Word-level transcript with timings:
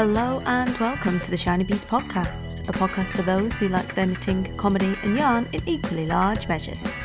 Hello 0.00 0.42
and 0.46 0.78
welcome 0.78 1.18
to 1.18 1.30
the 1.30 1.36
Shiny 1.36 1.62
Bees 1.62 1.84
podcast, 1.84 2.66
a 2.66 2.72
podcast 2.72 3.14
for 3.14 3.20
those 3.20 3.58
who 3.58 3.68
like 3.68 3.94
their 3.94 4.06
knitting, 4.06 4.56
comedy, 4.56 4.96
and 5.02 5.14
yarn 5.14 5.46
in 5.52 5.60
equally 5.68 6.06
large 6.06 6.48
measures. 6.48 7.02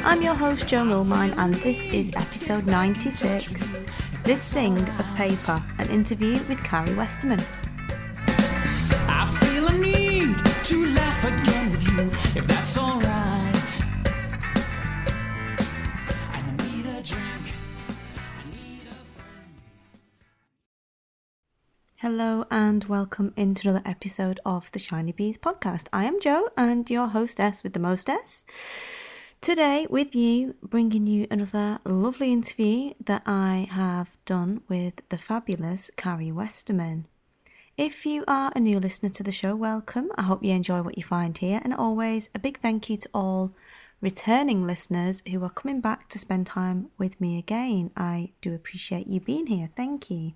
I'm 0.00 0.20
your 0.20 0.34
host, 0.34 0.68
Jo 0.68 0.84
Milmine, 0.84 1.34
and 1.38 1.54
this 1.54 1.86
is 1.86 2.10
episode 2.16 2.66
96 2.66 3.78
This 4.24 4.52
Thing 4.52 4.76
of 4.76 5.06
Paper, 5.16 5.64
an 5.78 5.88
interview 5.88 6.34
with 6.50 6.62
Karie 6.62 6.90
Westermann. 6.90 7.42
I 9.08 9.26
feel 9.40 9.66
a 9.66 9.72
need 9.72 10.36
to 10.64 10.86
laugh 10.88 11.24
again 11.24 11.70
with 11.70 11.82
you, 11.82 12.42
if 12.42 12.46
that's 12.46 12.76
alright. 12.76 13.37
Hello 22.10 22.46
and 22.50 22.84
welcome 22.84 23.34
into 23.36 23.68
another 23.68 23.86
episode 23.86 24.40
of 24.46 24.72
the 24.72 24.78
Shiny 24.78 25.12
Bees 25.12 25.36
podcast. 25.36 25.88
I 25.92 26.04
am 26.04 26.18
Jo 26.22 26.48
and 26.56 26.88
your 26.88 27.08
hostess 27.08 27.62
with 27.62 27.74
the 27.74 27.80
mostess. 27.80 28.46
Today, 29.42 29.86
with 29.90 30.16
you, 30.16 30.54
bringing 30.62 31.06
you 31.06 31.26
another 31.30 31.80
lovely 31.84 32.32
interview 32.32 32.94
that 33.04 33.24
I 33.26 33.68
have 33.72 34.16
done 34.24 34.62
with 34.70 35.06
the 35.10 35.18
fabulous 35.18 35.90
Karie 35.98 36.32
Westermann. 36.32 37.04
If 37.76 38.06
you 38.06 38.24
are 38.26 38.52
a 38.56 38.60
new 38.60 38.80
listener 38.80 39.10
to 39.10 39.22
the 39.22 39.30
show, 39.30 39.54
welcome. 39.54 40.10
I 40.16 40.22
hope 40.22 40.42
you 40.42 40.54
enjoy 40.54 40.80
what 40.80 40.96
you 40.96 41.04
find 41.04 41.36
here, 41.36 41.60
and 41.62 41.74
always 41.74 42.30
a 42.34 42.38
big 42.38 42.58
thank 42.60 42.88
you 42.88 42.96
to 42.96 43.10
all 43.12 43.52
returning 44.00 44.66
listeners 44.66 45.22
who 45.30 45.44
are 45.44 45.50
coming 45.50 45.82
back 45.82 46.08
to 46.08 46.18
spend 46.18 46.46
time 46.46 46.88
with 46.96 47.20
me 47.20 47.38
again. 47.38 47.90
I 47.98 48.32
do 48.40 48.54
appreciate 48.54 49.08
you 49.08 49.20
being 49.20 49.48
here. 49.48 49.68
Thank 49.76 50.10
you. 50.10 50.32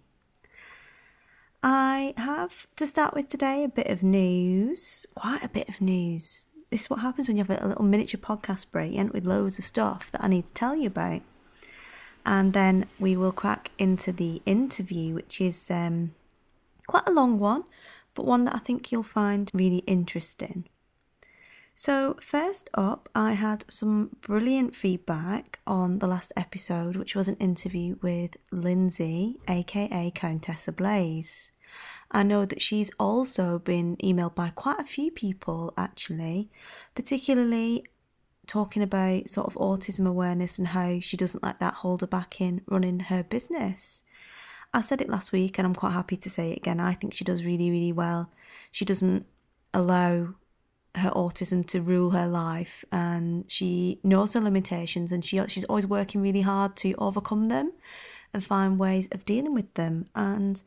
I 1.62 2.12
have 2.16 2.66
to 2.76 2.86
start 2.86 3.14
with 3.14 3.28
today 3.28 3.62
a 3.62 3.68
bit 3.68 3.86
of 3.86 4.02
news, 4.02 5.06
quite 5.14 5.44
a 5.44 5.48
bit 5.48 5.68
of 5.68 5.80
news. 5.80 6.48
This 6.70 6.82
is 6.82 6.90
what 6.90 7.00
happens 7.00 7.28
when 7.28 7.36
you 7.36 7.44
have 7.44 7.62
a 7.62 7.68
little 7.68 7.84
miniature 7.84 8.18
podcast 8.18 8.70
break 8.72 8.92
you 8.92 8.98
and 8.98 9.10
with 9.10 9.24
loads 9.24 9.60
of 9.60 9.64
stuff 9.64 10.10
that 10.10 10.24
I 10.24 10.28
need 10.28 10.46
to 10.48 10.52
tell 10.52 10.74
you 10.74 10.88
about. 10.88 11.22
And 12.26 12.52
then 12.52 12.86
we 12.98 13.16
will 13.16 13.30
crack 13.30 13.70
into 13.78 14.10
the 14.10 14.42
interview, 14.44 15.14
which 15.14 15.40
is 15.40 15.70
um, 15.70 16.14
quite 16.88 17.06
a 17.06 17.12
long 17.12 17.38
one, 17.38 17.64
but 18.14 18.24
one 18.24 18.44
that 18.46 18.56
I 18.56 18.58
think 18.58 18.90
you'll 18.90 19.04
find 19.04 19.48
really 19.54 19.84
interesting. 19.86 20.64
So, 21.74 22.16
first 22.20 22.68
up, 22.74 23.08
I 23.14 23.32
had 23.32 23.64
some 23.68 24.16
brilliant 24.20 24.76
feedback 24.76 25.58
on 25.66 25.98
the 25.98 26.06
last 26.06 26.32
episode, 26.36 26.96
which 26.96 27.16
was 27.16 27.28
an 27.28 27.36
interview 27.36 27.96
with 28.02 28.36
Lindsay, 28.50 29.38
aka 29.48 30.12
Countess 30.14 30.68
Ablaze. 30.68 31.50
I 32.10 32.22
know 32.22 32.44
that 32.44 32.60
she's 32.60 32.90
also 33.00 33.58
been 33.58 33.96
emailed 33.96 34.34
by 34.34 34.50
quite 34.50 34.78
a 34.78 34.84
few 34.84 35.10
people 35.10 35.72
actually, 35.78 36.50
particularly 36.94 37.86
talking 38.46 38.82
about 38.82 39.30
sort 39.30 39.46
of 39.46 39.54
autism 39.54 40.06
awareness 40.06 40.58
and 40.58 40.68
how 40.68 41.00
she 41.00 41.16
doesn't 41.16 41.42
let 41.42 41.58
that 41.60 41.74
hold 41.74 42.02
her 42.02 42.06
back 42.06 42.40
in 42.40 42.60
running 42.66 43.00
her 43.00 43.22
business. 43.22 44.02
I 44.74 44.82
said 44.82 45.00
it 45.00 45.08
last 45.08 45.32
week 45.32 45.58
and 45.58 45.66
I'm 45.66 45.74
quite 45.74 45.92
happy 45.92 46.16
to 46.18 46.30
say 46.30 46.52
it 46.52 46.58
again. 46.58 46.80
I 46.80 46.92
think 46.94 47.14
she 47.14 47.24
does 47.24 47.46
really, 47.46 47.70
really 47.70 47.92
well. 47.92 48.30
She 48.70 48.84
doesn't 48.84 49.26
allow 49.72 50.34
her 50.94 51.10
autism 51.10 51.66
to 51.66 51.80
rule 51.80 52.10
her 52.10 52.28
life 52.28 52.84
and 52.92 53.50
she 53.50 53.98
knows 54.04 54.34
her 54.34 54.40
limitations 54.40 55.10
and 55.10 55.24
she 55.24 55.40
she's 55.48 55.64
always 55.64 55.86
working 55.86 56.20
really 56.20 56.42
hard 56.42 56.76
to 56.76 56.94
overcome 56.98 57.46
them 57.46 57.72
and 58.34 58.44
find 58.44 58.78
ways 58.78 59.08
of 59.12 59.24
dealing 59.24 59.54
with 59.54 59.72
them. 59.74 60.06
And 60.14 60.62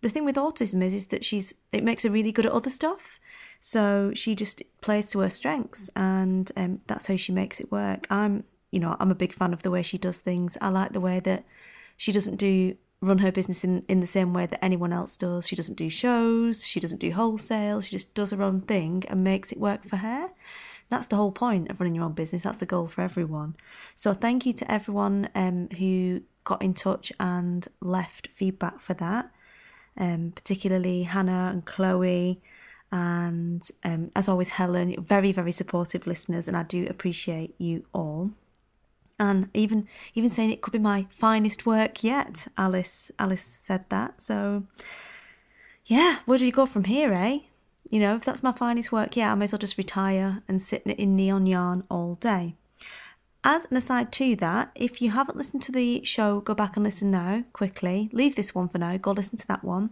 the 0.00 0.08
thing 0.08 0.24
with 0.24 0.36
autism 0.36 0.82
is 0.82 0.94
is 0.94 1.06
that 1.08 1.24
she's 1.24 1.54
it 1.70 1.84
makes 1.84 2.02
her 2.02 2.10
really 2.10 2.32
good 2.32 2.46
at 2.46 2.52
other 2.52 2.70
stuff. 2.70 3.20
So 3.60 4.12
she 4.14 4.34
just 4.34 4.62
plays 4.80 5.10
to 5.10 5.20
her 5.20 5.30
strengths 5.30 5.88
and 5.94 6.50
um, 6.56 6.80
that's 6.88 7.06
how 7.06 7.16
she 7.16 7.32
makes 7.32 7.60
it 7.60 7.70
work. 7.70 8.06
I'm 8.10 8.44
you 8.72 8.80
know 8.80 8.96
i'm 9.00 9.10
a 9.10 9.14
big 9.14 9.34
fan 9.34 9.52
of 9.52 9.62
the 9.62 9.70
way 9.70 9.82
she 9.82 9.98
does 9.98 10.20
things. 10.20 10.58
I 10.60 10.70
like 10.70 10.92
the 10.92 11.00
way 11.00 11.20
that 11.20 11.44
she 11.96 12.10
doesn't 12.10 12.36
do 12.36 12.76
run 13.02 13.18
her 13.18 13.30
business 13.30 13.64
in, 13.64 13.84
in 13.88 14.00
the 14.00 14.06
same 14.06 14.32
way 14.32 14.46
that 14.46 14.64
anyone 14.64 14.92
else 14.92 15.16
does 15.16 15.46
she 15.46 15.56
doesn't 15.56 15.74
do 15.74 15.90
shows 15.90 16.66
she 16.66 16.80
doesn't 16.80 17.00
do 17.00 17.12
wholesale 17.12 17.80
she 17.80 17.90
just 17.90 18.14
does 18.14 18.30
her 18.30 18.42
own 18.42 18.60
thing 18.60 19.02
and 19.08 19.22
makes 19.22 19.52
it 19.52 19.58
work 19.58 19.84
for 19.84 19.96
her 19.96 20.30
that's 20.88 21.08
the 21.08 21.16
whole 21.16 21.32
point 21.32 21.70
of 21.70 21.80
running 21.80 21.94
your 21.94 22.04
own 22.04 22.12
business 22.12 22.44
that's 22.44 22.58
the 22.58 22.66
goal 22.66 22.86
for 22.86 23.02
everyone 23.02 23.54
so 23.94 24.14
thank 24.14 24.46
you 24.46 24.52
to 24.52 24.70
everyone 24.70 25.28
um, 25.34 25.68
who 25.78 26.22
got 26.44 26.62
in 26.62 26.72
touch 26.72 27.12
and 27.20 27.68
left 27.80 28.28
feedback 28.28 28.80
for 28.80 28.94
that 28.94 29.30
um, 29.96 30.32
particularly 30.34 31.02
Hannah 31.02 31.50
and 31.52 31.64
Chloe, 31.64 32.40
and 32.90 33.62
um, 33.84 34.10
as 34.14 34.28
always, 34.28 34.50
Helen. 34.50 34.94
Very, 35.00 35.32
very 35.32 35.52
supportive 35.52 36.06
listeners, 36.06 36.48
and 36.48 36.56
I 36.56 36.62
do 36.62 36.86
appreciate 36.88 37.54
you 37.58 37.84
all. 37.92 38.32
And 39.22 39.50
even 39.54 39.86
even 40.14 40.28
saying 40.28 40.50
it 40.50 40.62
could 40.62 40.72
be 40.72 40.80
my 40.80 41.06
finest 41.08 41.64
work 41.64 42.02
yet. 42.02 42.48
Alice 42.58 43.12
Alice 43.20 43.44
said 43.44 43.84
that. 43.88 44.20
So 44.20 44.64
yeah, 45.86 46.18
where 46.26 46.38
do 46.38 46.44
you 46.44 46.50
go 46.50 46.66
from 46.66 46.84
here, 46.84 47.12
eh? 47.12 47.38
You 47.88 48.00
know, 48.00 48.16
if 48.16 48.24
that's 48.24 48.42
my 48.42 48.50
finest 48.50 48.90
work, 48.90 49.16
yeah, 49.16 49.30
I 49.30 49.36
may 49.36 49.44
as 49.44 49.52
well 49.52 49.60
just 49.60 49.78
retire 49.78 50.42
and 50.48 50.60
sit 50.60 50.82
in 50.84 51.14
neon 51.14 51.46
yarn 51.46 51.84
all 51.88 52.16
day. 52.16 52.56
As 53.44 53.66
an 53.70 53.76
aside 53.76 54.10
to 54.12 54.34
that, 54.36 54.72
if 54.74 55.00
you 55.00 55.12
haven't 55.12 55.38
listened 55.38 55.62
to 55.62 55.72
the 55.72 56.02
show, 56.02 56.40
go 56.40 56.54
back 56.54 56.76
and 56.76 56.82
listen 56.82 57.12
now 57.12 57.44
quickly. 57.52 58.10
Leave 58.12 58.34
this 58.34 58.56
one 58.56 58.68
for 58.68 58.78
now, 58.78 58.96
go 58.96 59.12
listen 59.12 59.38
to 59.38 59.46
that 59.46 59.62
one. 59.62 59.90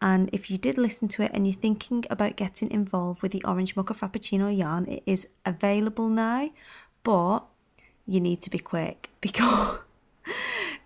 And 0.00 0.30
if 0.32 0.50
you 0.50 0.56
did 0.56 0.78
listen 0.78 1.08
to 1.08 1.22
it 1.24 1.30
and 1.34 1.46
you're 1.46 1.62
thinking 1.66 2.06
about 2.08 2.36
getting 2.36 2.70
involved 2.70 3.22
with 3.22 3.32
the 3.32 3.44
Orange 3.44 3.76
Mocha 3.76 3.92
Frappuccino 3.92 4.48
yarn, 4.56 4.86
it 4.86 5.02
is 5.04 5.28
available 5.44 6.08
now, 6.08 6.50
but 7.02 7.40
you 8.06 8.20
need 8.20 8.42
to 8.42 8.50
be 8.50 8.58
quick 8.58 9.10
because 9.20 9.78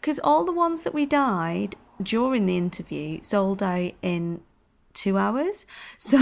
because 0.00 0.20
all 0.20 0.44
the 0.44 0.52
ones 0.52 0.82
that 0.82 0.94
we 0.94 1.06
dyed 1.06 1.74
during 2.02 2.46
the 2.46 2.56
interview 2.56 3.20
sold 3.22 3.62
out 3.62 3.92
in 4.02 4.40
two 4.94 5.18
hours. 5.18 5.66
So 5.98 6.18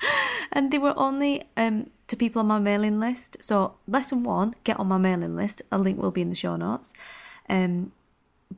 and 0.52 0.70
they 0.72 0.78
were 0.78 0.94
only 0.96 1.44
um, 1.56 1.90
to 2.08 2.16
people 2.16 2.40
on 2.40 2.46
my 2.46 2.58
mailing 2.58 3.00
list. 3.00 3.36
So, 3.40 3.76
lesson 3.86 4.22
one, 4.22 4.54
get 4.64 4.78
on 4.78 4.88
my 4.88 4.98
mailing 4.98 5.36
list. 5.36 5.62
A 5.70 5.78
link 5.78 6.00
will 6.00 6.10
be 6.10 6.22
in 6.22 6.30
the 6.30 6.36
show 6.36 6.56
notes. 6.56 6.94
Um, 7.48 7.92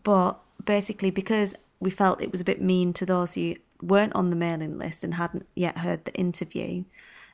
but 0.03 0.41
basically, 0.65 1.11
because 1.11 1.55
we 1.79 1.91
felt 1.91 2.23
it 2.23 2.33
was 2.33 2.41
a 2.41 2.45
bit 2.45 2.61
mean 2.61 2.93
to 2.95 3.07
those 3.07 3.35
who 3.35 3.57
weren't 3.83 4.15
on 4.15 4.31
the 4.31 4.37
mailing 4.37 4.79
list 4.79 5.03
and 5.03 5.15
hadn't 5.15 5.47
yet 5.55 5.79
heard 5.79 6.05
the 6.05 6.15
interview, 6.15 6.85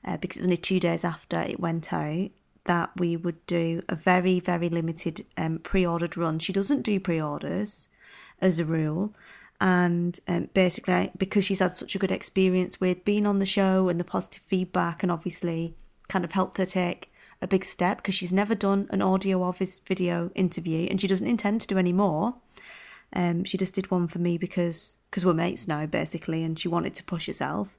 uh, 0.04 0.16
because 0.16 0.38
it 0.38 0.42
was 0.42 0.46
only 0.46 0.56
two 0.56 0.80
days 0.80 1.04
after 1.04 1.40
it 1.40 1.60
went 1.60 1.92
out, 1.92 2.30
that 2.66 2.90
we 2.96 3.16
would 3.16 3.44
do 3.46 3.82
a 3.88 3.96
very, 3.96 4.40
very 4.40 4.68
limited 4.68 5.24
um, 5.36 5.58
pre 5.58 5.86
ordered 5.86 6.16
run. 6.16 6.38
She 6.38 6.52
doesn't 6.52 6.82
do 6.82 7.00
pre 7.00 7.20
orders 7.20 7.88
as 8.40 8.58
a 8.58 8.64
rule. 8.64 9.14
And 9.58 10.20
um, 10.28 10.50
basically 10.52 11.10
because 11.16 11.44
she's 11.46 11.60
had 11.60 11.72
such 11.72 11.94
a 11.94 11.98
good 11.98 12.12
experience 12.12 12.78
with 12.78 13.06
being 13.06 13.26
on 13.26 13.38
the 13.38 13.46
show 13.46 13.88
and 13.88 13.98
the 13.98 14.04
positive 14.04 14.42
feedback 14.46 15.02
and 15.02 15.10
obviously 15.10 15.74
kind 16.08 16.26
of 16.26 16.32
helped 16.32 16.58
her 16.58 16.66
take 16.66 17.10
a 17.40 17.46
big 17.46 17.64
step 17.64 17.98
because 17.98 18.14
she's 18.14 18.32
never 18.32 18.54
done 18.54 18.86
an 18.90 19.00
audio 19.00 19.40
or 19.40 19.54
video 19.86 20.30
interview 20.34 20.86
and 20.90 21.00
she 21.00 21.06
doesn't 21.06 21.26
intend 21.26 21.62
to 21.62 21.66
do 21.66 21.78
any 21.78 21.92
more. 21.92 22.34
Um, 23.12 23.44
she 23.44 23.56
just 23.56 23.74
did 23.74 23.90
one 23.90 24.08
for 24.08 24.18
me 24.18 24.36
because 24.36 24.98
because 25.10 25.24
we're 25.24 25.32
mates 25.32 25.66
now 25.66 25.86
basically 25.86 26.42
and 26.42 26.58
she 26.58 26.68
wanted 26.68 26.94
to 26.96 27.04
push 27.04 27.26
herself 27.26 27.78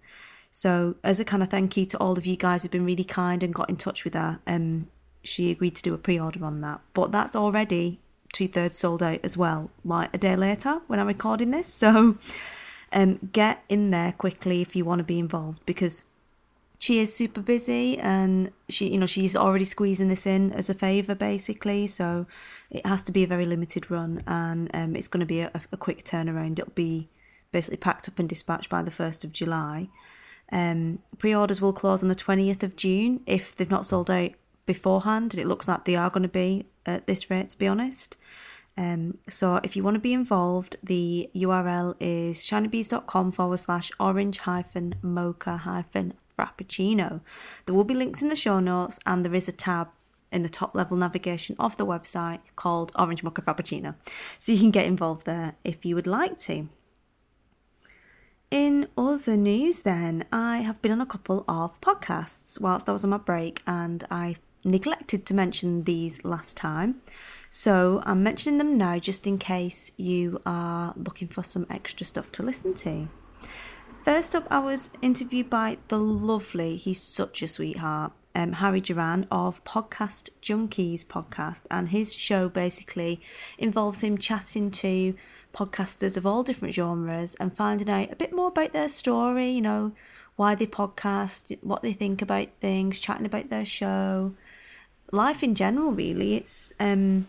so 0.58 0.96
as 1.04 1.20
a 1.20 1.26
kind 1.26 1.44
of 1.44 1.50
thank 1.50 1.78
you 1.78 1.86
to 1.86 1.98
all 2.00 2.18
of 2.18 2.26
you 2.26 2.36
guys 2.36 2.62
who've 2.62 2.72
been 2.72 2.86
really 2.86 3.04
kind 3.04 3.44
and 3.44 3.54
got 3.54 3.70
in 3.70 3.76
touch 3.76 4.04
with 4.04 4.14
her 4.14 4.40
um, 4.48 4.88
she 5.28 5.52
agreed 5.52 5.76
to 5.76 5.84
do 5.84 5.94
a 5.94 5.98
pre-order 5.98 6.44
on 6.46 6.62
that. 6.62 6.82
But 6.94 7.12
that's 7.12 7.36
already 7.36 8.00
two 8.34 8.48
thirds 8.48 8.78
sold 8.78 9.04
out 9.04 9.20
as 9.24 9.38
well, 9.38 9.70
like 9.84 10.14
a 10.14 10.18
day 10.18 10.36
later 10.36 10.82
when 10.88 11.00
I'm 11.00 11.08
recording 11.08 11.52
this. 11.52 11.72
So 11.74 12.18
um, 12.94 13.30
get 13.32 13.64
in 13.70 13.92
there 13.92 14.14
quickly 14.14 14.62
if 14.62 14.76
you 14.76 14.86
want 14.86 15.00
to 15.00 15.04
be 15.04 15.20
involved 15.20 15.66
because 15.66 16.06
she 16.80 17.00
is 17.00 17.14
super 17.14 17.42
busy 17.42 17.98
and 17.98 18.52
she 18.70 18.90
you 18.90 19.00
know 19.00 19.08
she's 19.08 19.36
already 19.36 19.66
squeezing 19.66 20.10
this 20.10 20.28
in 20.28 20.54
as 20.54 20.70
a 20.70 20.74
favor 20.74 21.16
basically. 21.16 21.88
So 21.88 22.26
it 22.72 22.86
has 22.86 23.04
to 23.04 23.12
be 23.12 23.24
a 23.24 23.28
very 23.28 23.46
limited 23.46 23.92
run 23.92 24.24
and 24.26 24.70
um, 24.74 24.96
it's 24.96 25.08
going 25.08 25.22
to 25.22 25.26
be 25.26 25.42
a, 25.42 25.52
a, 25.72 25.78
quick 25.78 26.04
turnaround. 26.04 26.60
It'll 26.60 26.72
be 26.74 27.10
basically 27.52 27.78
packed 27.78 28.08
up 28.08 28.20
and 28.20 28.30
dispatched 28.30 28.70
by 28.70 28.84
the 28.84 28.92
1st 28.92 29.24
of 29.24 29.32
july 29.32 29.90
um, 30.52 31.00
pre-orders 31.18 31.62
will 31.62 31.74
close 31.74 32.02
on 32.02 32.10
the 32.10 32.16
20th 32.16 32.64
of 32.64 32.76
june 32.76 33.22
if 33.26 33.56
they've 33.56 33.70
not 33.70 33.86
sold 33.86 34.10
out 34.10 34.32
beforehand 34.66 35.34
and 35.34 35.42
it 35.42 35.48
looks 35.48 35.68
like 35.68 35.86
they 35.86 35.96
are 35.96 36.10
going 36.10 36.24
to 36.24 36.30
be 36.30 36.66
at 36.86 37.08
this 37.08 37.30
rate 37.30 37.50
to 37.50 37.58
be 37.58 37.68
honest 37.68 38.18
um, 38.78 39.18
so 39.28 39.60
if 39.64 39.76
you 39.76 39.84
want 39.84 39.96
to 39.96 40.00
be 40.00 40.14
involved, 40.14 40.76
the 40.84 41.30
URL 41.36 41.96
is 42.00 42.44
shinybees.com 42.44 43.32
forward 43.32 43.58
slash 43.58 43.92
orange 44.00 44.38
hyphen 44.38 44.96
mocha 45.02 45.58
hyphen 45.58 46.14
frappuccino. 46.38 47.22
There 47.66 47.74
will 47.74 47.84
be 47.84 47.96
links 47.96 48.22
in 48.22 48.30
the 48.30 48.36
show 48.36 48.60
notes 48.60 49.00
and 49.06 49.26
there 49.26 49.34
is 49.34 49.48
a 49.48 49.52
tab 49.52 49.90
in 50.32 50.44
the 50.44 50.50
top 50.50 50.76
level 50.76 50.98
navigation 50.98 51.56
of 51.58 51.78
the 51.78 51.86
website 51.86 52.40
called 52.56 52.92
Orange 52.96 53.24
Mocha 53.24 53.42
Frappuccino. 53.42 53.96
So 54.38 54.52
you 54.52 54.60
can 54.60 54.72
get 54.72 54.86
involved 54.86 55.26
there 55.26 55.56
if 55.64 55.86
you 55.86 55.96
would 55.96 56.08
like 56.08 56.38
to. 56.40 56.70
In 58.50 58.88
other 58.98 59.36
news, 59.36 59.82
then, 59.82 60.24
I 60.32 60.60
have 60.60 60.82
been 60.82 60.94
on 60.94 61.02
a 61.02 61.06
couple 61.06 61.44
of 61.50 61.82
podcasts 61.82 62.62
whilst 62.62 62.88
I 62.88 62.94
was 62.94 63.04
on 63.04 63.10
my 63.10 63.18
break, 63.18 63.62
and 63.68 64.06
I 64.10 64.38
neglected 64.64 65.26
to 65.26 65.34
mention 65.34 65.84
these 65.84 66.24
last 66.24 66.56
time. 66.56 67.02
So 67.50 68.02
I'm 68.06 68.24
mentioning 68.24 68.58
them 68.58 68.78
now 68.78 69.00
just 69.00 69.28
in 69.28 69.38
case 69.38 69.92
you 69.98 70.42
are 70.46 70.94
looking 70.96 71.28
for 71.28 71.44
some 71.44 71.66
extra 71.70 72.06
stuff 72.06 72.32
to 72.34 72.44
listen 72.44 72.74
to. 72.76 73.10
First 74.06 74.34
up, 74.34 74.48
I 74.50 74.60
was 74.60 74.92
interviewed 75.02 75.50
by 75.50 75.80
the 75.90 75.98
lovely, 75.98 76.78
he's 76.78 77.02
such 77.02 77.42
a 77.42 77.50
sweetheart, 77.50 78.14
um, 78.34 78.54
Harry 78.54 78.80
Duran 78.80 79.28
of 79.30 79.62
Podcast 79.66 80.30
Junkies 80.42 81.06
podcast, 81.06 81.64
and 81.70 81.90
his 81.90 82.14
show 82.14 82.48
basically 82.48 83.20
involves 83.58 84.02
him 84.02 84.18
chatting 84.18 84.72
to 84.72 85.16
podcasters 85.58 86.18
of 86.18 86.26
all 86.26 86.44
different 86.44 86.74
genres 86.74 87.36
and 87.36 87.56
finding 87.56 87.90
out 87.90 88.12
a 88.12 88.16
bit 88.16 88.34
more 88.34 88.50
about 88.50 88.74
their 88.74 88.88
story, 88.88 89.50
you 89.50 89.62
know, 89.62 89.92
why 90.36 90.54
they 90.54 90.68
podcast, 90.68 91.58
what 91.64 91.82
they 91.82 91.94
think 91.94 92.22
about 92.22 92.48
things, 92.62 93.00
chatting 93.00 93.26
about 93.26 93.50
their 93.50 93.66
show, 93.66 94.34
life 95.12 95.42
in 95.42 95.56
general, 95.56 95.92
really. 95.92 96.36
It's 96.36 96.72
um, 96.80 97.28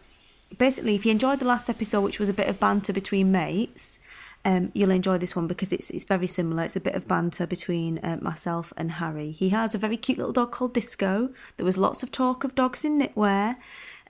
basically, 0.59 0.95
if 0.95 1.07
you 1.07 1.13
enjoyed 1.13 1.39
the 1.39 1.47
last 1.47 1.71
episode, 1.71 2.03
which 2.03 2.19
was 2.19 2.29
a 2.29 2.35
bit 2.35 2.49
of 2.49 2.61
banter 2.61 2.93
between 2.93 3.33
mates, 3.33 3.99
um, 4.45 4.71
you'll 4.73 4.91
enjoy 4.91 5.19
this 5.19 5.35
one 5.35 5.47
because 5.47 5.73
it's 5.73 5.91
it's 5.91 6.05
very 6.05 6.27
similar. 6.27 6.63
It's 6.63 6.77
a 6.77 6.81
bit 6.81 6.95
of 6.95 7.09
banter 7.09 7.47
between 7.47 7.99
uh, 7.99 8.19
myself 8.21 8.73
and 8.77 8.93
Harry. 8.93 9.33
He 9.33 9.49
has 9.51 9.75
a 9.75 9.79
very 9.79 9.97
cute 9.97 10.19
little 10.19 10.33
dog 10.33 10.53
called 10.53 10.75
Disco. 10.75 11.31
There 11.57 11.67
was 11.67 11.77
lots 11.77 12.03
of 12.03 12.11
talk 12.11 12.45
of 12.45 12.55
dogs 12.55 12.85
in 12.85 13.01
knitwear. 13.01 13.57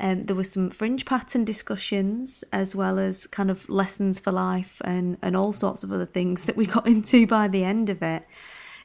Um, 0.00 0.24
there 0.24 0.36
was 0.36 0.52
some 0.52 0.70
fringe 0.70 1.04
pattern 1.04 1.44
discussions 1.44 2.44
as 2.52 2.76
well 2.76 2.98
as 2.98 3.26
kind 3.26 3.50
of 3.50 3.68
lessons 3.68 4.20
for 4.20 4.30
life 4.30 4.80
and 4.84 5.16
and 5.22 5.36
all 5.36 5.52
sorts 5.52 5.82
of 5.82 5.92
other 5.92 6.06
things 6.06 6.44
that 6.44 6.56
we 6.56 6.66
got 6.66 6.86
into 6.94 7.26
by 7.26 7.48
the 7.48 7.64
end 7.64 7.88
of 7.88 8.02
it. 8.02 8.24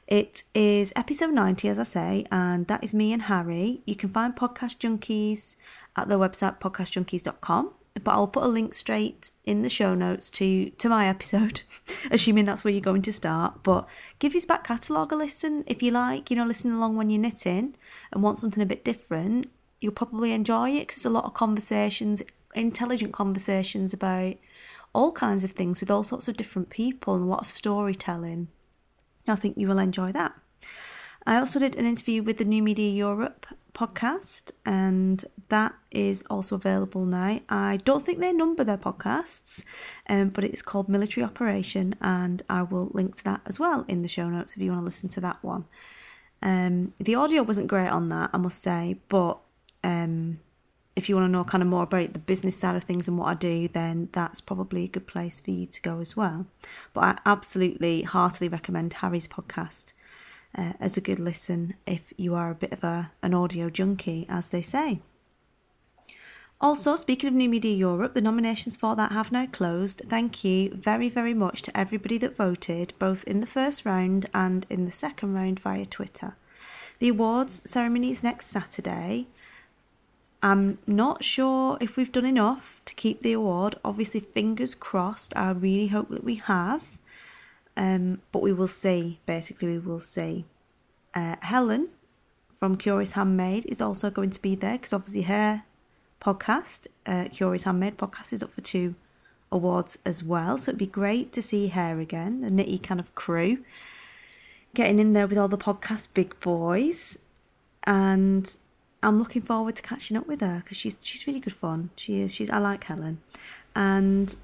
It 0.06 0.42
is 0.54 0.92
episode 0.96 1.32
90, 1.32 1.66
as 1.68 1.78
I 1.78 1.82
say, 1.84 2.26
and 2.30 2.66
that 2.66 2.84
is 2.84 2.92
me 2.92 3.12
and 3.14 3.22
Harry. 3.22 3.80
You 3.86 3.96
can 3.96 4.10
find 4.10 4.36
Podcast 4.36 4.76
Junkies 4.78 5.56
at 5.96 6.08
the 6.08 6.18
website 6.18 6.60
podcastjunkies.com 6.60 7.72
but 8.02 8.12
I'll 8.12 8.26
put 8.26 8.42
a 8.42 8.48
link 8.48 8.74
straight 8.74 9.30
in 9.44 9.62
the 9.62 9.68
show 9.68 9.94
notes 9.94 10.28
to 10.30 10.70
to 10.70 10.88
my 10.88 11.06
episode, 11.08 11.62
assuming 12.10 12.44
that's 12.44 12.64
where 12.64 12.72
you're 12.72 12.80
going 12.80 13.02
to 13.02 13.12
start. 13.12 13.62
But 13.62 13.86
give 14.18 14.32
his 14.32 14.44
back 14.44 14.64
catalogue 14.64 15.12
a 15.12 15.16
listen 15.16 15.62
if 15.66 15.82
you 15.82 15.92
like. 15.92 16.30
You 16.30 16.36
know, 16.36 16.46
listen 16.46 16.72
along 16.72 16.96
when 16.96 17.08
you're 17.08 17.20
knitting 17.20 17.76
and 18.12 18.22
want 18.22 18.38
something 18.38 18.62
a 18.62 18.66
bit 18.66 18.84
different. 18.84 19.48
You'll 19.80 19.92
probably 19.92 20.32
enjoy 20.32 20.70
it 20.70 20.80
because 20.80 20.96
it's 20.96 21.06
a 21.06 21.10
lot 21.10 21.24
of 21.24 21.34
conversations, 21.34 22.22
intelligent 22.54 23.12
conversations 23.12 23.92
about 23.94 24.36
all 24.92 25.12
kinds 25.12 25.44
of 25.44 25.52
things 25.52 25.80
with 25.80 25.90
all 25.90 26.02
sorts 26.02 26.26
of 26.26 26.36
different 26.36 26.70
people 26.70 27.14
and 27.14 27.24
a 27.24 27.28
lot 27.28 27.40
of 27.40 27.50
storytelling. 27.50 28.48
I 29.28 29.36
think 29.36 29.56
you 29.56 29.68
will 29.68 29.78
enjoy 29.78 30.12
that. 30.12 30.32
I 31.26 31.36
also 31.36 31.58
did 31.58 31.76
an 31.76 31.86
interview 31.86 32.22
with 32.22 32.38
the 32.38 32.44
New 32.44 32.62
Media 32.62 32.90
Europe 32.90 33.46
podcast, 33.74 34.52
and 34.64 35.24
that 35.48 35.74
is 35.90 36.24
also 36.30 36.54
available 36.54 37.04
now. 37.04 37.40
I 37.48 37.78
don't 37.84 38.04
think 38.04 38.20
they 38.20 38.32
number 38.32 38.64
their 38.64 38.78
podcasts, 38.78 39.64
um, 40.08 40.30
but 40.30 40.44
it's 40.44 40.62
called 40.62 40.88
Military 40.88 41.24
Operation, 41.24 41.94
and 42.00 42.42
I 42.48 42.62
will 42.62 42.90
link 42.94 43.16
to 43.16 43.24
that 43.24 43.42
as 43.46 43.58
well 43.58 43.84
in 43.88 44.02
the 44.02 44.08
show 44.08 44.28
notes 44.28 44.54
if 44.54 44.62
you 44.62 44.70
want 44.70 44.82
to 44.82 44.84
listen 44.86 45.08
to 45.10 45.20
that 45.20 45.42
one. 45.42 45.66
Um, 46.40 46.92
the 46.98 47.14
audio 47.14 47.42
wasn't 47.42 47.68
great 47.68 47.88
on 47.88 48.08
that, 48.10 48.30
I 48.32 48.36
must 48.36 48.62
say, 48.62 48.96
but 49.08 49.38
um, 49.82 50.40
if 50.96 51.08
you 51.08 51.16
want 51.16 51.26
to 51.26 51.32
know 51.32 51.44
kind 51.44 51.62
of 51.62 51.68
more 51.68 51.82
about 51.82 52.12
the 52.12 52.18
business 52.18 52.56
side 52.56 52.76
of 52.76 52.84
things 52.84 53.08
and 53.08 53.18
what 53.18 53.26
I 53.26 53.34
do, 53.34 53.68
then 53.68 54.08
that's 54.12 54.40
probably 54.40 54.84
a 54.84 54.88
good 54.88 55.06
place 55.06 55.40
for 55.40 55.50
you 55.50 55.66
to 55.66 55.82
go 55.82 56.00
as 56.00 56.16
well. 56.16 56.46
But 56.92 57.00
I 57.00 57.18
absolutely 57.26 58.02
heartily 58.02 58.48
recommend 58.48 58.94
Harry's 58.94 59.26
podcast 59.26 59.92
uh, 60.54 60.72
as 60.80 60.96
a 60.96 61.00
good 61.00 61.18
listen 61.18 61.74
if 61.86 62.12
you 62.16 62.34
are 62.34 62.50
a 62.50 62.54
bit 62.54 62.72
of 62.72 62.84
a, 62.84 63.12
an 63.22 63.34
audio 63.34 63.70
junkie, 63.70 64.26
as 64.28 64.48
they 64.48 64.62
say. 64.62 65.00
Also, 66.60 66.96
speaking 66.96 67.28
of 67.28 67.34
New 67.34 67.48
Media 67.48 67.74
Europe, 67.74 68.14
the 68.14 68.20
nominations 68.20 68.76
for 68.76 68.96
that 68.96 69.12
have 69.12 69.32
now 69.32 69.46
closed. 69.46 70.02
Thank 70.08 70.44
you 70.44 70.70
very, 70.74 71.08
very 71.08 71.34
much 71.34 71.62
to 71.62 71.76
everybody 71.76 72.16
that 72.18 72.36
voted, 72.36 72.94
both 72.98 73.24
in 73.24 73.40
the 73.40 73.46
first 73.46 73.84
round 73.84 74.30
and 74.32 74.64
in 74.70 74.84
the 74.84 74.90
second 74.90 75.34
round 75.34 75.60
via 75.60 75.84
Twitter. 75.84 76.36
The 77.00 77.08
awards 77.08 77.68
ceremony 77.68 78.10
is 78.10 78.24
next 78.24 78.46
Saturday. 78.46 79.26
I'm 80.42 80.78
not 80.86 81.24
sure 81.24 81.76
if 81.80 81.96
we've 81.96 82.12
done 82.12 82.24
enough 82.24 82.80
to 82.84 82.94
keep 82.94 83.22
the 83.22 83.32
award. 83.32 83.76
Obviously, 83.84 84.20
fingers 84.20 84.74
crossed. 84.74 85.36
I 85.36 85.50
really 85.50 85.88
hope 85.88 86.08
that 86.10 86.24
we 86.24 86.36
have. 86.36 86.93
Um, 87.76 88.20
but 88.32 88.42
we 88.42 88.52
will 88.52 88.68
see. 88.68 89.20
Basically, 89.26 89.68
we 89.68 89.78
will 89.78 90.00
see. 90.00 90.44
Uh, 91.14 91.36
Helen 91.42 91.88
from 92.52 92.76
Curious 92.76 93.12
Handmade 93.12 93.66
is 93.66 93.80
also 93.80 94.10
going 94.10 94.30
to 94.30 94.40
be 94.40 94.54
there 94.54 94.72
because 94.72 94.92
obviously 94.92 95.22
her 95.22 95.64
podcast, 96.20 96.86
uh, 97.06 97.26
Curious 97.32 97.64
Handmade 97.64 97.96
podcast, 97.96 98.32
is 98.32 98.42
up 98.42 98.52
for 98.52 98.60
two 98.60 98.94
awards 99.52 99.98
as 100.04 100.22
well. 100.22 100.58
So 100.58 100.70
it'd 100.70 100.78
be 100.78 100.86
great 100.86 101.32
to 101.32 101.42
see 101.42 101.68
her 101.68 102.00
again, 102.00 102.40
the 102.40 102.48
nitty 102.48 102.82
kind 102.82 103.00
of 103.00 103.14
crew, 103.14 103.58
getting 104.74 104.98
in 104.98 105.12
there 105.12 105.26
with 105.26 105.38
all 105.38 105.48
the 105.48 105.58
podcast 105.58 106.08
big 106.14 106.38
boys. 106.40 107.18
And 107.84 108.56
I'm 109.02 109.18
looking 109.18 109.42
forward 109.42 109.76
to 109.76 109.82
catching 109.82 110.16
up 110.16 110.26
with 110.26 110.40
her 110.40 110.62
because 110.64 110.76
she's 110.76 110.98
she's 111.02 111.26
really 111.26 111.40
good 111.40 111.52
fun. 111.52 111.90
She 111.96 112.20
is. 112.20 112.34
She's 112.34 112.50
I 112.50 112.58
like 112.58 112.84
Helen, 112.84 113.20
and 113.76 114.34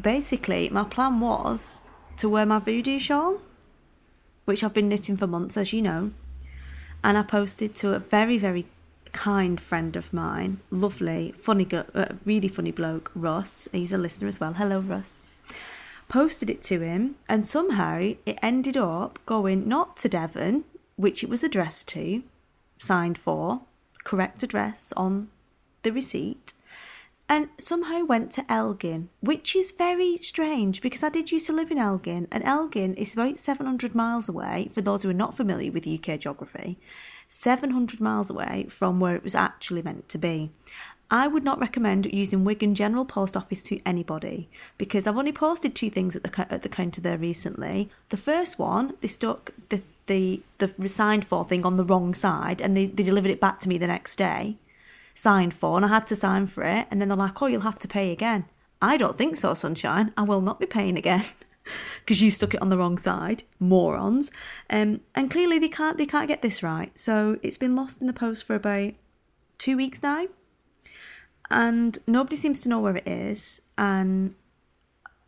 basically 0.00 0.70
my 0.70 0.84
plan 0.84 1.20
was 1.20 1.82
to 2.18 2.28
wear 2.28 2.46
my 2.46 2.58
voodoo 2.58 2.98
shawl, 2.98 3.40
which 4.44 4.62
I've 4.62 4.74
been 4.74 4.88
knitting 4.88 5.16
for 5.16 5.26
months, 5.26 5.56
as 5.56 5.72
you 5.72 5.82
know. 5.82 6.12
And 7.02 7.18
I 7.18 7.22
posted 7.22 7.74
to 7.76 7.94
a 7.94 7.98
very, 7.98 8.38
very 8.38 8.66
kind 9.12 9.60
friend 9.60 9.94
of 9.96 10.12
mine, 10.12 10.60
lovely, 10.70 11.32
funny, 11.36 11.66
uh, 11.72 12.06
really 12.24 12.48
funny 12.48 12.72
bloke, 12.72 13.10
Russ. 13.14 13.68
He's 13.72 13.92
a 13.92 13.98
listener 13.98 14.28
as 14.28 14.40
well. 14.40 14.54
Hello, 14.54 14.80
Russ. 14.80 15.26
Posted 16.08 16.50
it 16.50 16.62
to 16.64 16.80
him, 16.80 17.16
and 17.28 17.46
somehow 17.46 18.12
it 18.26 18.38
ended 18.42 18.76
up 18.76 19.18
going 19.26 19.68
not 19.68 19.96
to 19.98 20.08
Devon, 20.08 20.64
which 20.96 21.22
it 21.22 21.28
was 21.30 21.44
addressed 21.44 21.88
to, 21.88 22.22
signed 22.78 23.18
for, 23.18 23.60
correct 24.02 24.42
address 24.42 24.92
on 24.96 25.28
the 25.82 25.92
receipt, 25.92 26.53
and 27.34 27.48
somehow 27.58 28.04
went 28.04 28.30
to 28.30 28.44
Elgin, 28.48 29.08
which 29.18 29.56
is 29.56 29.72
very 29.72 30.18
strange 30.18 30.80
because 30.80 31.02
I 31.02 31.08
did 31.08 31.32
used 31.32 31.48
to 31.48 31.52
live 31.52 31.72
in 31.72 31.78
Elgin, 31.78 32.28
and 32.30 32.44
Elgin 32.44 32.94
is 32.94 33.12
about 33.14 33.38
700 33.38 33.92
miles 33.92 34.28
away, 34.28 34.68
for 34.70 34.80
those 34.80 35.02
who 35.02 35.10
are 35.10 35.14
not 35.14 35.36
familiar 35.36 35.72
with 35.72 35.84
UK 35.84 36.20
geography, 36.20 36.78
700 37.28 38.00
miles 38.00 38.30
away 38.30 38.66
from 38.68 39.00
where 39.00 39.16
it 39.16 39.24
was 39.24 39.34
actually 39.34 39.82
meant 39.82 40.08
to 40.10 40.18
be. 40.18 40.52
I 41.10 41.26
would 41.26 41.42
not 41.42 41.58
recommend 41.58 42.06
using 42.12 42.44
Wigan 42.44 42.76
General 42.76 43.04
Post 43.04 43.36
Office 43.36 43.64
to 43.64 43.80
anybody 43.84 44.48
because 44.78 45.08
I've 45.08 45.18
only 45.18 45.32
posted 45.32 45.74
two 45.74 45.90
things 45.90 46.14
at 46.14 46.22
the 46.22 46.52
at 46.52 46.62
the 46.62 46.68
counter 46.68 47.00
there 47.00 47.18
recently. 47.18 47.90
The 48.10 48.16
first 48.16 48.60
one, 48.60 48.94
they 49.00 49.08
stuck 49.08 49.50
the 49.70 49.82
the 50.06 50.40
the 50.58 50.88
signed 50.88 51.24
for 51.24 51.44
thing 51.44 51.66
on 51.66 51.78
the 51.78 51.84
wrong 51.84 52.14
side 52.14 52.62
and 52.62 52.76
they, 52.76 52.86
they 52.86 53.02
delivered 53.02 53.30
it 53.32 53.40
back 53.40 53.58
to 53.60 53.68
me 53.68 53.76
the 53.76 53.86
next 53.88 54.16
day 54.16 54.56
signed 55.14 55.54
for, 55.54 55.76
and 55.76 55.84
I 55.84 55.88
had 55.88 56.06
to 56.08 56.16
sign 56.16 56.46
for 56.46 56.64
it. 56.64 56.86
And 56.90 57.00
then 57.00 57.08
they're 57.08 57.16
like, 57.16 57.40
oh, 57.40 57.46
you'll 57.46 57.62
have 57.62 57.78
to 57.80 57.88
pay 57.88 58.12
again. 58.12 58.46
I 58.82 58.96
don't 58.96 59.16
think 59.16 59.36
so, 59.36 59.54
Sunshine. 59.54 60.12
I 60.16 60.22
will 60.22 60.40
not 60.40 60.60
be 60.60 60.66
paying 60.66 60.98
again. 60.98 61.24
Because 62.00 62.20
you 62.20 62.30
stuck 62.30 62.52
it 62.52 62.60
on 62.60 62.68
the 62.68 62.76
wrong 62.76 62.98
side, 62.98 63.44
morons. 63.58 64.30
Um, 64.68 65.00
and 65.14 65.30
clearly 65.30 65.58
they 65.58 65.70
can't 65.70 65.96
they 65.96 66.04
can't 66.04 66.28
get 66.28 66.42
this 66.42 66.62
right. 66.62 66.92
So 66.98 67.38
it's 67.42 67.56
been 67.56 67.74
lost 67.74 68.02
in 68.02 68.06
the 68.06 68.12
post 68.12 68.44
for 68.44 68.54
about 68.54 68.92
two 69.56 69.78
weeks 69.78 70.02
now, 70.02 70.26
and 71.50 71.98
nobody 72.06 72.36
seems 72.36 72.60
to 72.60 72.68
know 72.68 72.80
where 72.80 72.98
it 72.98 73.08
is. 73.08 73.62
And 73.78 74.34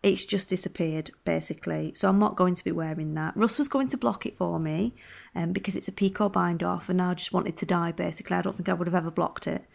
it's 0.03 0.25
just 0.25 0.49
disappeared 0.49 1.11
basically. 1.25 1.93
So 1.95 2.09
I'm 2.09 2.19
not 2.19 2.37
going 2.37 2.55
to 2.55 2.65
be 2.65 2.71
wearing 2.71 3.15
that. 3.15 3.37
Russ 3.37 3.59
was 3.59 3.67
going 3.67 3.89
to 3.89 3.97
block 3.97 4.25
it 4.25 4.37
for 4.37 4.61
me 4.61 4.95
um, 5.35 5.53
because 5.53 5.75
it's 5.75 5.89
a 5.89 5.93
picot 5.93 6.33
bind 6.33 6.63
off 6.63 6.89
and 6.89 7.03
I 7.03 7.15
just 7.15 7.33
wanted 7.33 7.57
to 7.57 7.67
die 7.67 7.91
basically. 7.91 8.37
I 8.37 8.43
don't 8.43 8.55
think 8.55 8.69
I 8.69 8.75
would 8.75 8.87
have 8.87 8.95
ever 8.95 9.11
blocked 9.11 9.49
it 9.49 9.67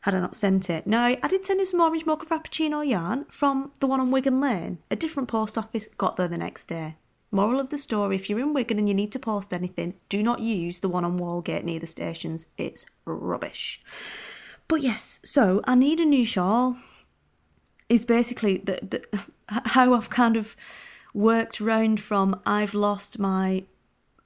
had 0.00 0.14
I 0.14 0.20
not 0.20 0.36
sent 0.36 0.70
it. 0.70 0.86
No, 0.86 1.00
I 1.00 1.28
did 1.28 1.44
send 1.44 1.60
him 1.60 1.66
some 1.66 1.80
orange 1.80 2.06
mocha 2.06 2.26
frappuccino 2.26 2.86
yarn 2.86 3.26
from 3.28 3.72
the 3.80 3.86
one 3.86 4.00
on 4.00 4.10
Wigan 4.10 4.40
Lane. 4.40 4.78
A 4.90 4.96
different 4.96 5.28
post 5.28 5.58
office 5.58 5.88
got 5.98 6.16
there 6.16 6.28
the 6.28 6.38
next 6.38 6.66
day. 6.66 6.96
Moral 7.30 7.60
of 7.60 7.68
the 7.68 7.78
story 7.78 8.16
if 8.16 8.30
you're 8.30 8.38
in 8.38 8.54
Wigan 8.54 8.78
and 8.78 8.88
you 8.88 8.94
need 8.94 9.12
to 9.12 9.18
post 9.18 9.52
anything, 9.52 9.94
do 10.08 10.22
not 10.22 10.40
use 10.40 10.78
the 10.78 10.88
one 10.88 11.04
on 11.04 11.18
Wallgate 11.18 11.64
near 11.64 11.80
the 11.80 11.86
stations. 11.86 12.46
It's 12.56 12.86
rubbish. 13.04 13.82
But 14.66 14.82
yes, 14.82 15.20
so 15.24 15.60
I 15.64 15.74
need 15.74 16.00
a 16.00 16.04
new 16.04 16.24
shawl 16.24 16.76
is 17.88 18.04
basically 18.04 18.58
the, 18.58 18.78
the 18.82 19.28
how 19.48 19.94
I've 19.94 20.10
kind 20.10 20.36
of 20.36 20.56
worked 21.14 21.60
round 21.60 22.00
from 22.00 22.40
I've 22.46 22.74
lost 22.74 23.18
my 23.18 23.64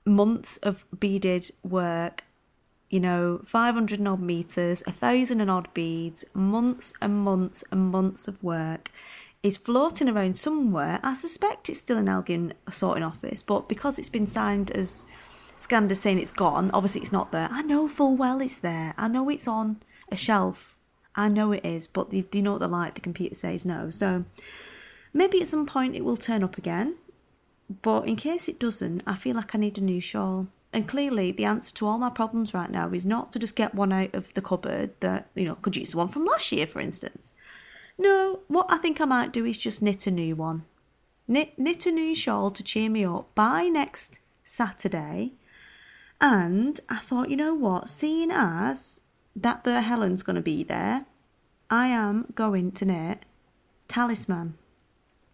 months 0.04 0.56
of 0.58 0.84
beaded 0.98 1.50
work, 1.62 2.24
you 2.92 3.00
know, 3.00 3.40
500 3.46 3.98
and 3.98 4.06
odd 4.06 4.20
meters, 4.20 4.82
a 4.86 4.92
thousand 4.92 5.40
and 5.40 5.50
odd 5.50 5.72
beads, 5.72 6.26
months 6.34 6.92
and 7.00 7.16
months 7.16 7.64
and 7.70 7.90
months 7.90 8.28
of 8.28 8.44
work 8.44 8.90
is 9.42 9.56
floating 9.56 10.10
around 10.10 10.38
somewhere. 10.38 11.00
I 11.02 11.14
suspect 11.14 11.70
it's 11.70 11.78
still 11.78 11.96
in 11.96 12.06
Elgin 12.06 12.52
sorting 12.70 13.02
office, 13.02 13.42
but 13.42 13.66
because 13.66 13.98
it's 13.98 14.10
been 14.10 14.26
signed 14.26 14.70
as 14.72 15.06
scanned 15.56 15.90
as 15.90 16.00
saying 16.00 16.20
it's 16.20 16.30
gone, 16.30 16.70
obviously 16.74 17.00
it's 17.00 17.10
not 17.10 17.32
there. 17.32 17.48
I 17.50 17.62
know 17.62 17.88
full 17.88 18.14
well 18.14 18.42
it's 18.42 18.58
there. 18.58 18.92
I 18.98 19.08
know 19.08 19.30
it's 19.30 19.48
on 19.48 19.80
a 20.10 20.16
shelf. 20.16 20.76
I 21.16 21.30
know 21.30 21.50
it 21.52 21.64
is, 21.64 21.86
but 21.86 22.10
do 22.10 22.22
you 22.30 22.42
know 22.42 22.52
what 22.52 22.60
the 22.60 22.68
like? 22.68 22.94
The 22.94 23.00
computer 23.00 23.34
says 23.34 23.64
no. 23.64 23.88
So 23.88 24.26
maybe 25.14 25.40
at 25.40 25.46
some 25.46 25.64
point 25.64 25.96
it 25.96 26.04
will 26.04 26.18
turn 26.18 26.44
up 26.44 26.58
again. 26.58 26.96
But 27.80 28.06
in 28.06 28.16
case 28.16 28.50
it 28.50 28.60
doesn't, 28.60 29.02
I 29.06 29.14
feel 29.14 29.34
like 29.34 29.54
I 29.54 29.58
need 29.58 29.78
a 29.78 29.80
new 29.80 30.00
shawl. 30.00 30.48
And 30.72 30.88
clearly, 30.88 31.32
the 31.32 31.44
answer 31.44 31.74
to 31.74 31.86
all 31.86 31.98
my 31.98 32.08
problems 32.08 32.54
right 32.54 32.70
now 32.70 32.90
is 32.92 33.04
not 33.04 33.32
to 33.32 33.38
just 33.38 33.56
get 33.56 33.74
one 33.74 33.92
out 33.92 34.14
of 34.14 34.32
the 34.32 34.40
cupboard 34.40 34.92
that, 35.00 35.28
you 35.34 35.44
know, 35.44 35.56
could 35.56 35.76
use 35.76 35.90
the 35.90 35.98
one 35.98 36.08
from 36.08 36.24
last 36.24 36.50
year, 36.50 36.66
for 36.66 36.80
instance. 36.80 37.34
No, 37.98 38.40
what 38.48 38.66
I 38.70 38.78
think 38.78 39.00
I 39.00 39.04
might 39.04 39.32
do 39.32 39.44
is 39.44 39.58
just 39.58 39.82
knit 39.82 40.06
a 40.06 40.10
new 40.10 40.34
one. 40.34 40.64
Knit, 41.28 41.58
knit 41.58 41.84
a 41.86 41.92
new 41.92 42.14
shawl 42.14 42.50
to 42.50 42.62
cheer 42.62 42.88
me 42.88 43.04
up 43.04 43.34
by 43.34 43.64
next 43.64 44.18
Saturday. 44.44 45.32
And 46.20 46.80
I 46.88 46.96
thought, 46.96 47.28
you 47.28 47.36
know 47.36 47.54
what, 47.54 47.88
seeing 47.88 48.30
as 48.30 49.00
that 49.36 49.64
the 49.64 49.82
Helen's 49.82 50.22
going 50.22 50.36
to 50.36 50.42
be 50.42 50.64
there, 50.64 51.04
I 51.68 51.88
am 51.88 52.32
going 52.34 52.72
to 52.72 52.84
knit 52.84 53.24
Talisman, 53.88 54.54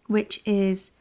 which 0.07 0.41
is, 0.45 0.91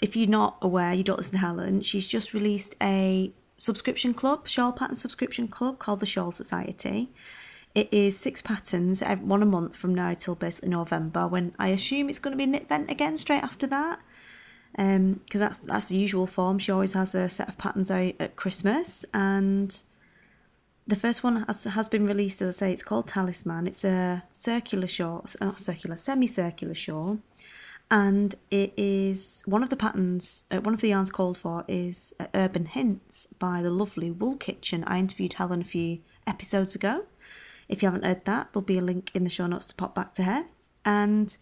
if 0.00 0.14
you're 0.14 0.28
not 0.28 0.58
aware, 0.62 0.92
you 0.92 1.02
don't 1.02 1.18
listen 1.18 1.32
to 1.32 1.46
Helen, 1.46 1.80
she's 1.80 2.06
just 2.06 2.34
released 2.34 2.76
a 2.80 3.32
subscription 3.56 4.14
club, 4.14 4.48
shawl 4.48 4.72
pattern 4.72 4.96
subscription 4.96 5.48
club 5.48 5.78
called 5.78 6.00
the 6.00 6.06
Shawl 6.06 6.32
Society. 6.32 7.10
It 7.74 7.88
is 7.92 8.18
six 8.18 8.40
patterns, 8.40 9.02
one 9.02 9.42
a 9.42 9.46
month 9.46 9.74
from 9.74 9.94
now 9.94 10.14
till 10.14 10.36
basically 10.36 10.70
November. 10.70 11.26
When 11.26 11.54
I 11.58 11.68
assume 11.68 12.08
it's 12.08 12.20
going 12.20 12.32
to 12.32 12.38
be 12.38 12.46
knit 12.46 12.68
vent 12.68 12.90
again 12.90 13.16
straight 13.16 13.42
after 13.42 13.66
that, 13.66 13.98
because 14.72 14.96
um, 14.96 15.20
that's 15.30 15.58
that's 15.58 15.86
the 15.86 15.96
usual 15.96 16.26
form. 16.26 16.58
She 16.58 16.70
always 16.70 16.92
has 16.92 17.14
a 17.14 17.28
set 17.28 17.48
of 17.48 17.58
patterns 17.58 17.90
out 17.90 18.14
at 18.20 18.36
Christmas, 18.36 19.04
and 19.12 19.76
the 20.86 20.96
first 20.96 21.24
one 21.24 21.44
has 21.48 21.64
has 21.64 21.88
been 21.88 22.06
released. 22.06 22.42
As 22.42 22.56
I 22.56 22.66
say, 22.66 22.72
it's 22.72 22.84
called 22.84 23.08
Talisman. 23.08 23.66
It's 23.66 23.84
a 23.84 24.22
circular 24.30 24.86
shawl, 24.86 25.26
uh, 25.40 25.46
not 25.46 25.58
circular, 25.58 25.96
semicircular 25.96 26.74
shawl, 26.74 27.18
and 27.90 28.34
it 28.50 28.72
is 28.76 29.42
one 29.46 29.62
of 29.62 29.70
the 29.70 29.76
patterns. 29.76 30.44
Uh, 30.50 30.60
one 30.60 30.74
of 30.74 30.80
the 30.80 30.88
yarns 30.88 31.10
called 31.10 31.36
for 31.36 31.64
is 31.68 32.14
uh, 32.18 32.26
Urban 32.34 32.66
Hints 32.66 33.26
by 33.38 33.62
the 33.62 33.70
lovely 33.70 34.10
Wool 34.10 34.36
Kitchen. 34.36 34.84
I 34.86 34.98
interviewed 34.98 35.34
Helen 35.34 35.60
a 35.60 35.64
few 35.64 36.00
episodes 36.26 36.74
ago. 36.74 37.04
If 37.68 37.82
you 37.82 37.86
haven't 37.86 38.04
heard 38.04 38.24
that, 38.24 38.52
there'll 38.52 38.64
be 38.64 38.78
a 38.78 38.82
link 38.82 39.10
in 39.14 39.24
the 39.24 39.30
show 39.30 39.46
notes 39.46 39.66
to 39.66 39.74
pop 39.74 39.94
back 39.94 40.14
to 40.14 40.24
her. 40.24 40.44
And 40.84 41.36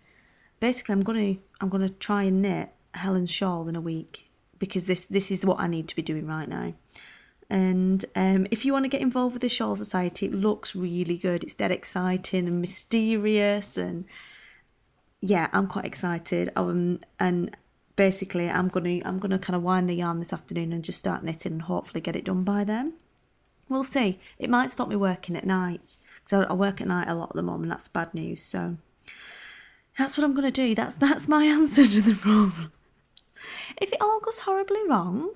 basically, 0.61 0.93
I'm 0.93 1.03
gonna 1.03 1.37
I'm 1.61 1.69
gonna 1.69 1.89
try 1.89 2.25
and 2.25 2.43
knit 2.43 2.71
Helen's 2.95 3.31
shawl 3.31 3.69
in 3.69 3.77
a 3.77 3.81
week 3.81 4.31
because 4.59 4.85
this 4.87 5.07
this 5.07 5.31
is 5.31 5.45
what 5.45 5.59
I 5.59 5.67
need 5.67 5.89
to 5.89 5.97
be 5.97 6.03
doing 6.03 6.27
right 6.27 6.49
now. 6.49 6.75
And 7.51 8.05
um, 8.17 8.47
if 8.51 8.65
you 8.65 8.73
want 8.73 8.87
to 8.87 8.89
get 8.89 9.03
involved 9.03 9.35
with 9.35 9.43
the 9.43 9.49
Shawl 9.51 9.77
Society, 9.77 10.25
it 10.25 10.33
looks 10.33 10.75
really 10.75 11.19
good. 11.19 11.45
It's 11.45 11.55
dead 11.55 11.71
exciting 11.71 12.47
and 12.47 12.63
mysterious, 12.63 13.77
and 13.77 14.07
yeah, 15.23 15.49
I'm 15.53 15.69
quite 15.69 15.85
excited. 15.85 16.51
Um, 16.57 17.01
and 17.19 17.57
basically, 17.97 18.51
I'm 18.51 18.69
gonna 18.69 19.01
I'm 19.05 19.19
gonna 19.19 19.39
kind 19.39 19.57
of 19.57 19.63
wind 19.63 19.89
the 19.89 19.95
yarn 19.95 20.19
this 20.19 20.33
afternoon 20.33 20.73
and 20.73 20.85
just 20.85 20.99
start 20.99 21.25
knitting, 21.25 21.53
and 21.53 21.63
hopefully 21.63 22.01
get 22.01 22.17
it 22.17 22.25
done 22.25 22.43
by 22.43 22.65
then. 22.65 22.95
We'll 23.69 23.85
see. 23.85 24.19
It 24.39 24.51
might 24.51 24.71
stop 24.71 24.89
me 24.89 24.97
working 24.97 25.37
at 25.37 25.47
night 25.47 25.97
because 26.17 26.47
I, 26.51 26.53
work 26.53 26.81
at 26.81 26.89
night 26.89 27.09
a 27.09 27.15
lot 27.15 27.31
at 27.31 27.37
the 27.37 27.43
moment. 27.43 27.71
That's 27.71 27.89
bad 27.89 28.13
news. 28.13 28.43
So 28.43 28.77
that's 29.97 30.19
what 30.19 30.25
I'm 30.25 30.35
to 30.37 30.51
do. 30.51 30.75
That's 30.75 30.97
that's 30.97 31.29
my 31.29 31.45
answer 31.59 31.87
to 31.87 32.01
the 32.03 32.15
problem. 32.15 32.73
If 33.81 33.93
it 33.93 34.01
all 34.01 34.21
goes 34.21 34.41
horribly 34.41 34.81
wrong, 34.89 35.31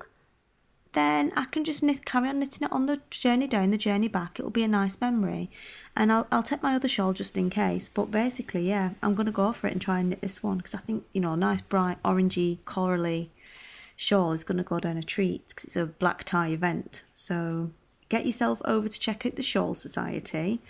then 0.93 1.31
I 1.35 1.45
can 1.45 1.63
just 1.63 1.81
knit, 1.81 2.05
carry 2.05 2.27
on 2.27 2.39
knitting 2.39 2.65
it 2.65 2.71
on 2.71 2.85
the 2.85 3.01
journey 3.09 3.47
down, 3.47 3.71
the 3.71 3.77
journey 3.77 4.07
back. 4.07 4.39
It'll 4.39 4.51
be 4.51 4.63
a 4.63 4.67
nice 4.67 4.99
memory, 4.99 5.49
and 5.97 6.11
I'll 6.11 6.27
I'll 6.31 6.43
take 6.43 6.63
my 6.63 6.75
other 6.75 6.87
shawl 6.87 7.11
just 7.11 7.35
in 7.35 7.49
case. 7.49 7.89
But 7.89 8.11
basically, 8.11 8.69
yeah, 8.69 8.91
I'm 9.03 9.15
going 9.15 9.25
to 9.25 9.31
go 9.31 9.51
for 9.51 9.67
it 9.67 9.73
and 9.73 9.81
try 9.81 9.99
and 9.99 10.09
knit 10.09 10.21
this 10.21 10.41
one 10.41 10.57
because 10.57 10.75
I 10.75 10.79
think 10.79 11.03
you 11.11 11.19
know 11.19 11.33
a 11.33 11.37
nice 11.37 11.59
bright 11.59 12.01
orangey 12.03 12.59
corally 12.63 13.31
shawl 13.97 14.31
is 14.31 14.43
going 14.43 14.59
to 14.59 14.63
go 14.63 14.79
down 14.79 14.95
a 14.95 15.03
treat 15.03 15.47
because 15.49 15.65
it's 15.65 15.75
a 15.75 15.87
black 15.87 16.23
tie 16.23 16.49
event. 16.49 17.03
So 17.13 17.71
get 18.09 18.25
yourself 18.25 18.61
over 18.63 18.87
to 18.87 18.99
check 18.99 19.25
out 19.25 19.35
the 19.35 19.41
Shawl 19.41 19.73
Society. 19.75 20.61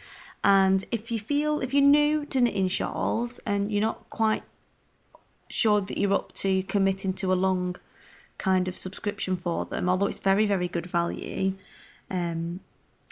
And 0.43 0.85
if 0.91 1.11
you 1.11 1.19
feel, 1.19 1.59
if 1.59 1.73
you're 1.73 1.83
new 1.83 2.25
to 2.27 2.39
knitting 2.39 2.69
shawls 2.69 3.39
and 3.45 3.71
you're 3.71 3.81
not 3.81 4.09
quite 4.09 4.43
sure 5.49 5.81
that 5.81 5.97
you're 5.97 6.13
up 6.13 6.31
to 6.33 6.63
committing 6.63 7.13
to 7.13 7.33
a 7.33 7.35
long 7.35 7.75
kind 8.37 8.67
of 8.67 8.77
subscription 8.77 9.35
for 9.35 9.65
them, 9.65 9.89
although 9.89 10.05
it's 10.05 10.19
very, 10.19 10.45
very 10.45 10.69
good 10.69 10.85
value 10.85 11.53
um, 12.09 12.61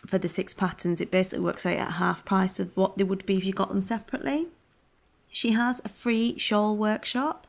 for 0.05 0.17
the 0.17 0.27
six 0.27 0.53
patterns, 0.53 1.01
it 1.01 1.11
basically 1.11 1.43
works 1.43 1.65
out 1.65 1.77
at 1.77 1.91
half 1.93 2.25
price 2.25 2.59
of 2.59 2.75
what 2.77 2.97
they 2.97 3.03
would 3.03 3.25
be 3.25 3.37
if 3.37 3.45
you 3.45 3.53
got 3.53 3.69
them 3.69 3.81
separately. 3.81 4.47
She 5.29 5.51
has 5.51 5.81
a 5.83 5.89
free 5.89 6.37
shawl 6.37 6.75
workshop 6.77 7.47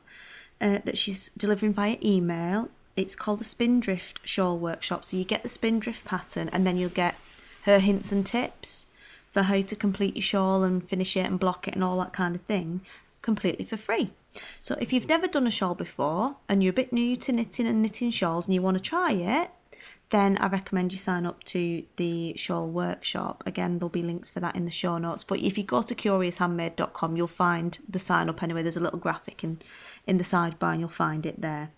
uh, 0.59 0.79
that 0.85 0.97
she's 0.97 1.29
delivering 1.37 1.73
via 1.73 1.97
email 2.03 2.69
it's 2.97 3.15
called 3.15 3.41
a 3.41 3.45
Spindrift 3.45 4.19
Shawl 4.27 4.57
Workshop. 4.57 5.05
So 5.05 5.15
you 5.15 5.23
get 5.23 5.43
the 5.43 5.49
Spindrift 5.49 6.03
pattern 6.03 6.49
and 6.51 6.65
then 6.65 6.77
you'll 6.77 6.89
get 6.89 7.15
her 7.63 7.79
hints 7.79 8.11
and 8.11 8.25
tips 8.25 8.87
for 9.29 9.43
how 9.43 9.61
to 9.61 9.75
complete 9.75 10.15
your 10.15 10.23
shawl 10.23 10.63
and 10.63 10.83
finish 10.83 11.15
it 11.15 11.27
and 11.27 11.39
block 11.39 11.67
it 11.67 11.75
and 11.75 11.83
all 11.83 11.99
that 11.99 12.11
kind 12.11 12.35
of 12.35 12.41
thing 12.41 12.81
completely 13.21 13.65
for 13.65 13.77
free. 13.77 14.09
So 14.61 14.75
if 14.81 14.91
you've 14.91 15.07
never 15.07 15.27
done 15.27 15.45
a 15.45 15.51
shawl 15.51 15.75
before 15.75 16.37
and 16.49 16.63
you're 16.63 16.71
a 16.71 16.73
bit 16.73 16.91
new 16.91 17.15
to 17.17 17.31
knitting 17.31 17.67
and 17.67 17.81
knitting 17.83 18.09
shawls 18.09 18.47
and 18.47 18.55
you 18.55 18.63
want 18.63 18.77
to 18.77 18.83
try 18.83 19.11
it, 19.11 19.51
then 20.09 20.37
I 20.37 20.47
recommend 20.47 20.93
you 20.93 20.97
sign 20.97 21.25
up 21.25 21.43
to 21.45 21.83
the 21.97 22.33
shawl 22.37 22.67
workshop. 22.67 23.43
Again, 23.45 23.77
there'll 23.77 23.89
be 23.89 24.01
links 24.01 24.29
for 24.29 24.39
that 24.39 24.55
in 24.55 24.63
the 24.63 24.71
show 24.71 24.97
notes. 24.97 25.23
But 25.23 25.39
if 25.39 25.57
you 25.57 25.65
go 25.65 25.81
to 25.81 25.93
curioushandmade.com, 25.93 27.17
you'll 27.17 27.27
find 27.27 27.77
the 27.89 27.99
sign 27.99 28.29
up 28.29 28.41
anyway. 28.41 28.63
There's 28.63 28.77
a 28.77 28.81
little 28.81 28.99
graphic 28.99 29.43
in, 29.43 29.59
in 30.05 30.17
the 30.17 30.23
sidebar 30.23 30.71
and 30.71 30.79
you'll 30.79 30.89
find 30.89 31.25
it 31.25 31.41
there. 31.41 31.71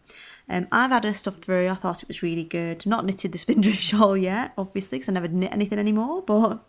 Um, 0.48 0.68
I've 0.72 0.92
had 0.92 1.06
her 1.06 1.14
stuff 1.14 1.38
through. 1.38 1.70
I 1.70 1.74
thought 1.74 2.04
it 2.04 2.08
was 2.08 2.22
really 2.22 2.44
good. 2.44 2.86
Not 2.86 3.06
knitted 3.06 3.32
the 3.32 3.38
spindrift 3.40 3.80
shawl 3.82 4.16
yet, 4.16 4.54
obviously, 4.58 5.00
because 5.00 5.10
I 5.10 5.14
never 5.14 5.28
knit 5.28 5.52
anything 5.52 5.80
anymore. 5.80 6.22
But 6.22 6.60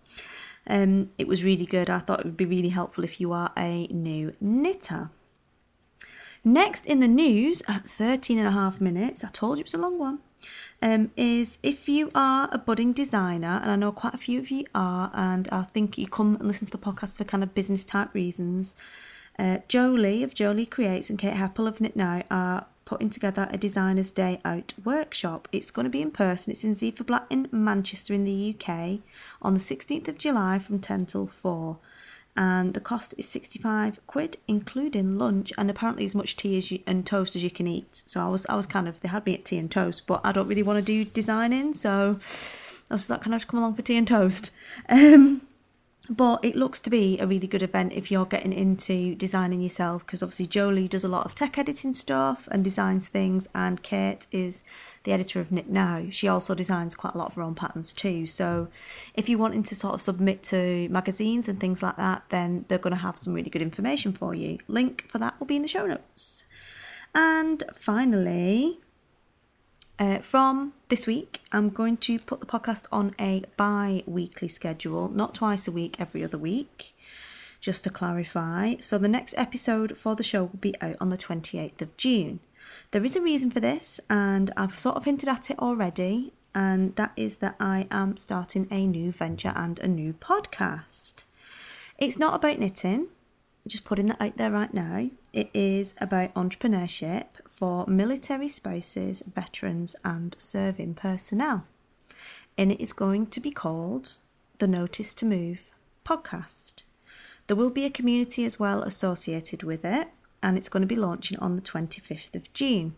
um, 0.67 1.11
it 1.19 1.29
was 1.29 1.45
really 1.45 1.67
good. 1.67 1.91
I 1.91 1.99
thought 1.99 2.21
it 2.21 2.27
would 2.27 2.37
be 2.39 2.47
really 2.47 2.71
helpful 2.71 3.05
if 3.05 3.21
you 3.21 3.33
are 3.33 3.53
a 3.57 3.87
new 3.89 4.35
knitter. 4.41 5.11
Next 6.45 6.87
in 6.87 7.01
the 7.01 7.09
news, 7.09 7.63
at 7.69 7.87
13 7.87 8.39
and 8.39 8.49
a 8.49 8.53
half 8.53 8.81
minutes, 8.81 9.23
I 9.23 9.29
told 9.29 9.59
you 9.59 9.63
it 9.63 9.67
was 9.67 9.75
a 9.75 9.79
long 9.79 9.99
one, 9.99 10.21
um, 10.81 11.11
is 11.15 11.59
if 11.63 11.87
you 11.87 12.11
are 12.15 12.49
a 12.51 12.57
budding 12.57 12.95
designer, 12.95 13.61
and 13.63 13.71
I 13.71 13.77
know 13.77 13.93
quite 13.93 14.15
a 14.15 14.19
few 14.19 14.39
of 14.39 14.51
you 14.51 14.65
are, 14.75 15.11
and 15.13 15.49
I 15.53 15.63
think 15.65 15.99
you 15.99 16.07
come 16.07 16.37
and 16.37 16.47
listen 16.47 16.67
to 16.67 16.73
the 16.73 16.79
podcast 16.79 17.17
for 17.17 17.25
kind 17.25 17.43
of 17.43 17.55
business 17.55 17.85
type 17.85 18.15
reasons. 18.15 18.75
Uh, 19.39 19.59
Joeli 19.69 20.25
of 20.25 20.35
Joeli 20.35 20.69
Creates 20.69 21.11
and 21.11 21.19
Kate 21.19 21.35
Heppell 21.35 21.69
of 21.69 21.81
Knit 21.81 21.95
Now 21.95 22.23
are 22.31 22.67
putting 22.87 23.11
together 23.11 23.47
a 23.51 23.59
Designers 23.59 24.11
Day 24.11 24.41
Out 24.45 24.73
workshop. 24.83 25.47
It's 25.53 25.71
going 25.71 25.85
to 25.85 25.91
be 25.91 26.03
in 26.03 26.11
person. 26.11 26.51
It's 26.51 26.65
in 26.65 26.75
Zephyr 26.75 27.05
Black 27.05 27.27
in 27.31 27.49
Manchester 27.53 28.15
in 28.15 28.25
the 28.25 28.55
UK 28.55 28.99
on 29.41 29.55
the 29.55 29.61
16th 29.61 30.09
of 30.09 30.19
July 30.19 30.59
from 30.59 30.81
10 30.81 31.07
till 31.07 31.27
4. 31.27 31.79
And 32.37 32.75
the 32.75 32.81
cost 32.81 33.15
is 33.19 33.29
65 33.29 34.05
quid, 34.07 34.39
including 34.47 35.19
lunch 35.19 35.53
and 35.59 35.71
apparently 35.71 36.05
as 36.05 36.15
much 36.15 36.37
tea 36.37 36.57
as 36.59 36.71
you, 36.71 36.81
and 36.87 37.07
toast 37.07 37.37
as 37.37 37.43
you 37.43 37.51
can 37.51 37.67
eat. 37.67 38.03
So 38.07 38.21
I 38.21 38.29
was 38.29 38.47
I 38.47 38.57
was 38.57 38.67
kind 38.67 38.89
of, 38.89 39.01
they 39.01 39.09
had 39.09 39.27
me 39.27 39.35
at 39.35 39.45
tea 39.45 39.59
and 39.59 39.71
toast, 39.71 40.07
but 40.07 40.21
I 40.25 40.33
don't 40.33 40.49
really 40.49 40.63
want 40.63 40.79
to 40.79 40.85
do 40.85 41.05
designing, 41.05 41.75
so 41.75 42.19
I 42.91 42.95
was 42.95 43.11
like, 43.11 43.23
can 43.23 43.35
I 43.35 43.37
just 43.37 43.49
come 43.49 43.59
along 43.59 43.75
for 43.75 43.83
tea 43.83 43.97
and 43.97 44.09
toast? 44.09 44.51
Um, 44.89 45.43
but 46.11 46.45
it 46.45 46.57
looks 46.57 46.81
to 46.81 46.91
be 46.91 47.21
a 47.21 47.27
really 47.27 47.47
good 47.47 47.63
event 47.63 47.93
if 47.93 48.11
you're 48.11 48.27
getting 48.27 48.53
into 48.53 49.15
designing 49.15 49.61
yourself 49.61 50.05
because 50.05 50.25
obviously 50.25 50.49
Joeli 50.49 50.89
does 50.89 51.05
a 51.05 51.09
lot 51.09 51.25
of 51.25 51.37
tech 51.37 51.57
editing 51.57 51.95
stuff 51.95 52.49
and 52.51 52.65
designs 52.65 53.07
things, 53.07 53.49
and 53.55 53.81
Kate 53.81 54.27
is 54.33 54.65
the 55.05 55.13
editor 55.13 55.39
of 55.39 55.53
Knit 55.53 55.69
Now. 55.69 56.07
She 56.11 56.27
also 56.27 56.57
designs 56.57 56.97
quite 56.97 57.15
a 57.15 57.19
lot 57.19 57.29
of 57.29 57.37
her 57.37 57.43
own 57.43 57.55
patterns 57.55 57.93
too. 57.93 58.27
So 58.27 58.67
if 59.15 59.29
you're 59.29 59.39
wanting 59.39 59.63
to 59.63 59.77
sort 59.77 59.95
of 59.95 60.03
submit 60.03 60.43
to 60.45 60.89
magazines 60.89 61.49
and 61.49 61.61
things 61.61 61.81
like 61.81 61.97
that, 61.97 62.25
then 62.31 62.65
they're 62.67 62.79
going 62.79 62.97
to 62.97 63.03
have 63.03 63.17
some 63.17 63.33
really 63.33 63.51
good 63.51 63.63
information 63.63 64.13
for 64.13 64.35
you. 64.35 64.59
Link 64.67 65.07
for 65.09 65.19
that 65.19 65.39
will 65.39 65.47
be 65.47 65.57
in 65.57 65.63
the 65.63 65.69
show 65.69 65.87
notes. 65.87 66.43
And 67.15 67.63
finally, 67.73 68.81
uh, 70.01 70.19
from 70.21 70.73
this 70.89 71.07
week, 71.07 71.43
I'm 71.53 71.69
going 71.69 71.99
to 71.99 72.19
put 72.19 72.41
the 72.41 72.47
podcast 72.47 72.87
on 72.91 73.15
a 73.21 73.45
bi 73.59 74.03
weekly 74.07 74.49
schedule, 74.49 75.11
not 75.11 75.35
twice 75.35 75.69
a 75.69 75.73
week, 75.73 76.01
every 76.01 76.25
other 76.25 76.39
week, 76.39 76.97
just 77.61 77.85
to 77.85 77.91
clarify. 77.91 78.77
So, 78.81 78.97
the 78.97 79.09
next 79.09 79.35
episode 79.37 79.99
for 79.99 80.17
the 80.17 80.23
show 80.23 80.45
will 80.45 80.59
be 80.59 80.75
out 80.81 80.97
on 81.01 81.11
the 81.11 81.19
28th 81.19 81.83
of 81.83 81.97
June. 81.99 82.41
There 82.93 83.05
is 83.05 83.15
a 83.15 83.21
reason 83.21 83.51
for 83.51 83.61
this, 83.61 84.01
and 84.09 84.51
I've 84.57 84.79
sort 84.79 84.97
of 84.97 85.05
hinted 85.05 85.29
at 85.29 85.51
it 85.51 85.59
already, 85.59 86.33
and 86.55 86.97
that 86.97 87.13
is 87.15 87.37
that 87.39 87.57
I 87.61 87.87
am 87.91 88.17
starting 88.17 88.69
a 88.71 88.87
new 88.87 89.13
venture 89.13 89.53
and 89.55 89.79
a 89.81 89.87
new 89.87 90.15
podcast. 90.15 91.25
It's 91.99 92.19
not 92.19 92.35
about 92.35 92.59
knitting, 92.59 93.09
just 93.69 93.85
putting 93.85 94.07
that 94.07 94.23
out 94.23 94.39
there 94.39 94.51
right 94.51 94.73
now. 94.73 95.11
It 95.35 95.51
is 95.53 95.95
about 96.01 96.35
entrepreneurship 96.35 97.27
for 97.61 97.87
military 97.87 98.49
spouses, 98.49 99.23
veterans, 99.33 99.95
and 100.03 100.35
serving 100.39 100.95
personnel. 100.95 101.67
And 102.57 102.73
it 102.73 102.81
is 102.81 102.95
going 102.95 103.27
to 103.27 103.41
be 103.41 103.51
called 103.51 104.17
the 104.59 104.67
Notice 104.67 105.15
to 105.17 105.27
Move 105.27 105.71
podcast. 106.05 106.85
There 107.47 107.57
will 107.57 107.71
be 107.71 107.85
a 107.85 107.91
community 107.91 108.47
as 108.47 108.59
well 108.59 108.83
associated 108.83 109.63
with 109.63 109.85
it, 109.85 110.09
and 110.43 110.57
it's 110.57 110.71
going 110.71 110.81
to 110.81 110.87
be 110.87 110.97
launching 110.97 111.39
on 111.39 111.55
the 111.55 111.63
25th 111.63 112.35
of 112.35 112.51
June. 112.55 112.97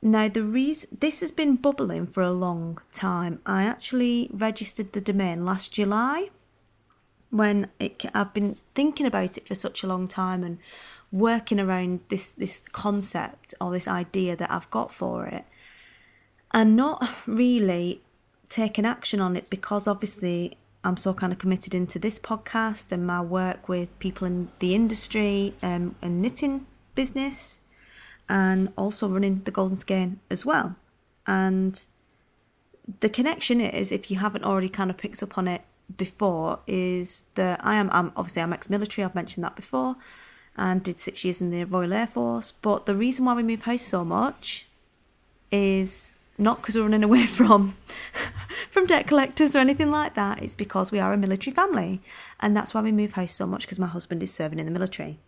Now, 0.00 0.28
the 0.28 0.44
reason 0.44 0.96
this 1.00 1.18
has 1.20 1.32
been 1.32 1.56
bubbling 1.56 2.06
for 2.06 2.22
a 2.22 2.30
long 2.30 2.80
time. 2.92 3.40
I 3.44 3.64
actually 3.64 4.30
registered 4.32 4.92
the 4.92 5.00
domain 5.00 5.44
last 5.44 5.72
July 5.72 6.30
when 7.30 7.68
it, 7.80 8.04
I've 8.14 8.32
been 8.32 8.56
thinking 8.76 9.06
about 9.06 9.36
it 9.36 9.48
for 9.48 9.56
such 9.56 9.82
a 9.82 9.88
long 9.88 10.06
time 10.06 10.44
and 10.44 10.58
working 11.10 11.58
around 11.58 12.00
this 12.08 12.32
this 12.32 12.64
concept 12.72 13.54
or 13.60 13.70
this 13.72 13.88
idea 13.88 14.36
that 14.36 14.50
I've 14.50 14.70
got 14.70 14.92
for 14.92 15.26
it, 15.26 15.44
and 16.52 16.76
not 16.76 17.08
really 17.26 18.02
taking 18.48 18.86
action 18.86 19.20
on 19.20 19.36
it 19.36 19.50
because 19.50 19.86
obviously 19.86 20.56
I'm 20.84 20.96
so 20.96 21.12
kind 21.12 21.32
of 21.32 21.38
committed 21.38 21.74
into 21.74 21.98
this 21.98 22.18
podcast 22.18 22.92
and 22.92 23.06
my 23.06 23.20
work 23.20 23.68
with 23.68 23.98
people 23.98 24.26
in 24.26 24.48
the 24.58 24.74
industry 24.74 25.54
um, 25.62 25.96
and 26.00 26.22
knitting 26.22 26.66
business, 26.94 27.60
and 28.28 28.72
also 28.76 29.08
running 29.08 29.42
the 29.44 29.50
Golden 29.50 29.76
Skein 29.76 30.20
as 30.30 30.46
well, 30.46 30.76
and 31.26 31.82
the 33.00 33.08
connection 33.10 33.60
is 33.60 33.92
if 33.92 34.10
you 34.10 34.16
haven't 34.16 34.44
already 34.44 34.68
kind 34.70 34.88
of 34.88 34.96
picked 34.96 35.22
up 35.22 35.36
on 35.36 35.46
it 35.46 35.62
before 35.96 36.58
is 36.66 37.24
that 37.34 37.60
I 37.62 37.74
am 37.76 37.90
I'm, 37.92 38.12
obviously 38.16 38.42
I'm 38.42 38.52
ex-military. 38.52 39.04
I've 39.04 39.14
mentioned 39.14 39.44
that 39.44 39.56
before, 39.56 39.96
and 40.58 40.82
did 40.82 40.98
six 40.98 41.24
years 41.24 41.40
in 41.40 41.50
the 41.50 41.64
Royal 41.64 41.92
Air 41.92 42.06
Force. 42.06 42.52
But 42.52 42.86
the 42.86 42.94
reason 42.94 43.24
why 43.24 43.34
we 43.34 43.42
move 43.42 43.62
house 43.62 43.82
so 43.82 44.04
much 44.04 44.66
is 45.50 46.12
not 46.36 46.60
because 46.60 46.76
we're 46.76 46.82
running 46.82 47.04
away 47.04 47.26
from 47.38 47.76
from 48.70 48.86
debt 48.86 49.06
collectors 49.06 49.56
or 49.56 49.58
anything 49.58 49.90
like 49.90 50.14
that. 50.14 50.42
It's 50.42 50.54
because 50.54 50.92
we 50.92 50.98
are 50.98 51.12
a 51.12 51.16
military 51.16 51.54
family, 51.54 52.00
and 52.40 52.56
that's 52.56 52.74
why 52.74 52.80
we 52.80 52.92
move 52.92 53.12
house 53.12 53.32
so 53.32 53.46
much 53.46 53.62
because 53.62 53.78
my 53.78 53.86
husband 53.86 54.22
is 54.22 54.32
serving 54.32 54.58
in 54.58 54.66
the 54.66 54.72
military. 54.72 55.18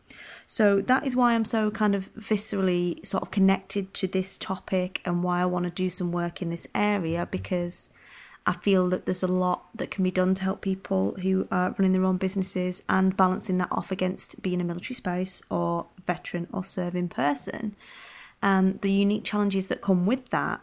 So 0.47 0.81
that 0.81 1.07
is 1.07 1.15
why 1.15 1.35
I'm 1.35 1.45
so 1.45 1.71
kind 1.71 1.95
of 1.95 2.13
viscerally 2.15 3.07
sort 3.07 3.23
of 3.23 3.31
connected 3.31 3.95
to 3.95 4.09
this 4.09 4.37
topic 4.37 5.01
and 5.05 5.23
why 5.23 5.43
I 5.43 5.47
want 5.47 5.67
to 5.67 5.73
do 5.73 5.89
some 5.89 6.11
work 6.11 6.43
in 6.43 6.51
this 6.51 6.67
area 6.75 7.29
because 7.31 7.89
I 8.47 8.55
feel 8.55 8.89
that 8.89 9.05
there's 9.05 9.23
a 9.23 9.29
lot 9.29 9.67
that 9.75 9.91
can 9.91 10.03
be 10.03 10.11
done 10.11 10.35
to 10.35 10.43
help 10.43 10.63
people 10.63 11.15
who 11.21 11.47
are 11.51 11.75
running 11.79 11.93
their 11.93 12.05
own 12.05 12.17
businesses 12.17 12.83
and 12.89 13.17
balancing 13.17 13.59
that 13.59 13.69
off 13.71 13.93
against 13.93 14.43
being 14.43 14.61
a 14.61 14.65
military 14.65 14.95
spouse 14.95 15.43
or 15.51 15.87
veteran 16.07 16.49
or 16.53 16.65
serving 16.65 17.09
person. 17.09 17.77
And 18.43 18.81
the 18.81 18.91
unique 18.91 19.25
challenges 19.25 19.69
that 19.69 19.83
come 19.83 20.07
with 20.07 20.31
that, 20.31 20.61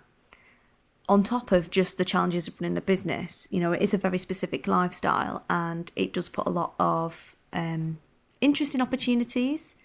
on 1.08 1.24
top 1.24 1.52
of 1.52 1.70
just 1.70 1.98
the 1.98 2.04
challenges 2.04 2.48
of 2.48 2.60
running 2.60 2.78
a 2.78 2.82
business, 2.82 3.48
you 3.52 3.60
know, 3.60 3.72
it 3.72 3.82
is 3.82 3.94
a 3.94 3.98
very 3.98 4.18
specific 4.18 4.68
lifestyle 4.68 5.44
and 5.50 5.92
it 5.96 6.12
does 6.12 6.30
put 6.30 6.48
a 6.48 6.50
lot 6.50 6.74
of 6.80 7.36
um, 7.54 8.00
interesting 8.42 8.82
opportunities 8.82 9.76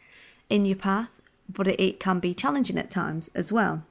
in 0.49 0.64
your 0.64 0.76
path, 0.76 1.20
but 1.49 1.68
it, 1.68 1.78
it 1.78 2.00
can 2.00 2.18
be 2.18 2.34
challenging 2.34 2.78
at 2.78 2.90
times 2.90 3.30
as 3.34 3.52
well. 3.52 3.84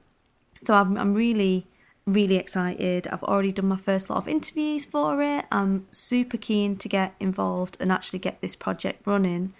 So 0.64 0.74
I'm, 0.74 0.98
I'm 0.98 1.14
really 1.14 1.66
really 2.06 2.36
excited. 2.36 3.06
I've 3.08 3.22
already 3.22 3.52
done 3.52 3.68
my 3.68 3.76
first 3.76 4.10
lot 4.10 4.16
of 4.16 4.28
interviews 4.28 4.84
for 4.84 5.22
it. 5.22 5.44
I'm 5.50 5.86
super 5.90 6.36
keen 6.36 6.76
to 6.76 6.88
get 6.88 7.14
involved 7.20 7.76
and 7.80 7.92
actually 7.92 8.18
get 8.18 8.40
this 8.40 8.56
project 8.56 9.06
running 9.06 9.54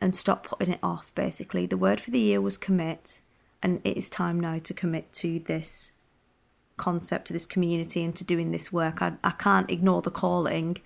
and 0.00 0.14
stop 0.14 0.46
putting 0.46 0.72
it 0.74 0.80
off, 0.82 1.14
basically. 1.14 1.66
The 1.66 1.76
word 1.76 2.00
for 2.00 2.10
the 2.10 2.20
year 2.20 2.40
was 2.40 2.56
commit, 2.56 3.20
and 3.62 3.80
it 3.84 3.96
is 3.96 4.10
time 4.10 4.40
now 4.40 4.58
to 4.58 4.74
commit 4.74 5.12
to 5.14 5.38
this 5.38 5.92
concept, 6.76 7.28
to 7.28 7.32
this 7.32 7.46
community, 7.46 8.02
and 8.02 8.14
to 8.16 8.24
doing 8.24 8.50
this 8.50 8.72
work. 8.72 9.00
I, 9.00 9.14
I 9.22 9.30
can't 9.30 9.70
ignore 9.70 10.02
the 10.02 10.10
calling 10.10 10.78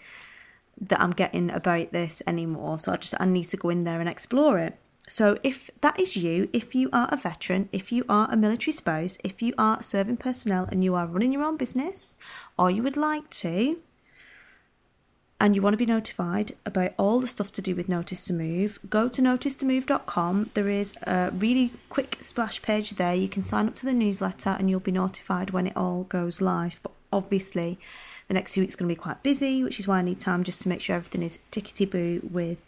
that 0.80 1.00
I'm 1.00 1.10
getting 1.10 1.50
about 1.50 1.92
this 1.92 2.22
anymore, 2.26 2.78
so 2.78 2.92
I 2.92 2.96
just 2.96 3.14
I 3.18 3.24
need 3.24 3.48
to 3.48 3.56
go 3.56 3.70
in 3.70 3.84
there 3.84 4.00
and 4.00 4.08
explore 4.08 4.58
it. 4.58 4.78
So, 5.08 5.38
if 5.42 5.70
that 5.80 5.98
is 5.98 6.16
you, 6.16 6.48
if 6.52 6.74
you 6.74 6.90
are 6.92 7.08
a 7.10 7.16
veteran, 7.16 7.68
if 7.72 7.90
you 7.90 8.04
are 8.08 8.28
a 8.30 8.36
military 8.36 8.72
spouse, 8.72 9.16
if 9.24 9.40
you 9.40 9.54
are 9.56 9.82
serving 9.82 10.18
personnel 10.18 10.68
and 10.70 10.84
you 10.84 10.94
are 10.94 11.06
running 11.06 11.32
your 11.32 11.44
own 11.44 11.56
business, 11.56 12.16
or 12.58 12.70
you 12.70 12.82
would 12.82 12.96
like 12.96 13.30
to, 13.30 13.80
and 15.40 15.54
you 15.54 15.62
want 15.62 15.74
to 15.74 15.78
be 15.78 15.86
notified 15.86 16.52
about 16.66 16.92
all 16.98 17.20
the 17.20 17.26
stuff 17.26 17.52
to 17.52 17.62
do 17.62 17.74
with 17.74 17.88
Notice 17.88 18.24
to 18.26 18.32
Move, 18.32 18.78
go 18.90 19.08
to 19.08 19.22
noticetomove.com. 19.22 20.50
There 20.54 20.68
is 20.68 20.94
a 21.04 21.30
really 21.32 21.72
quick 21.88 22.18
splash 22.20 22.60
page 22.60 22.90
there. 22.92 23.14
You 23.14 23.28
can 23.28 23.44
sign 23.44 23.68
up 23.68 23.76
to 23.76 23.86
the 23.86 23.94
newsletter 23.94 24.56
and 24.58 24.68
you'll 24.68 24.80
be 24.80 24.92
notified 24.92 25.50
when 25.50 25.68
it 25.68 25.76
all 25.76 26.04
goes 26.04 26.40
live. 26.40 26.80
But 26.82 26.92
obviously, 27.12 27.78
the 28.26 28.34
next 28.34 28.54
few 28.54 28.62
weeks 28.62 28.74
are 28.74 28.78
going 28.78 28.88
to 28.88 28.94
be 28.94 29.00
quite 29.00 29.22
busy, 29.22 29.62
which 29.62 29.78
is 29.78 29.86
why 29.86 29.98
I 29.98 30.02
need 30.02 30.18
time 30.18 30.42
just 30.42 30.60
to 30.62 30.68
make 30.68 30.80
sure 30.80 30.96
everything 30.96 31.22
is 31.22 31.38
tickety 31.52 31.88
boo 31.88 32.20
with 32.28 32.58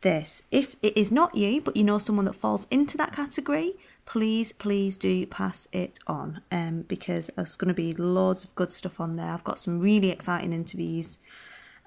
this. 0.00 0.42
If 0.50 0.76
it 0.82 0.96
is 0.96 1.10
not 1.10 1.34
you, 1.34 1.60
but 1.60 1.76
you 1.76 1.84
know 1.84 1.98
someone 1.98 2.24
that 2.26 2.34
falls 2.34 2.66
into 2.70 2.96
that 2.98 3.12
category, 3.12 3.74
please, 4.04 4.52
please 4.52 4.98
do 4.98 5.26
pass 5.26 5.66
it 5.72 5.98
on 6.06 6.42
um, 6.50 6.82
because 6.82 7.30
there's 7.36 7.56
going 7.56 7.68
to 7.68 7.74
be 7.74 7.92
loads 7.94 8.44
of 8.44 8.54
good 8.54 8.70
stuff 8.70 9.00
on 9.00 9.14
there. 9.14 9.26
I've 9.26 9.44
got 9.44 9.58
some 9.58 9.80
really 9.80 10.10
exciting 10.10 10.52
interviews 10.52 11.18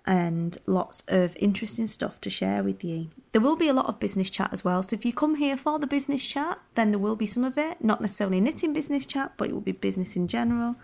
and 0.06 0.58
lots 0.66 1.04
of 1.08 1.36
interesting 1.38 1.88
stuff 1.88 2.20
to 2.22 2.30
share 2.30 2.64
with 2.64 2.84
you. 2.84 3.10
There 3.32 3.42
will 3.42 3.56
be 3.56 3.68
a 3.68 3.74
lot 3.74 3.86
of 3.86 4.00
business 4.00 4.30
chat 4.30 4.52
as 4.52 4.64
well. 4.64 4.82
So 4.82 4.96
if 4.96 5.06
you 5.06 5.14
come 5.14 5.36
here 5.36 5.56
for 5.56 5.78
the 5.78 5.88
business 5.88 6.26
chat, 6.26 6.60
then 6.76 6.92
there 6.92 7.00
will 7.00 7.16
be 7.16 7.26
some 7.26 7.44
of 7.44 7.58
it, 7.58 7.84
not 7.84 8.02
necessarily 8.02 8.42
knitting 8.42 8.74
business 8.74 9.06
chat, 9.06 9.34
but 9.38 9.50
it 9.50 9.54
will 9.54 9.62
be 9.62 9.72
business 9.72 10.16
in 10.16 10.28
general. 10.28 10.76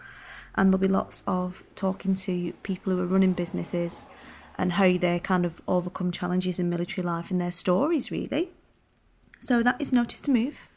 And 0.56 0.72
there'll 0.72 0.80
be 0.80 0.88
lots 0.88 1.24
of 1.28 1.64
talking 1.76 2.16
to 2.16 2.54
people 2.64 2.94
who 2.94 3.02
are 3.02 3.08
running 3.08 3.34
businesses 3.34 4.08
and 4.58 4.74
how 4.74 4.98
they 4.98 5.20
kind 5.20 5.46
of 5.46 5.62
overcome 5.68 6.12
challenges 6.12 6.60
in 6.60 6.70
military 6.70 7.06
life 7.06 7.32
and 7.32 7.40
their 7.40 7.52
stories, 7.52 8.12
really. 8.12 8.50
So 9.40 9.62
that 9.64 9.80
is 9.80 9.92
Notice 9.92 10.20
to 10.22 10.32
Move. 10.32 10.70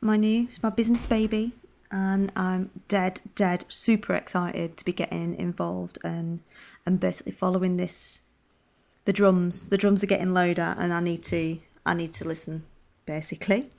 My 0.00 0.16
new, 0.16 0.48
it's 0.48 0.62
my 0.62 0.70
business 0.70 1.06
baby, 1.06 1.52
and 1.90 2.30
I'm 2.36 2.70
dead, 2.88 3.20
dead, 3.34 3.64
super 3.68 4.14
excited 4.14 4.76
to 4.76 4.84
be 4.84 4.92
getting 4.92 5.34
involved 5.36 5.98
and 6.04 6.40
and 6.86 7.00
basically 7.00 7.32
following 7.32 7.76
this. 7.76 8.20
The 9.06 9.12
drums, 9.12 9.68
the 9.68 9.78
drums 9.78 10.02
are 10.02 10.06
getting 10.06 10.34
louder, 10.34 10.74
and 10.78 10.92
I 10.92 11.00
need 11.00 11.22
to, 11.24 11.58
I 11.84 11.94
need 11.94 12.12
to 12.14 12.28
listen 12.28 12.64
basically. 13.06 13.70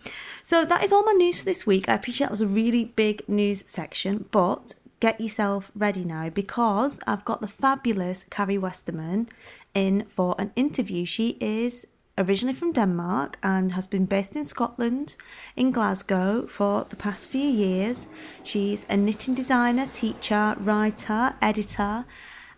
So 0.43 0.65
that 0.65 0.83
is 0.83 0.91
all 0.91 1.03
my 1.03 1.13
news 1.13 1.39
for 1.39 1.45
this 1.45 1.65
week. 1.65 1.89
I 1.89 1.95
appreciate 1.95 2.27
that 2.27 2.31
was 2.31 2.41
a 2.41 2.47
really 2.47 2.85
big 2.85 3.27
news 3.27 3.63
section, 3.65 4.25
but 4.31 4.75
get 5.05 5.21
yourself 5.21 5.71
ready 5.75 6.03
now 6.03 6.31
because 6.31 6.99
I've 7.05 7.23
got 7.25 7.39
the 7.39 7.47
fabulous 7.47 8.25
Karie 8.31 8.57
Westermann 8.57 9.27
in 9.75 10.03
for 10.07 10.33
an 10.39 10.51
interview. 10.55 11.05
She 11.05 11.37
is 11.39 11.85
originally 12.17 12.55
from 12.55 12.71
Denmark 12.71 13.37
and 13.43 13.73
has 13.73 13.85
been 13.85 14.07
based 14.07 14.35
in 14.35 14.43
Scotland, 14.43 15.15
in 15.55 15.69
Glasgow, 15.69 16.47
for 16.47 16.87
the 16.89 16.95
past 16.95 17.29
few 17.29 17.47
years. 17.47 18.07
She's 18.41 18.87
a 18.89 18.97
knitting 18.97 19.35
designer, 19.35 19.85
teacher, 19.85 20.55
writer, 20.57 21.35
editor, 21.39 22.05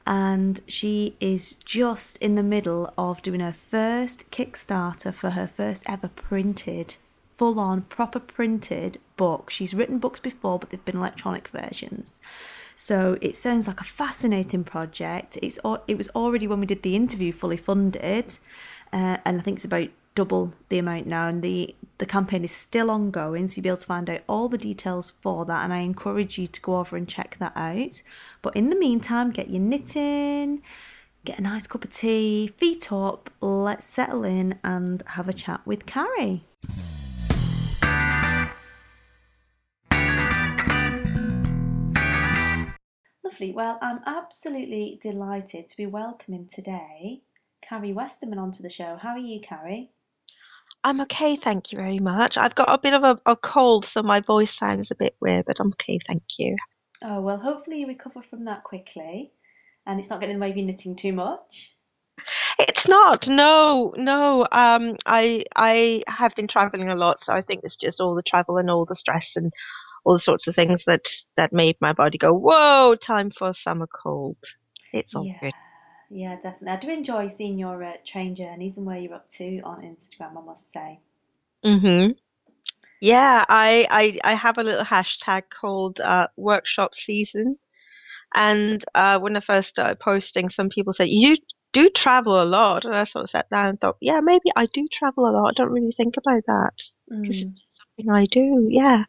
and 0.06 0.62
she 0.68 1.18
is 1.20 1.56
just 1.56 2.18
in 2.20 2.36
the 2.36 2.44
middle 2.44 2.94
of 2.98 3.22
doing 3.22 3.42
her 3.42 3.52
first 3.52 4.32
Kickstarter 4.32 5.14
for 5.14 5.32
her 5.32 5.48
first 5.48 5.84
ever 5.86 6.08
printed 6.08 6.96
full 7.38 7.60
on, 7.60 7.82
proper 7.82 8.20
printed 8.20 8.98
book. 9.18 9.50
She's 9.50 9.74
written 9.74 10.00
books 10.00 10.20
before, 10.20 10.60
but 10.60 10.70
they've 10.70 10.86
been 10.86 10.98
electronic 10.98 11.48
versions. 11.50 12.22
So 12.76 13.18
it 13.22 13.36
sounds 13.36 13.68
like 13.68 13.82
a 13.82 13.86
fascinating 13.86 14.64
project. 14.64 15.38
It's 15.42 15.60
it 15.88 15.98
was 15.98 16.10
already 16.10 16.48
when 16.48 16.60
we 16.60 16.66
did 16.66 16.84
the 16.84 16.96
interview 16.96 17.32
fully 17.32 17.58
funded, 17.58 18.38
uh, 18.94 19.18
and 19.26 19.40
I 19.40 19.42
think 19.42 19.58
it's 19.58 19.66
about 19.66 19.90
double 20.16 20.54
the 20.70 20.80
amount 20.80 21.08
now. 21.08 21.28
And 21.28 21.42
the 21.42 21.76
the 21.98 22.06
campaign 22.06 22.44
is 22.44 22.52
still 22.52 22.92
ongoing, 22.92 23.48
so 23.48 23.56
you'll 23.56 23.64
be 23.64 23.70
able 23.70 23.78
to 23.78 23.86
find 23.86 24.10
out 24.10 24.22
all 24.30 24.48
the 24.48 24.58
details 24.58 25.12
for 25.12 25.44
that. 25.46 25.64
And 25.64 25.74
I 25.74 25.80
encourage 25.80 26.38
you 26.38 26.48
to 26.48 26.62
go 26.62 26.78
over 26.78 26.96
and 26.96 27.10
check 27.10 27.38
that 27.40 27.54
out. 27.56 28.02
But 28.42 28.56
in 28.56 28.70
the 28.70 28.80
meantime, 28.80 29.32
get 29.32 29.50
your 29.50 29.62
knitting. 29.62 30.62
Get 31.26 31.40
a 31.40 31.42
nice 31.42 31.68
cup 31.68 31.84
of 31.84 31.92
tea, 31.92 32.48
feet 32.56 32.90
up, 32.90 33.30
let's 33.42 33.86
settle 33.86 34.24
in 34.24 34.60
and 34.64 35.04
have 35.08 35.28
a 35.28 35.34
chat 35.34 35.60
with 35.66 35.86
Karie. 35.86 36.46
Lovely. 43.38 43.54
Well, 43.54 43.78
I'm 43.84 44.00
absolutely 44.08 44.98
delighted 45.00 45.70
to 45.70 45.78
be 45.78 45.86
welcoming 45.86 46.50
today 46.52 47.22
Karie 47.62 47.94
Westermann 47.94 48.40
onto 48.40 48.64
the 48.64 48.70
show. 48.70 48.96
How 48.96 49.10
are 49.10 49.20
you, 49.20 49.40
Karie? 49.42 49.92
I'm 50.84 51.02
okay, 51.02 51.38
thank 51.44 51.72
you 51.72 51.78
very 51.78 52.00
much. 52.00 52.36
I've 52.36 52.56
got 52.56 52.74
a 52.74 52.80
bit 52.82 52.96
of 52.96 53.04
a, 53.04 53.20
a 53.28 53.36
cold, 53.36 53.86
so 53.86 54.02
my 54.02 54.22
voice 54.22 54.58
sounds 54.58 54.90
a 54.90 54.96
bit 54.96 55.16
weird, 55.22 55.46
but 55.46 55.58
I'm 55.60 55.68
okay, 55.74 56.00
thank 56.08 56.24
you. 56.40 56.56
Oh, 57.04 57.22
well, 57.22 57.38
hopefully 57.38 57.82
you 57.82 57.88
recover 57.88 58.24
from 58.24 58.46
that 58.46 58.64
quickly 58.64 59.34
and 59.86 60.00
it's 60.00 60.10
not 60.10 60.20
getting 60.20 60.34
in 60.34 60.40
the 60.40 60.44
way 60.44 60.50
of 60.50 60.58
you 60.58 60.66
knitting 60.66 60.96
too 60.96 61.14
much. 61.14 61.76
It's 62.58 62.88
not. 62.88 63.28
No, 63.28 63.94
no. 63.98 64.48
Um, 64.52 64.96
I 65.06 65.46
I 65.56 66.04
have 66.08 66.34
been 66.34 66.48
traveling 66.48 66.90
a 66.90 66.96
lot, 66.96 67.24
so 67.24 67.34
I 67.34 67.44
think 67.44 67.62
it's 67.64 67.76
just 67.76 68.02
all 68.02 68.16
the 68.16 68.24
travel 68.24 68.58
and 68.58 68.72
all 68.72 68.86
the 68.86 68.96
stress 68.96 69.34
and 69.36 69.54
all 70.08 70.16
the 70.16 70.22
sorts 70.22 70.48
of 70.48 70.56
things 70.56 70.84
that 70.88 71.06
that 71.38 71.54
made 71.54 71.78
my 71.82 71.94
body 71.94 72.18
go, 72.20 72.34
"Whoa, 72.34 72.96
time 72.96 73.32
for 73.32 73.50
a 73.50 73.54
summer 73.54 73.88
cold." 73.88 74.38
It's 74.94 75.16
all 75.16 75.30
Yeah, 75.30 75.40
good. 75.42 75.54
yeah, 76.10 76.36
definitely. 76.36 76.70
I 76.70 76.78
do 76.78 76.90
enjoy 76.92 77.28
seeing 77.28 77.58
your 77.60 77.84
uh, 77.84 77.94
train 78.06 78.36
journeys 78.36 78.78
and 78.78 78.86
where 78.88 78.98
you're 79.00 79.14
up 79.16 79.30
to 79.38 79.60
on 79.62 79.82
Instagram, 79.84 80.38
I 80.38 80.42
must 80.46 80.72
say. 80.72 81.02
Mhm. 81.66 82.16
Yeah, 83.02 83.46
I 83.50 83.88
I 83.92 84.20
I 84.34 84.36
have 84.36 84.58
a 84.58 84.64
little 84.64 84.86
hashtag 84.86 85.44
called 85.50 86.00
uh, 86.02 86.28
workshop 86.38 86.96
season, 86.96 87.58
and 88.36 88.84
uh, 88.96 89.20
when 89.20 89.38
I 89.38 89.42
first 89.42 89.70
started 89.70 90.00
posting, 90.00 90.50
some 90.50 90.70
people 90.70 90.94
said 90.94 91.10
you 91.10 91.38
do 91.74 91.90
travel 91.92 92.42
a 92.42 92.46
lot, 92.46 92.86
and 92.86 92.96
I 92.96 93.06
sort 93.06 93.26
of 93.26 93.30
sat 93.32 93.50
down 93.50 93.68
and 93.68 93.82
thought, 93.82 93.98
yeah, 94.02 94.22
maybe 94.22 94.52
I 94.56 94.68
do 94.68 94.88
travel 94.92 95.28
a 95.30 95.32
lot. 95.32 95.50
I 95.50 95.54
don't 95.54 95.72
really 95.74 95.94
think 95.94 96.18
about 96.18 96.44
that. 96.48 96.74
It's 97.30 97.46
Mm. 97.46 97.58
something 97.98 98.12
I 98.12 98.26
do. 98.28 98.68
Yeah. 98.70 99.06